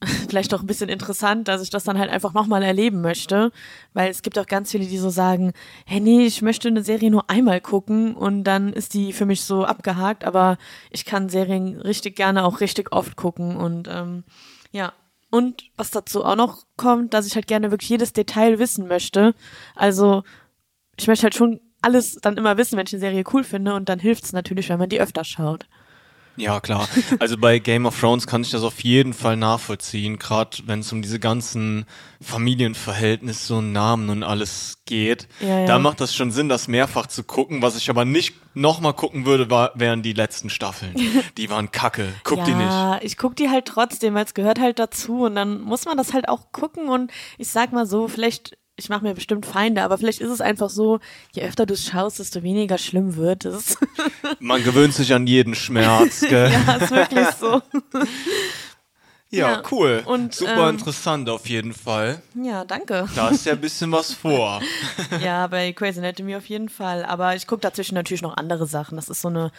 [0.28, 3.50] vielleicht auch ein bisschen interessant, dass ich das dann halt einfach nochmal erleben möchte,
[3.94, 5.52] weil es gibt auch ganz viele, die so sagen,
[5.86, 9.42] hey nee, ich möchte eine Serie nur einmal gucken und dann ist die für mich
[9.42, 10.58] so abgehakt, aber
[10.90, 14.24] ich kann Serien richtig gerne auch richtig oft gucken und ähm,
[14.70, 14.92] ja,
[15.30, 19.34] und was dazu auch noch kommt, dass ich halt gerne wirklich jedes Detail wissen möchte.
[19.74, 20.22] Also
[20.96, 23.88] ich möchte halt schon alles dann immer wissen, wenn ich eine Serie cool finde und
[23.88, 25.66] dann hilft es natürlich, wenn man die öfter schaut.
[26.36, 26.88] Ja, klar.
[27.18, 30.92] Also bei Game of Thrones kann ich das auf jeden Fall nachvollziehen, gerade wenn es
[30.92, 31.86] um diese ganzen
[32.20, 35.28] Familienverhältnisse und Namen und alles geht.
[35.40, 35.66] Ja, ja.
[35.66, 37.62] Da macht das schon Sinn, das mehrfach zu gucken.
[37.62, 40.94] Was ich aber nicht nochmal gucken würde, war, wären die letzten Staffeln.
[41.36, 42.12] Die waren kacke.
[42.24, 42.66] Guck die nicht.
[42.66, 45.96] Ja, ich guck die halt trotzdem, weil es gehört halt dazu und dann muss man
[45.96, 49.82] das halt auch gucken und ich sag mal so, vielleicht, ich mache mir bestimmt Feinde,
[49.82, 51.00] aber vielleicht ist es einfach so,
[51.32, 53.78] je öfter du es schaust, desto weniger schlimm wird es.
[54.38, 56.50] Man gewöhnt sich an jeden Schmerz, gell?
[56.52, 57.62] ja, ist wirklich so.
[59.30, 59.62] Ja, Ja.
[59.70, 60.02] cool.
[60.06, 62.22] Und, Super ähm, interessant auf jeden Fall.
[62.34, 63.08] Ja, danke.
[63.16, 64.60] Da ist ja ein bisschen was vor.
[65.22, 67.04] Ja, bei Crazy Anatomy auf jeden Fall.
[67.04, 68.96] Aber ich gucke dazwischen natürlich noch andere Sachen.
[68.96, 69.50] Das ist so eine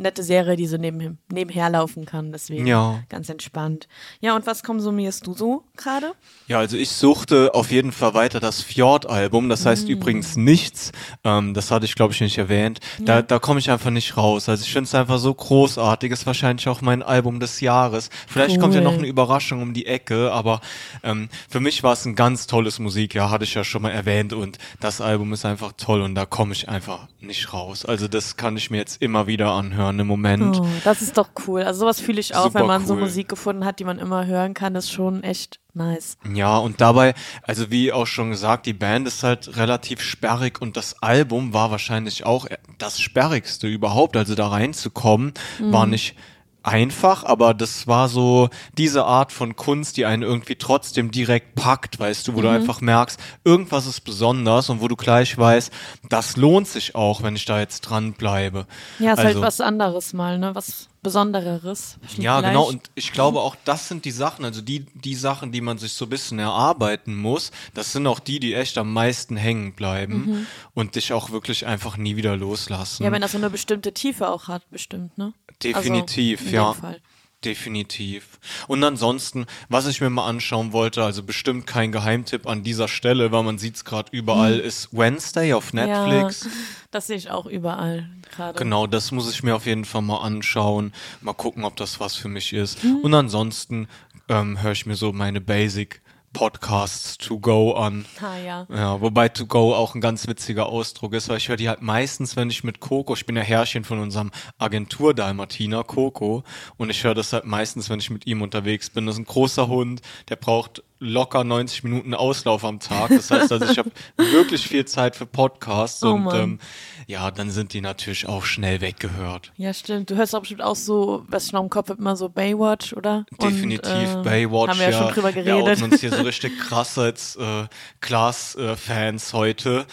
[0.00, 2.32] nette Serie, die so neben, nebenher laufen kann.
[2.32, 3.00] Deswegen Ja.
[3.08, 3.86] ganz entspannt.
[4.20, 6.12] Ja, und was konsumierst du so gerade?
[6.48, 9.48] Ja, also ich suchte auf jeden Fall weiter das Fjord-Album.
[9.48, 9.90] Das heißt Mm.
[9.92, 10.92] übrigens nichts.
[11.24, 12.80] Ähm, das hatte ich, glaube ich, nicht erwähnt.
[12.98, 14.48] Da, da komme ich einfach nicht raus.
[14.48, 16.10] Also ich finde es einfach so großartig.
[16.12, 18.10] Ist wahrscheinlich auch mein Album des Jahres.
[18.26, 18.84] Vielleicht kommt ja Cool.
[18.84, 20.60] noch eine Überraschung um die Ecke, aber
[21.02, 24.32] ähm, für mich war es ein ganz tolles Musikjahr, hatte ich ja schon mal erwähnt.
[24.32, 27.84] Und das Album ist einfach toll und da komme ich einfach nicht raus.
[27.84, 30.60] Also das kann ich mir jetzt immer wieder anhören im Moment.
[30.60, 31.62] Oh, das ist doch cool.
[31.62, 33.00] Also sowas fühle ich auch, Super wenn man so cool.
[33.00, 34.74] Musik gefunden hat, die man immer hören kann.
[34.74, 36.16] Das ist schon echt nice.
[36.32, 40.76] Ja, und dabei, also wie auch schon gesagt, die Band ist halt relativ sperrig und
[40.76, 42.46] das Album war wahrscheinlich auch
[42.78, 44.16] das sperrigste überhaupt.
[44.16, 46.16] Also da reinzukommen, war nicht
[46.62, 51.98] einfach, aber das war so diese Art von Kunst, die einen irgendwie trotzdem direkt packt,
[51.98, 55.72] weißt du, wo du einfach merkst, irgendwas ist besonders und wo du gleich weißt,
[56.08, 58.66] das lohnt sich auch, wenn ich da jetzt dran bleibe.
[58.98, 60.54] Ja, ist also, halt was anderes mal, ne?
[60.54, 61.96] Was Besondereres.
[62.18, 62.44] ja, Vielleicht.
[62.44, 62.68] genau.
[62.68, 65.94] Und ich glaube auch, das sind die Sachen, also die, die Sachen, die man sich
[65.94, 70.46] so ein bisschen erarbeiten muss, das sind auch die, die echt am meisten hängen bleiben
[70.74, 73.02] und dich auch wirklich einfach nie wieder loslassen.
[73.02, 73.06] Mhm.
[73.06, 75.32] Ja, wenn das so eine bestimmte Tiefe auch hat, bestimmt, ne?
[75.62, 76.72] Definitiv, also, ja.
[76.74, 77.00] Fall.
[77.44, 78.38] Definitiv.
[78.68, 83.32] Und ansonsten, was ich mir mal anschauen wollte, also bestimmt kein Geheimtipp an dieser Stelle,
[83.32, 86.44] weil man sieht es gerade überall, ist Wednesday auf Netflix.
[86.44, 86.50] Ja,
[86.90, 88.58] das sehe ich auch überall gerade.
[88.58, 90.92] Genau, das muss ich mir auf jeden Fall mal anschauen.
[91.22, 92.84] Mal gucken, ob das was für mich ist.
[93.02, 93.88] Und ansonsten
[94.28, 98.06] ähm, höre ich mir so meine Basic Podcasts to go an.
[98.20, 98.66] Ah, ja.
[98.68, 101.82] Ja, wobei to go auch ein ganz witziger Ausdruck ist, weil ich höre die halt
[101.82, 106.44] meistens, wenn ich mit Coco, ich bin ja Herrchen von unserem Agentur-Dalmatiner, Coco,
[106.76, 109.06] und ich höre das halt meistens, wenn ich mit ihm unterwegs bin.
[109.06, 113.08] Das ist ein großer Hund, der braucht locker 90 Minuten Auslauf am Tag.
[113.08, 116.40] Das heißt also, ich habe wirklich viel Zeit für Podcasts Oh und Mann.
[116.40, 116.58] ähm,
[117.06, 119.50] ja, dann sind die natürlich auch schnell weggehört.
[119.56, 120.10] Ja, stimmt.
[120.10, 122.92] Du hörst auch bestimmt auch so, was ich noch im Kopf habe, immer so Baywatch,
[122.92, 123.24] oder?
[123.42, 124.70] Definitiv Und, äh, Baywatch.
[124.70, 125.68] Haben wir ja, schon drüber Wir geredet.
[125.82, 127.64] outen uns hier so richtig krass als äh,
[128.00, 129.86] Class-Fans heute.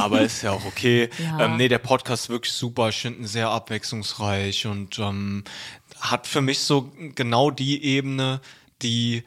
[0.00, 1.10] Aber ist ja auch okay.
[1.18, 1.46] Ja.
[1.46, 2.88] Ähm, nee, der Podcast ist wirklich super.
[2.90, 5.44] Ich finde ihn sehr abwechslungsreich und ähm,
[6.00, 8.40] hat für mich so genau die Ebene,
[8.82, 9.24] die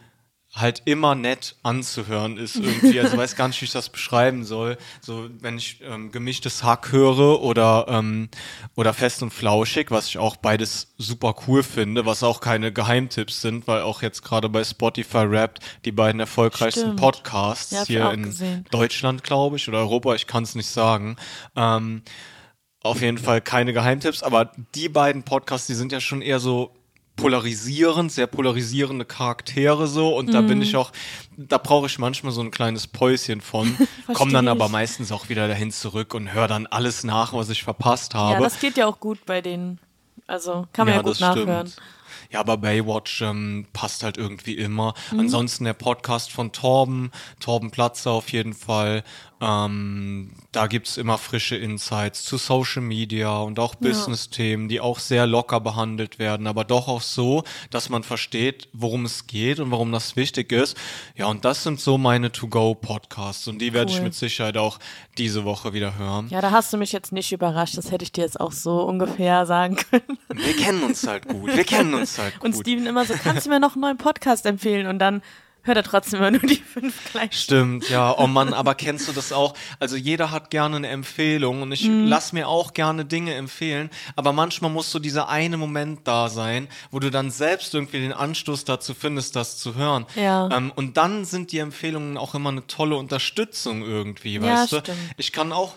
[0.54, 3.00] halt immer nett anzuhören ist irgendwie.
[3.00, 4.78] Also weiß gar nicht, wie ich das beschreiben soll.
[5.00, 8.30] So, wenn ich ähm, gemischtes Hack höre oder ähm,
[8.76, 13.42] oder fest und flauschig, was ich auch beides super cool finde, was auch keine Geheimtipps
[13.42, 17.00] sind, weil auch jetzt gerade bei Spotify Wrapped die beiden erfolgreichsten Stimmt.
[17.00, 18.66] Podcasts Ja, hier in gesehen.
[18.72, 21.16] Deutschland, glaube ich, oder Europa, ich kann es nicht sagen.
[21.56, 22.02] Ähm,
[22.82, 26.74] auf jeden Fall keine Geheimtipps, aber die beiden Podcasts, die sind ja schon eher so
[27.22, 30.48] polarisierend, sehr polarisierende Charaktere so und da Mhm.
[30.48, 30.92] bin ich auch,
[31.38, 33.76] da brauche ich manchmal so ein kleines Päuschen von,
[34.14, 34.72] komme dann Versteh aber ich.
[34.72, 38.44] meistens auch wieder dahin zurück und höre dann alles nach, was ich verpasst ja, habe.
[38.44, 39.80] das geht ja auch gut bei denen.
[40.28, 41.72] Also kann man ja, gut nachhören.
[42.32, 44.94] Ja, aber Baywatch ähm, passt halt irgendwie immer.
[45.12, 45.22] Mhm.
[45.22, 49.04] Ansonsten der Podcast von Torben, Torben Platzer auf jeden Fall.
[49.42, 55.28] Ähm, da gibt's immer frische Insights zu Social Media und auch Business-Themen, die auch sehr
[55.28, 59.92] locker behandelt werden, aber doch auch so, dass man versteht, worum es geht und warum
[59.94, 60.76] das wichtig ist.
[61.16, 64.06] Ja, und das sind so meine To-Go-Podcasts und die werde ich Cool.
[64.06, 64.78] mit Sicherheit auch
[65.18, 66.28] diese Woche wieder hören.
[66.30, 67.78] Ja, da hast du mich jetzt nicht überrascht.
[67.78, 70.18] Das hätte ich dir jetzt auch so ungefähr sagen können.
[70.34, 71.56] Wir kennen uns halt gut.
[71.56, 72.44] Wir kennen uns halt gut.
[72.46, 74.88] Und Steven immer so, kannst du mir noch einen neuen Podcast empfehlen?
[74.88, 75.22] Und dann
[75.70, 77.32] hört er trotzdem immer nur die fünf gleich.
[77.40, 78.14] Stimmt, ja.
[78.18, 79.54] Oh Mann, aber kennst du das auch?
[79.80, 82.08] Also jeder hat gerne eine Empfehlung und ich Mhm.
[82.08, 86.68] lass mir auch gerne Dinge empfehlen, aber manchmal muss so dieser eine Moment da sein,
[86.92, 90.06] wo du dann selbst irgendwie den Anstoß dazu findest, das zu hören.
[90.16, 90.50] Ja.
[90.52, 94.80] Ähm, und dann sind die Empfehlungen auch immer eine tolle Unterstützung irgendwie, Ja, weißt du?
[94.80, 94.98] stimmt.
[95.18, 95.76] Ich kann auch,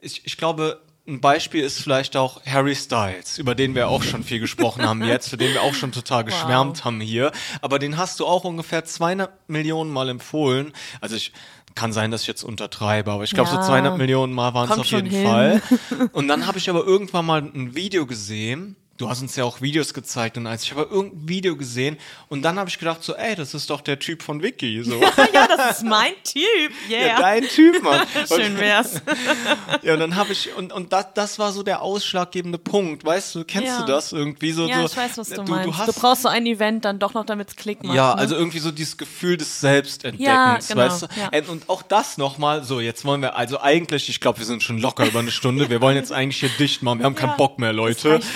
[0.00, 4.22] ich, ich glaube, ein Beispiel ist vielleicht auch Harry Styles, über den wir auch schon
[4.22, 7.32] viel gesprochen haben jetzt, für den wir auch schon total geschwärmt haben hier.
[7.60, 10.72] Aber den hast du auch ungefähr 200 Millionen Mal empfohlen.
[11.00, 11.32] Also ich
[11.74, 13.60] kann sein, dass ich jetzt untertreibe, aber ich glaube Ja.
[13.62, 15.26] so 200 Millionen Mal waren es auf jeden hin.
[15.26, 15.62] Fall.
[16.12, 18.76] Und dann habe ich aber irgendwann mal ein Video gesehen.
[18.98, 21.96] Du hast uns ja auch Videos gezeigt und als ich habe irgendein Video gesehen
[22.28, 25.00] und dann habe ich gedacht so, ey, das ist doch der Typ von Vicky, so.
[25.32, 26.72] ja, das ist mein Typ.
[26.88, 27.20] Ja, Yeah.
[27.20, 28.06] dein Typ, Mann.
[28.28, 29.00] Schön wär's.
[29.82, 33.34] Ja, und dann habe ich, und, und das, das war so der ausschlaggebende Punkt, weißt
[33.34, 33.80] du, kennst Ja.
[33.80, 34.66] du das irgendwie so?
[34.68, 35.66] Ja, so ich weiß, was du, du, meinst.
[35.66, 37.96] Du, Du, hast, brauchst so ein Event dann doch noch, damit es Klick macht.
[37.96, 38.20] ja, ne?
[38.20, 41.06] also irgendwie so dieses Gefühl des Selbstentdeckens, Ja, genau, weißt du?
[41.18, 41.30] ja.
[41.50, 44.78] Und- auch das nochmal, so, jetzt wollen wir, also eigentlich, ich glaube, wir sind schon
[44.78, 47.36] locker über eine Stunde, wir wollen jetzt eigentlich hier dicht machen, wir haben keinen Ja,
[47.36, 48.10] Bock mehr, Leute.
[48.10, 48.28] jetzt.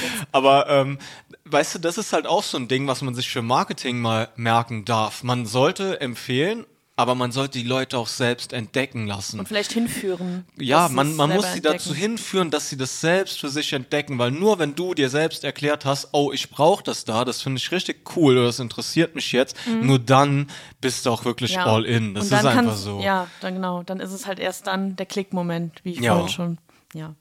[0.47, 0.99] Aber, ähm,
[1.45, 4.29] weißt du, das ist halt auch so ein Ding, was man sich für Marketing mal
[4.37, 5.23] merken darf.
[5.23, 6.65] Man sollte empfehlen,
[6.99, 9.39] aber man sollte die Leute auch selbst entdecken lassen.
[9.39, 10.47] Und vielleicht hinführen.
[10.59, 11.75] Ja, man, man muss sie entdecken.
[11.77, 15.45] dazu hinführen, dass sie das selbst für sich entdecken, weil nur wenn du dir selbst
[15.45, 19.15] erklärt hast, oh, ich brauche das da, das finde ich richtig cool oder das interessiert
[19.15, 20.47] mich jetzt, nur dann
[20.81, 21.57] bist du auch wirklich Mhm.
[21.59, 21.67] Ja.
[21.67, 22.15] all in.
[22.15, 23.01] Das ist einfach so.
[23.01, 23.83] Ja, dann genau.
[23.83, 26.13] Dann ist es halt erst dann der Klickmoment, wie ich Ja.
[26.15, 26.59] vorhin schon.
[26.97, 27.15] Ja.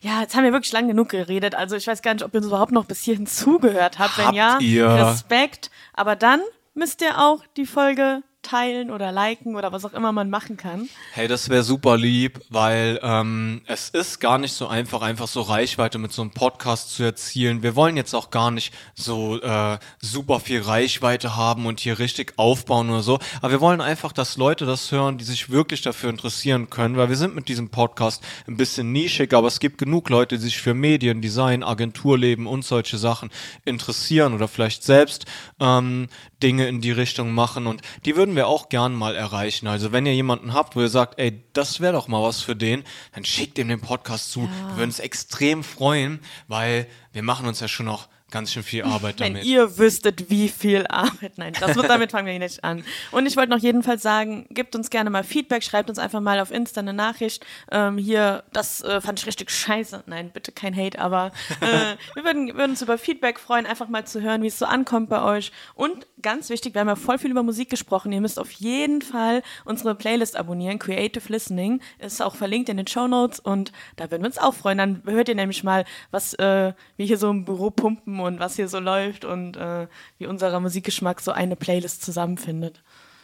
[0.00, 1.54] Ja, jetzt haben wir wirklich lang genug geredet.
[1.54, 4.18] Also ich weiß gar nicht, ob ihr uns überhaupt noch bis hierhin zugehört habt.
[4.18, 4.88] Wenn Habt ja, ihr?
[4.88, 5.70] Respekt.
[5.92, 6.40] Aber dann
[6.74, 10.88] müsst ihr auch die Folge teilen oder liken oder was auch immer man machen kann.
[11.12, 15.42] Hey, das wäre super lieb, weil ähm, es ist gar nicht so einfach, einfach so
[15.42, 17.62] Reichweite mit so einem Podcast zu erzielen.
[17.62, 22.34] Wir wollen jetzt auch gar nicht so äh, super viel Reichweite haben und hier richtig
[22.36, 23.18] aufbauen oder so.
[23.42, 27.08] Aber wir wollen einfach, dass Leute das hören, die sich wirklich dafür interessieren können, weil
[27.08, 30.58] wir sind mit diesem Podcast ein bisschen nischig, aber es gibt genug Leute, die sich
[30.58, 33.30] für Medien, Design, Agenturleben und solche Sachen
[33.64, 35.26] interessieren oder vielleicht selbst
[35.60, 36.08] ähm,
[36.42, 39.66] Dinge in die Richtung machen und die würden wir auch gern mal erreichen.
[39.66, 42.56] Also wenn ihr jemanden habt, wo ihr sagt, ey, das wäre doch mal was für
[42.56, 42.84] den,
[43.14, 44.42] dann schickt ihm den Podcast zu.
[44.42, 48.84] Wir würden uns extrem freuen, weil wir machen uns ja schon noch ganz schön viel
[48.84, 49.46] Arbeit Wenn damit.
[49.46, 51.32] ihr wüsstet, wie viel Arbeit.
[51.36, 52.84] Nein, das wird, damit fangen wir nicht an.
[53.10, 56.40] Und ich wollte noch jedenfalls sagen, gebt uns gerne mal Feedback, schreibt uns einfach mal
[56.40, 57.44] auf Insta eine Nachricht.
[57.70, 60.04] Ähm, hier, das äh, fand ich richtig scheiße.
[60.06, 64.06] Nein, bitte kein Hate, aber äh, wir würden, würden uns über Feedback freuen, einfach mal
[64.06, 65.52] zu hören, wie es so ankommt bei euch.
[65.74, 68.12] Und ganz wichtig, wir haben ja voll viel über Musik gesprochen.
[68.12, 70.78] Ihr müsst auf jeden Fall unsere Playlist abonnieren.
[70.78, 74.54] Creative Listening ist auch verlinkt in den Show Notes und da würden wir uns auch
[74.54, 74.78] freuen.
[74.78, 78.56] Dann hört ihr nämlich mal, was äh, wir hier so im Büro pumpen und was
[78.56, 79.86] hier so läuft und äh,
[80.18, 82.82] wie unser Musikgeschmack so eine Playlist zusammenfindet.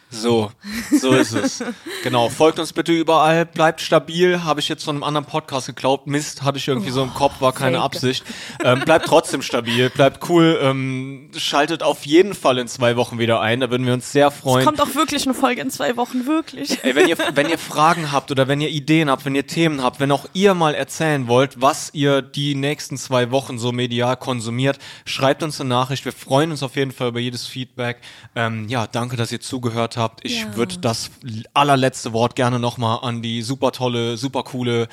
[0.09, 0.51] So,
[0.89, 1.61] so ist es.
[2.03, 4.43] Genau, folgt uns bitte überall, bleibt stabil.
[4.43, 6.07] Habe ich jetzt von einem anderen Podcast geglaubt.
[6.07, 7.85] Mist, hatte ich irgendwie so im Kopf, war keine fake.
[7.85, 8.23] Absicht.
[8.63, 10.57] Ähm, bleibt trotzdem stabil, bleibt cool.
[10.61, 14.31] Ähm, schaltet auf jeden Fall in zwei Wochen wieder ein, da würden wir uns sehr
[14.31, 14.65] freuen.
[14.65, 16.83] Kommt auch wirklich eine Folge in zwei Wochen, wirklich.
[16.83, 19.83] Ey, wenn ihr, wenn ihr Fragen habt oder wenn ihr Ideen habt, wenn ihr Themen
[19.83, 24.15] habt, wenn auch ihr mal erzählen wollt, was ihr die nächsten zwei Wochen so medial
[24.15, 26.05] konsumiert, schreibt uns eine Nachricht.
[26.05, 27.99] Wir freuen uns auf jeden Fall über jedes Feedback.
[28.35, 30.23] Ähm, ja, danke, dass ihr zugehört habt.
[30.23, 30.55] Ich Ja.
[30.55, 31.11] würde das
[31.53, 34.87] allerletzte Wort gerne nochmal an die super tolle, super coole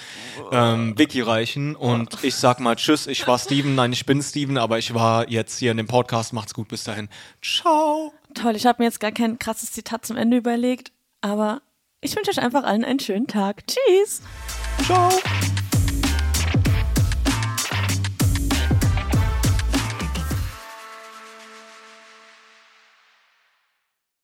[0.53, 1.77] ähm, Vicky reichen.
[1.77, 3.75] Und ich sag mal Tschüss, ich war Steven.
[3.75, 6.33] Nein, ich bin Steven, aber ich war jetzt hier in dem Podcast.
[6.33, 7.09] Macht's gut, bis dahin.
[7.43, 8.13] Ciao.
[8.35, 10.91] Toll, ich habe mir jetzt gar kein krasses Zitat zum Ende überlegt,
[11.21, 11.63] aber
[12.01, 13.63] ich wünsche euch einfach allen einen schönen Tag.
[13.67, 14.21] Tschüss!
[14.85, 15.09] Ciao.